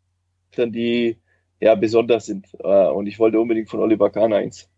[0.56, 1.18] dann die
[1.60, 2.48] ja besonders sind.
[2.60, 4.70] Äh, und ich wollte unbedingt von Oliver Kahn eins.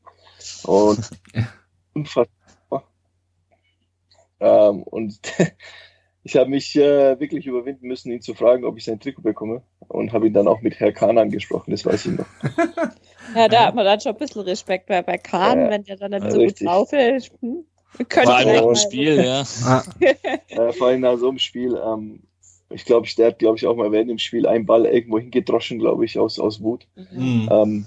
[0.64, 1.10] Und
[1.94, 2.39] unfassbar.
[4.40, 5.20] Ähm, und
[6.24, 9.62] ich habe mich äh, wirklich überwinden müssen, ihn zu fragen, ob ich sein Trikot bekomme.
[9.88, 12.28] Und habe ihn dann auch mit Herr Kahn angesprochen, das weiß ich noch.
[13.36, 15.98] ja, da hat man dann schon ein bisschen Respekt bei, bei Kahn, ja, wenn der
[15.98, 16.68] dann nicht so richtig.
[16.68, 17.32] gut drauf ist.
[17.42, 17.66] Hm?
[18.08, 19.42] Vor allem nach dem Spiel, ja.
[20.50, 21.76] äh, vor allem nach so einem Spiel.
[21.76, 22.22] Ähm,
[22.70, 25.80] ich glaube, der hat, glaube ich, auch mal während dem Spiel einen Ball irgendwo hingedroschen,
[25.80, 26.88] glaube ich, aus, aus Wut.
[26.96, 27.50] Mhm.
[27.52, 27.86] Ähm,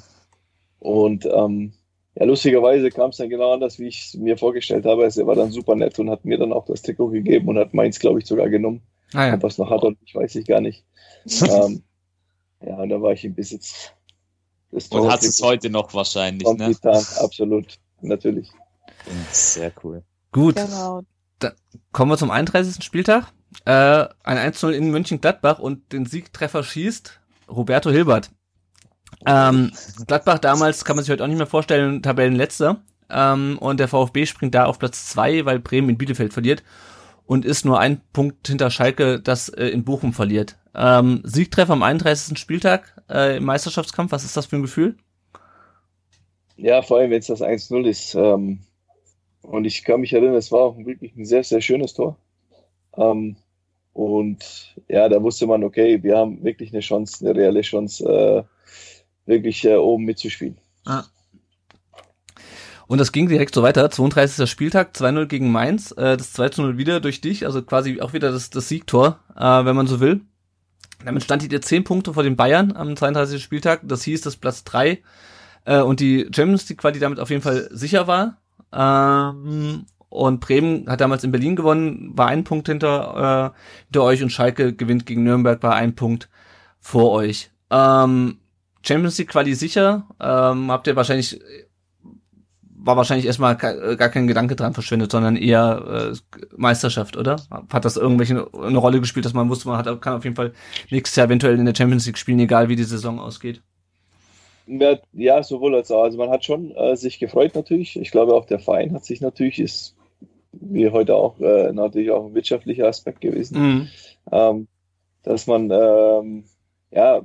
[0.81, 1.75] und ähm,
[2.15, 5.05] ja, lustigerweise kam es dann genau anders, wie ich es mir vorgestellt habe.
[5.05, 7.73] Er war dann super nett und hat mir dann auch das Trikot gegeben und hat
[7.73, 8.83] meins, glaube ich, sogar genommen.
[9.15, 9.43] Ah, ja.
[9.43, 10.85] was noch hat und ich weiß ich gar nicht.
[11.43, 11.83] ähm,
[12.65, 13.93] ja, und da war ich im Besitz.
[14.71, 16.75] und hat es heute noch wahrscheinlich, ne?
[16.83, 18.51] absolut, natürlich.
[19.31, 20.03] Sehr cool.
[20.33, 20.57] Gut.
[20.57, 21.03] Genau.
[21.39, 21.53] Dann
[21.93, 22.83] kommen wir zum 31.
[22.85, 23.33] Spieltag.
[23.65, 28.31] Äh, ein 1-0 in Mönchengladbach und den Siegtreffer schießt Roberto Hilbert.
[29.27, 29.73] Ähm,
[30.07, 32.83] Gladbach damals kann man sich heute auch nicht mehr vorstellen, Tabellenletzter.
[33.11, 36.63] Ähm, und der VfB springt da auf Platz 2, weil Bremen in Bielefeld verliert
[37.27, 40.57] und ist nur ein Punkt hinter Schalke, das äh, in Bochum verliert.
[40.75, 42.39] Ähm, Siegtreffer am 31.
[42.39, 44.97] Spieltag äh, im Meisterschaftskampf, was ist das für ein Gefühl?
[46.57, 48.15] Ja, vor allem, wenn es das 1-0 ist.
[48.15, 48.61] Ähm,
[49.43, 52.17] und ich kann mich erinnern, es war auch wirklich ein sehr, sehr schönes Tor.
[52.97, 53.37] Ähm,
[53.93, 58.43] und ja, da wusste man, okay, wir haben wirklich eine Chance, eine reelle Chance, äh,
[59.27, 60.59] wirklich äh, oben mitzuspielen.
[60.85, 61.05] Ah.
[62.87, 63.91] Und das ging direkt so weiter.
[63.91, 64.51] 32.
[64.51, 65.93] Spieltag, 2-0 gegen Mainz.
[65.93, 69.77] Äh, das 2-0 wieder durch dich, also quasi auch wieder das, das Siegtor, äh, wenn
[69.77, 70.21] man so will.
[71.05, 73.43] Damit standet ihr 10 Punkte vor den Bayern am 32.
[73.43, 73.81] Spieltag.
[73.85, 75.03] Das hieß, dass Platz 3
[75.65, 78.39] äh, und die Champions League Quali damit auf jeden Fall sicher war.
[78.73, 84.23] Ähm, und Bremen hat damals in Berlin gewonnen, war ein Punkt hinter, äh, hinter euch
[84.23, 86.29] und Schalke gewinnt gegen Nürnberg, war ein Punkt
[86.79, 87.51] vor euch.
[87.71, 88.39] Ähm,
[88.83, 90.07] Champions League Quali sicher.
[90.21, 91.41] Ähm, habt ihr wahrscheinlich
[92.85, 97.37] war wahrscheinlich erstmal gar kein Gedanke dran verschwendet, sondern eher äh, Meisterschaft, oder?
[97.73, 100.53] Hat das irgendwelche eine Rolle gespielt, dass man wusste, man hat, kann auf jeden Fall
[100.91, 103.63] nächstes Jahr eventuell in der Champions League spielen, egal wie die Saison ausgeht?
[105.13, 106.05] Ja, sowohl als auch.
[106.05, 107.99] Also man hat schon äh, sich gefreut natürlich.
[107.99, 109.97] Ich glaube auch der Verein hat sich natürlich, ist
[110.53, 113.89] wie heute auch äh, natürlich auch ein wirtschaftlicher Aspekt gewesen, mhm.
[114.31, 114.69] ähm,
[115.23, 116.45] dass man ähm,
[116.91, 117.23] ja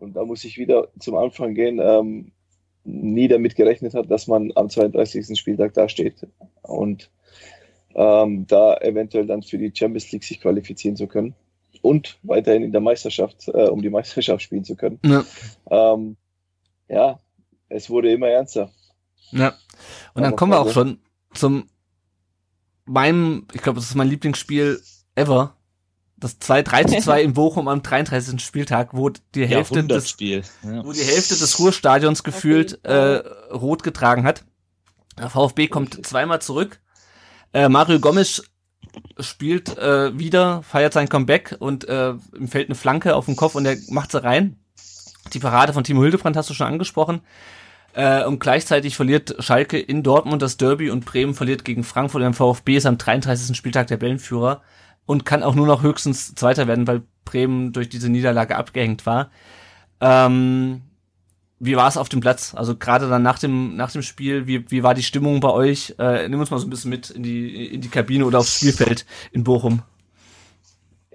[0.00, 1.80] und da muss ich wieder zum Anfang gehen.
[1.82, 2.32] Ähm,
[2.84, 5.38] nie damit gerechnet hat, dass man am 32.
[5.38, 6.26] Spieltag da steht
[6.62, 7.10] und
[7.94, 11.34] ähm, da eventuell dann für die Champions League sich qualifizieren zu können
[11.82, 14.98] und weiterhin in der Meisterschaft, äh, um die Meisterschaft spielen zu können.
[15.04, 15.24] Ja.
[15.70, 16.16] Ähm,
[16.88, 17.20] ja,
[17.68, 18.70] es wurde immer ernster.
[19.30, 19.54] Ja,
[20.14, 20.98] und dann kommen wir auch schon
[21.34, 21.68] zum
[22.84, 24.80] meinem, ich glaube, das ist mein Lieblingsspiel
[25.14, 25.56] ever,
[26.20, 28.40] das 2 3 zu 2 in Bochum am 33.
[28.40, 30.42] Spieltag, wo die Hälfte des, ja.
[30.84, 33.16] wo die Hälfte des Ruhrstadions gefühlt okay.
[33.16, 34.44] äh, rot getragen hat.
[35.18, 36.80] Der VfB kommt zweimal zurück.
[37.52, 38.44] Äh, Mario Gomes
[39.18, 43.54] spielt äh, wieder, feiert sein Comeback und äh, ihm fällt eine Flanke auf den Kopf
[43.54, 44.56] und er macht sie rein.
[45.32, 47.22] Die Parade von Timo Hildebrand hast du schon angesprochen.
[47.92, 52.22] Äh, und gleichzeitig verliert Schalke in Dortmund das Derby und Bremen verliert gegen Frankfurt.
[52.22, 53.56] Der VfB ist am 33.
[53.56, 54.62] Spieltag der Wellenführer
[55.06, 59.30] und kann auch nur noch höchstens Zweiter werden, weil Bremen durch diese Niederlage abgehängt war.
[60.00, 60.82] Ähm,
[61.58, 62.54] wie war es auf dem Platz?
[62.54, 65.94] Also gerade dann nach dem nach dem Spiel, wie, wie war die Stimmung bei euch?
[65.98, 68.56] Äh, nimm uns mal so ein bisschen mit in die in die Kabine oder aufs
[68.56, 69.82] Spielfeld in Bochum.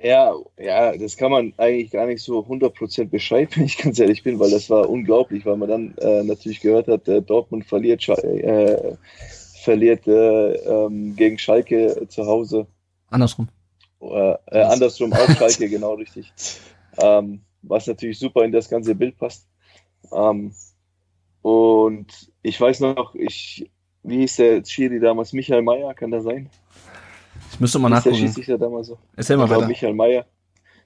[0.01, 4.21] Ja, ja, das kann man eigentlich gar nicht so 100% beschreiben, wenn ich ganz ehrlich
[4.21, 8.07] bin, weil das war unglaublich, weil man dann äh, natürlich gehört hat, äh, Dortmund verliert,
[8.07, 8.95] äh,
[9.63, 12.67] verliert äh, ähm, gegen Schalke zu Hause.
[13.09, 13.47] Andersrum.
[14.01, 16.31] Äh, äh, andersrum auch Schalke, genau richtig.
[16.97, 19.47] Ähm, was natürlich super in das ganze Bild passt.
[20.11, 20.53] Ähm,
[21.41, 23.69] und ich weiß noch, ich,
[24.03, 25.33] wie hieß der Schiri damals?
[25.33, 26.49] Michael Mayer, kann das sein?
[27.51, 28.15] Ich müsste mal nachgucken.
[28.15, 28.97] Der Schiedsrichter damals so.
[29.15, 29.67] Erzähl mal weiter.
[29.67, 30.25] Michael Mayer,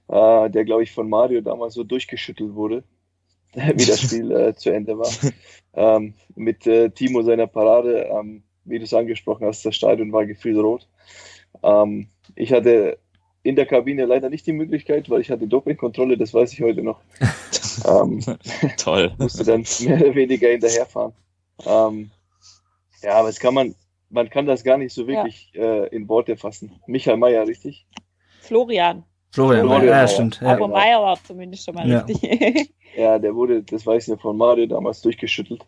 [0.07, 2.83] äh, der glaube ich von Mario damals so durchgeschüttelt wurde,
[3.53, 5.09] wie das Spiel äh, zu Ende war.
[5.75, 10.25] Ähm, mit äh, Timo seiner Parade, ähm, wie du es angesprochen hast, das Stadion war
[10.25, 10.89] gefühlt rot.
[11.61, 12.99] Ähm, ich hatte
[13.43, 16.83] in der Kabine leider nicht die Möglichkeit, weil ich hatte Dopingkontrolle, das weiß ich heute
[16.83, 16.99] noch.
[17.87, 18.21] ähm,
[18.77, 19.13] Toll.
[19.17, 21.13] musste dann mehr oder weniger hinterherfahren.
[21.65, 22.11] Ähm,
[23.01, 23.75] ja, aber es kann man,
[24.09, 25.83] man kann das gar nicht so wirklich ja.
[25.83, 26.79] äh, in Worte fassen.
[26.87, 27.87] Michael Mayer, richtig?
[28.41, 29.03] Florian.
[29.31, 30.41] Florian, Florian ja, stimmt.
[30.41, 30.55] Ja.
[30.55, 31.99] Aber Mayer war zumindest schon mal ja.
[31.99, 32.73] richtig.
[32.97, 35.65] ja, der wurde, das weiß ich ja von Mario damals durchgeschüttelt.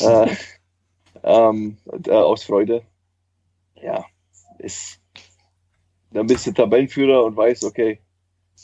[0.00, 0.28] Äh,
[1.22, 1.76] ähm,
[2.06, 2.82] äh, aus Freude.
[3.76, 4.04] Ja,
[4.58, 5.00] ist
[6.14, 7.98] dann bist du Tabellenführer und weißt, okay,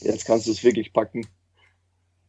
[0.01, 1.27] jetzt kannst du es wirklich packen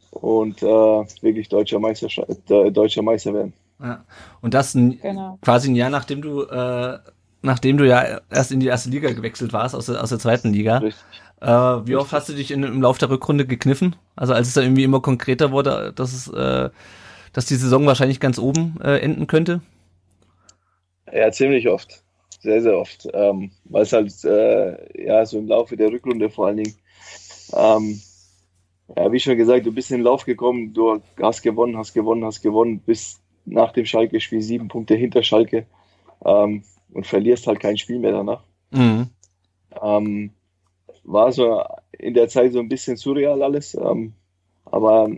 [0.09, 2.07] und äh, wirklich deutscher Meister,
[2.49, 3.53] äh, deutscher Meister werden.
[3.79, 4.03] Ja.
[4.41, 5.37] Und das ein, genau.
[5.41, 6.99] quasi ein Jahr, nachdem du, äh,
[7.41, 10.53] nachdem du ja erst in die erste Liga gewechselt warst, aus der, aus der zweiten
[10.53, 10.79] Liga.
[10.79, 11.03] Richtig.
[11.39, 11.97] Äh, wie Richtig.
[11.97, 13.95] oft hast du dich in, im Laufe der Rückrunde gekniffen?
[14.15, 16.69] Also als es dann irgendwie immer konkreter wurde, dass es, äh,
[17.33, 19.61] dass die Saison wahrscheinlich ganz oben äh, enden könnte?
[21.11, 22.03] Ja, ziemlich oft
[22.39, 23.07] sehr, sehr oft.
[23.13, 26.75] Ähm, weil es halt, äh, ja, so im Laufe der Rückrunde vor allen Dingen,
[27.53, 28.01] ähm,
[28.95, 32.25] ja, wie schon gesagt, du bist in den Lauf gekommen, du hast gewonnen, hast gewonnen,
[32.25, 35.65] hast gewonnen, bis nach dem Schalke-Spiel sieben Punkte hinter Schalke
[36.25, 36.63] ähm,
[36.93, 38.43] und verlierst halt kein Spiel mehr danach.
[38.71, 39.07] Mhm.
[39.81, 40.31] Ähm,
[41.03, 44.13] war so in der Zeit so ein bisschen surreal alles, ähm,
[44.65, 45.09] aber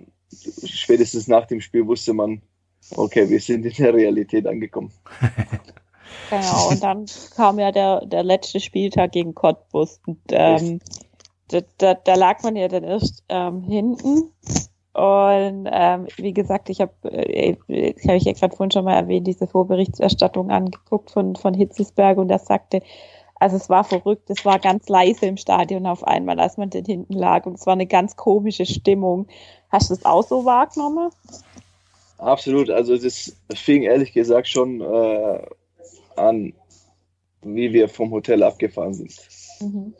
[0.65, 2.41] spätestens nach dem Spiel wusste man,
[2.91, 4.91] okay, wir sind in der Realität angekommen.
[6.29, 9.99] Genau, und dann kam ja der, der letzte Spieltag gegen Cottbus.
[10.05, 10.79] Und ähm,
[11.49, 14.31] da, da, da, lag man ja dann erst ähm, hinten.
[14.93, 17.55] Und ähm, wie gesagt, ich habe, äh,
[18.03, 22.27] habe ich ja gerade vorhin schon mal erwähnt, diese Vorberichterstattung angeguckt von, von Hitzesberg und
[22.27, 22.81] das sagte,
[23.39, 26.85] also es war verrückt, es war ganz leise im Stadion auf einmal, als man denn
[26.85, 29.27] hinten lag und es war eine ganz komische Stimmung.
[29.69, 31.09] Hast du das auch so wahrgenommen?
[32.19, 35.45] Absolut, also das fing ehrlich gesagt schon äh,
[36.17, 36.53] an,
[37.41, 39.15] wie wir vom Hotel abgefahren sind.
[39.61, 39.93] Mhm.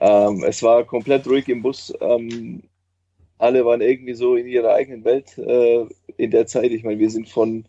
[0.00, 1.92] Ähm, es war komplett ruhig im Bus.
[2.00, 2.62] Ähm,
[3.38, 5.86] alle waren irgendwie so in ihrer eigenen Welt äh,
[6.16, 6.70] in der Zeit.
[6.70, 7.64] Ich meine, wir sind von,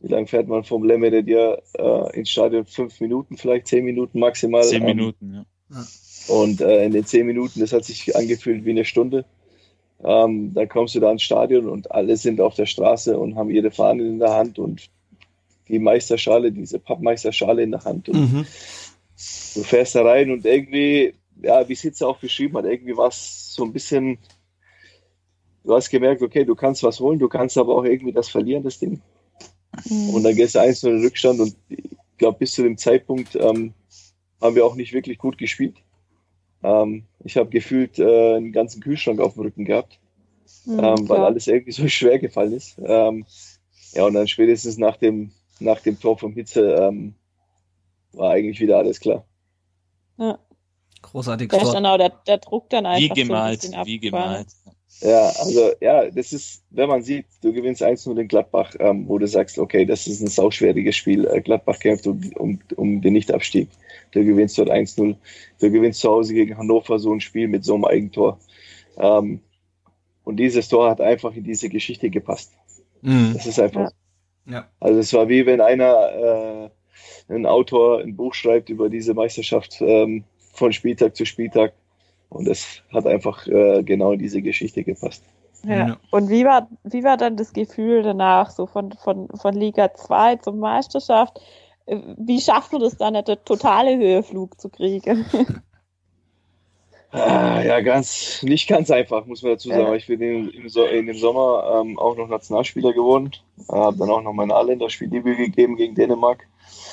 [0.00, 2.66] wie lange fährt man vom Le Meredier äh, ins Stadion?
[2.66, 4.62] Fünf Minuten, vielleicht zehn Minuten maximal.
[4.62, 5.44] Zehn ähm, Minuten, ja.
[6.28, 9.24] Und äh, in den zehn Minuten, das hat sich angefühlt wie eine Stunde.
[10.04, 13.50] Ähm, dann kommst du da ins Stadion und alle sind auf der Straße und haben
[13.50, 14.90] ihre Fahnen in der Hand und
[15.72, 18.08] die Meisterschale, diese Pappmeisterschale in der Hand.
[18.08, 18.46] Und mhm.
[19.54, 23.54] du fährst da rein und irgendwie, ja, wie Sitze auch beschrieben hat, irgendwie war es
[23.54, 24.18] so ein bisschen,
[25.64, 28.62] du hast gemerkt, okay, du kannst was holen, du kannst aber auch irgendwie das verlieren,
[28.62, 29.00] das Ding.
[29.88, 30.10] Mhm.
[30.10, 33.34] Und dann gehst du eins in den Rückstand und ich glaube, bis zu dem Zeitpunkt
[33.34, 33.72] ähm,
[34.40, 35.76] haben wir auch nicht wirklich gut gespielt.
[36.62, 39.98] Ähm, ich habe gefühlt äh, einen ganzen Kühlschrank auf dem Rücken gehabt,
[40.66, 42.76] mhm, ähm, weil alles irgendwie so schwer gefallen ist.
[42.84, 43.24] Ähm,
[43.94, 45.32] ja, und dann spätestens nach dem,
[45.64, 47.14] nach dem Tor vom Hitze ähm,
[48.12, 49.24] war eigentlich wieder alles klar.
[50.18, 50.38] Ja.
[51.02, 51.48] Großartig.
[51.48, 53.16] Da ist dann auch der, der Druck dann einfach.
[53.16, 54.46] Wie gemalt, so ein wie gemalt.
[55.00, 59.18] Ja, also ja, das ist, wenn man sieht, du gewinnst 1-0 in Gladbach, ähm, wo
[59.18, 61.26] du sagst, okay, das ist ein sauschwieriges Spiel.
[61.26, 63.68] Äh, Gladbach kämpft um, um, um den Nichtabstieg.
[64.12, 65.16] Du gewinnst dort 1-0.
[65.58, 68.38] Du gewinnst zu Hause gegen Hannover so ein Spiel mit so einem Eigentor.
[68.96, 69.40] Ähm,
[70.24, 72.52] und dieses Tor hat einfach in diese Geschichte gepasst.
[73.00, 73.32] Mhm.
[73.34, 73.90] Das ist einfach.
[73.90, 73.90] Ja.
[74.46, 74.66] Ja.
[74.80, 76.70] Also es war wie wenn einer
[77.28, 81.72] äh, ein Autor ein Buch schreibt über diese Meisterschaft ähm, von Spieltag zu Spieltag
[82.28, 85.22] und es hat einfach äh, genau diese Geschichte gepasst.
[85.64, 85.96] Ja.
[86.10, 90.36] Und wie war, wie war dann das Gefühl danach, so von, von, von Liga 2
[90.36, 91.40] zur Meisterschaft?
[91.86, 95.24] Äh, wie schafft man das dann, einen totale Höheflug zu kriegen?
[97.12, 99.82] Ah, ja, ganz, nicht ganz einfach, muss man dazu sagen.
[99.82, 99.94] Ja.
[99.94, 103.32] Ich bin in, in, in dem Sommer ähm, auch noch Nationalspieler geworden.
[103.68, 106.46] Äh, habe dann auch noch mein A-Länderspieldebüt gegeben gegen Dänemark.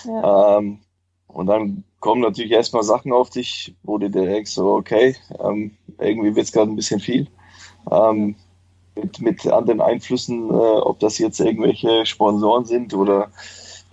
[0.06, 0.58] Ja.
[0.58, 0.80] Ähm,
[1.28, 5.78] und dann kommen natürlich erstmal Sachen auf dich, wo du dir denkst, so, okay, ähm,
[5.98, 7.28] irgendwie wird es gerade ein bisschen viel.
[7.90, 8.36] Ähm,
[8.96, 13.32] mit, mit anderen Einflüssen, äh, ob das jetzt irgendwelche Sponsoren sind oder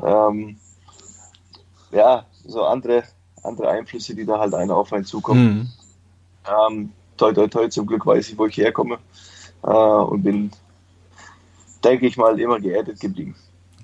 [0.03, 0.59] ähm,
[1.93, 3.05] ja, so andere,
[3.45, 5.45] andere Einflüsse, die da halt einer auf einen zukommen.
[5.45, 5.86] Mhm.
[6.49, 8.99] Ähm, toi, toi, toi, zum Glück weiß ich, wo ich herkomme
[9.63, 10.51] äh, und bin,
[11.83, 13.35] denke ich mal, immer geerdet geblieben.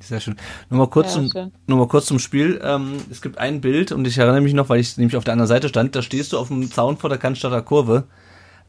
[0.00, 0.36] Sehr schön.
[0.68, 2.60] Nur mal kurz, ja, zum, nur mal kurz zum Spiel.
[2.62, 5.32] Ähm, es gibt ein Bild und ich erinnere mich noch, weil ich nämlich auf der
[5.32, 8.04] anderen Seite stand, da stehst du auf dem Zaun vor der Cannstatter Kurve,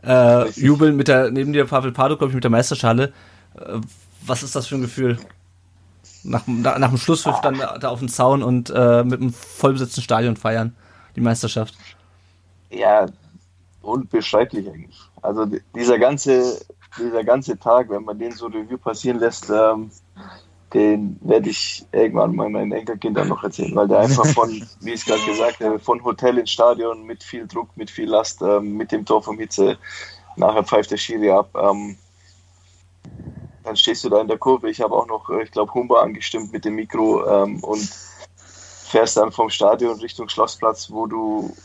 [0.04, 3.14] äh, jubeln mit der, neben dir Pavel Pardo, glaube ich, mit der Meisterschale.
[3.56, 3.80] Äh,
[4.26, 5.18] was ist das für ein Gefühl?
[6.24, 9.34] Nach, nach, nach dem Schlusspfiff dann da, da auf dem Zaun und äh, mit einem
[9.34, 10.76] vollbesetzten Stadion feiern,
[11.16, 11.76] die Meisterschaft.
[12.70, 13.08] Ja,
[13.84, 15.00] unbeschreiblich eigentlich.
[15.22, 15.46] Also
[15.76, 16.66] dieser ganze,
[16.98, 19.92] dieser ganze Tag, wenn man den so Revue passieren lässt, ähm,
[20.74, 24.50] den werde ich irgendwann mal meinen Enkelkindern noch erzählen, weil der einfach von,
[24.82, 28.10] wie ich es gerade gesagt habe, von Hotel ins Stadion mit viel Druck, mit viel
[28.10, 29.78] Last, ähm, mit dem Tor vom Hitze,
[30.36, 31.50] nachher pfeift der Schiri ab.
[31.56, 31.96] Ähm,
[33.64, 34.70] dann stehst du da in der Kurve.
[34.70, 37.88] Ich habe auch noch, ich glaube, Humber angestimmt mit dem Mikro ähm, und
[38.94, 41.56] fährst dann vom Stadion Richtung Schlossplatz, wo du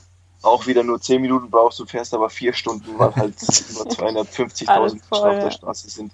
[0.43, 3.35] auch wieder nur 10 Minuten brauchst, du fährst aber vier Stunden, weil halt
[3.71, 6.13] über 250.000 Menschen auf der Straße sind.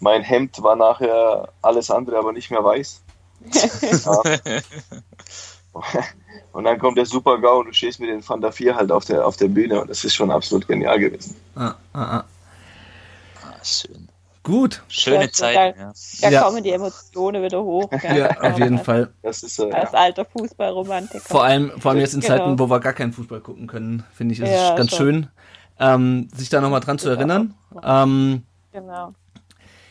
[0.00, 3.02] Mein Hemd war nachher alles andere, aber nicht mehr weiß.
[6.52, 8.92] und dann kommt der Super GAU und du stehst mit den Van der 4 halt
[8.92, 11.36] auf der, auf der Bühne und das ist schon absolut genial gewesen.
[11.54, 12.24] Ah, ah, ah.
[13.44, 14.08] ah schön.
[14.42, 14.82] Gut.
[14.88, 15.76] Schöne Zeit.
[15.78, 16.42] Da, da ja.
[16.42, 17.88] kommen die Emotionen wieder hoch.
[18.02, 19.12] Ja, ja auf jeden Fall.
[19.22, 21.20] Das ist, äh, als alter Fußballromantiker.
[21.20, 22.36] Vor allem, vor allem jetzt in genau.
[22.36, 24.98] Zeiten, wo wir gar keinen Fußball gucken können, finde ich, ist es ganz schon.
[24.98, 25.26] schön,
[25.78, 27.54] ähm, sich da nochmal dran zu erinnern.
[27.84, 28.42] Ähm,
[28.72, 29.12] genau.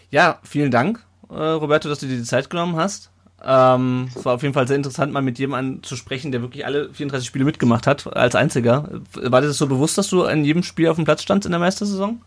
[0.10, 3.12] Ja, vielen Dank, äh, Roberto, dass du dir die Zeit genommen hast.
[3.44, 6.66] Ähm, es war auf jeden Fall sehr interessant, mal mit jemandem zu sprechen, der wirklich
[6.66, 8.90] alle 34 Spiele mitgemacht hat, als einziger.
[9.14, 11.52] War dir das so bewusst, dass du in jedem Spiel auf dem Platz standst in
[11.52, 12.22] der Meistersaison?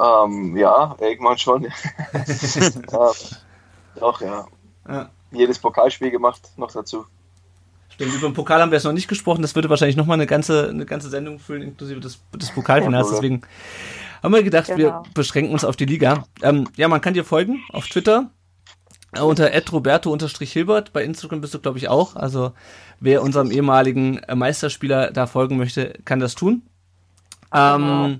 [0.00, 1.64] Ähm, ja, irgendwann schon.
[1.64, 3.10] ja,
[4.00, 4.46] doch, ja.
[4.88, 5.10] ja.
[5.30, 7.06] Jedes Pokalspiel gemacht, noch dazu.
[7.88, 9.42] Stimmt, über den Pokal haben wir jetzt noch nicht gesprochen.
[9.42, 13.10] Das würde wahrscheinlich nochmal eine ganze, eine ganze Sendung füllen, inklusive des, des Pokalfinals.
[13.10, 13.42] Deswegen
[14.22, 14.78] haben wir gedacht, genau.
[14.78, 16.24] wir beschränken uns auf die Liga.
[16.42, 18.30] Ähm, ja, man kann dir folgen auf Twitter
[19.14, 20.92] äh, unter roberto-hilbert.
[20.92, 22.16] Bei Instagram bist du, glaube ich, auch.
[22.16, 22.52] Also
[23.00, 26.62] wer unserem ehemaligen äh, Meisterspieler da folgen möchte, kann das tun.
[27.52, 28.10] Ähm, genau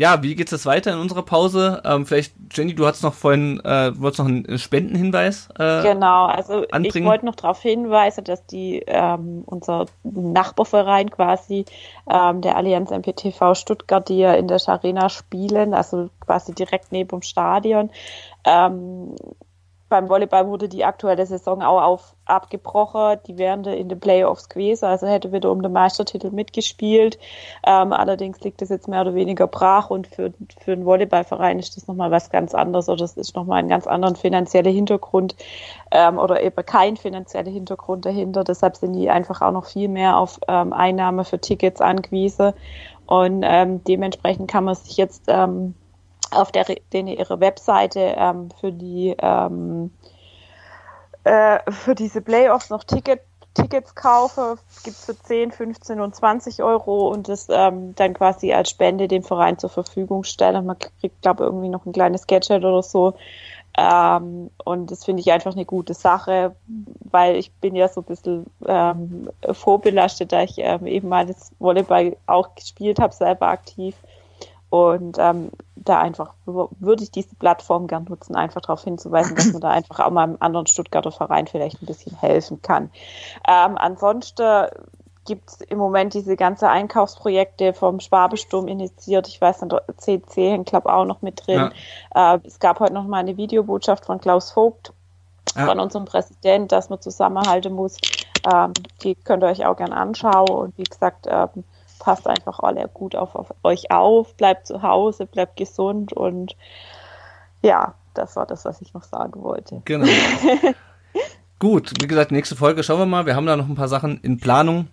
[0.00, 1.82] ja, wie geht es weiter in unserer Pause?
[1.84, 6.64] Ähm, vielleicht, Jenny, du hast noch vorhin, äh, wolltest noch einen Spendenhinweis äh, Genau, also
[6.70, 6.86] anbringen.
[6.86, 11.66] ich wollte noch darauf hinweisen, dass die ähm, unser Nachbarverein quasi,
[12.10, 17.10] ähm, der Allianz MPTV Stuttgart, die ja in der Arena spielen, also quasi direkt neben
[17.10, 17.90] dem Stadion,
[18.46, 19.14] ähm,
[19.90, 23.18] beim Volleyball wurde die aktuelle Saison auch auf, abgebrochen.
[23.26, 27.18] Die wären in den Playoffs gewesen, also hätte wieder um den Meistertitel mitgespielt.
[27.66, 31.76] Ähm, allerdings liegt das jetzt mehr oder weniger brach und für, für einen Volleyballverein ist
[31.76, 35.34] das nochmal was ganz anderes oder das ist nochmal ein ganz anderen finanzieller Hintergrund
[35.90, 38.44] ähm, oder eben kein finanzieller Hintergrund dahinter.
[38.44, 42.52] Deshalb sind die einfach auch noch viel mehr auf ähm, Einnahme für Tickets angewiesen.
[43.06, 45.74] Und ähm, dementsprechend kann man sich jetzt ähm,
[46.30, 49.90] auf der ihre Webseite ähm, für die ähm,
[51.24, 53.20] äh, für diese Playoffs noch Ticket
[53.54, 58.52] Tickets kaufe, gibt es für 10, 15 und 20 Euro und das ähm, dann quasi
[58.52, 60.62] als Spende dem Verein zur Verfügung stelle.
[60.62, 63.14] Man kriegt, glaube ich, irgendwie noch ein kleines Gadget oder so.
[63.76, 66.54] Ähm, und das finde ich einfach eine gute Sache,
[67.10, 71.52] weil ich bin ja so ein bisschen ähm, vorbelastet, da ich ähm, eben mal das
[71.58, 73.96] Volleyball auch gespielt habe, selber aktiv.
[74.70, 79.60] Und ähm, da einfach würde ich diese Plattform gern nutzen, einfach darauf hinzuweisen, dass man
[79.60, 82.90] da einfach auch mal einem anderen Stuttgarter Verein vielleicht ein bisschen helfen kann.
[83.48, 84.68] Ähm, ansonsten
[85.26, 89.28] gibt es im Moment diese ganze Einkaufsprojekte vom Schwabesturm initiiert.
[89.28, 91.72] Ich weiß nicht, CC hängt glaube auch noch mit drin.
[92.14, 92.34] Ja.
[92.34, 94.92] Äh, es gab heute noch mal eine Videobotschaft von Klaus Vogt,
[95.56, 95.66] ja.
[95.66, 97.96] von unserem Präsident, dass man zusammenhalten muss.
[98.52, 98.72] Ähm,
[99.02, 100.48] die könnt ihr euch auch gerne anschauen.
[100.48, 101.64] Und wie gesagt, ähm,
[102.00, 106.56] passt einfach alle gut auf, auf euch auf, bleibt zu Hause, bleibt gesund und
[107.62, 109.82] ja, das war das, was ich noch sagen wollte.
[109.84, 110.06] Genau.
[111.58, 113.26] gut, wie gesagt, nächste Folge schauen wir mal.
[113.26, 114.88] Wir haben da noch ein paar Sachen in Planung.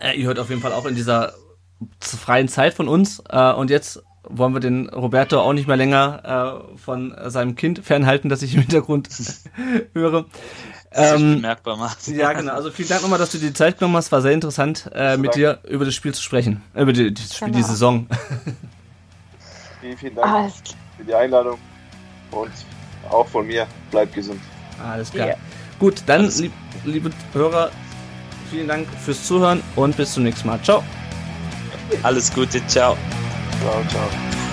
[0.00, 1.34] Äh, ihr hört auf jeden Fall auch in dieser
[2.00, 3.22] freien Zeit von uns.
[3.28, 7.80] Äh, und jetzt wollen wir den Roberto auch nicht mehr länger äh, von seinem Kind
[7.80, 9.08] fernhalten, das ich im Hintergrund
[9.94, 10.26] höre.
[10.94, 12.06] Ähm, bemerkbar macht.
[12.08, 12.52] Ja, genau.
[12.52, 14.12] Also vielen Dank nochmal, dass du dir die Zeit genommen hast.
[14.12, 16.62] War sehr interessant, äh, mit dir über das Spiel zu sprechen.
[16.74, 17.58] Äh, über die, das Spiel, genau.
[17.58, 18.06] die Saison.
[19.80, 20.54] Vielen, vielen Dank Alles.
[20.96, 21.58] für die Einladung.
[22.30, 22.52] Und
[23.10, 24.40] auch von mir, bleibt gesund.
[24.82, 25.28] Alles klar.
[25.28, 25.36] Yeah.
[25.78, 26.52] Gut, dann, lieb,
[26.84, 27.70] liebe Hörer,
[28.50, 30.62] vielen Dank fürs Zuhören und bis zum nächsten Mal.
[30.62, 30.84] Ciao.
[32.02, 32.96] Alles Gute, ciao.
[33.60, 34.51] Ciao, ciao.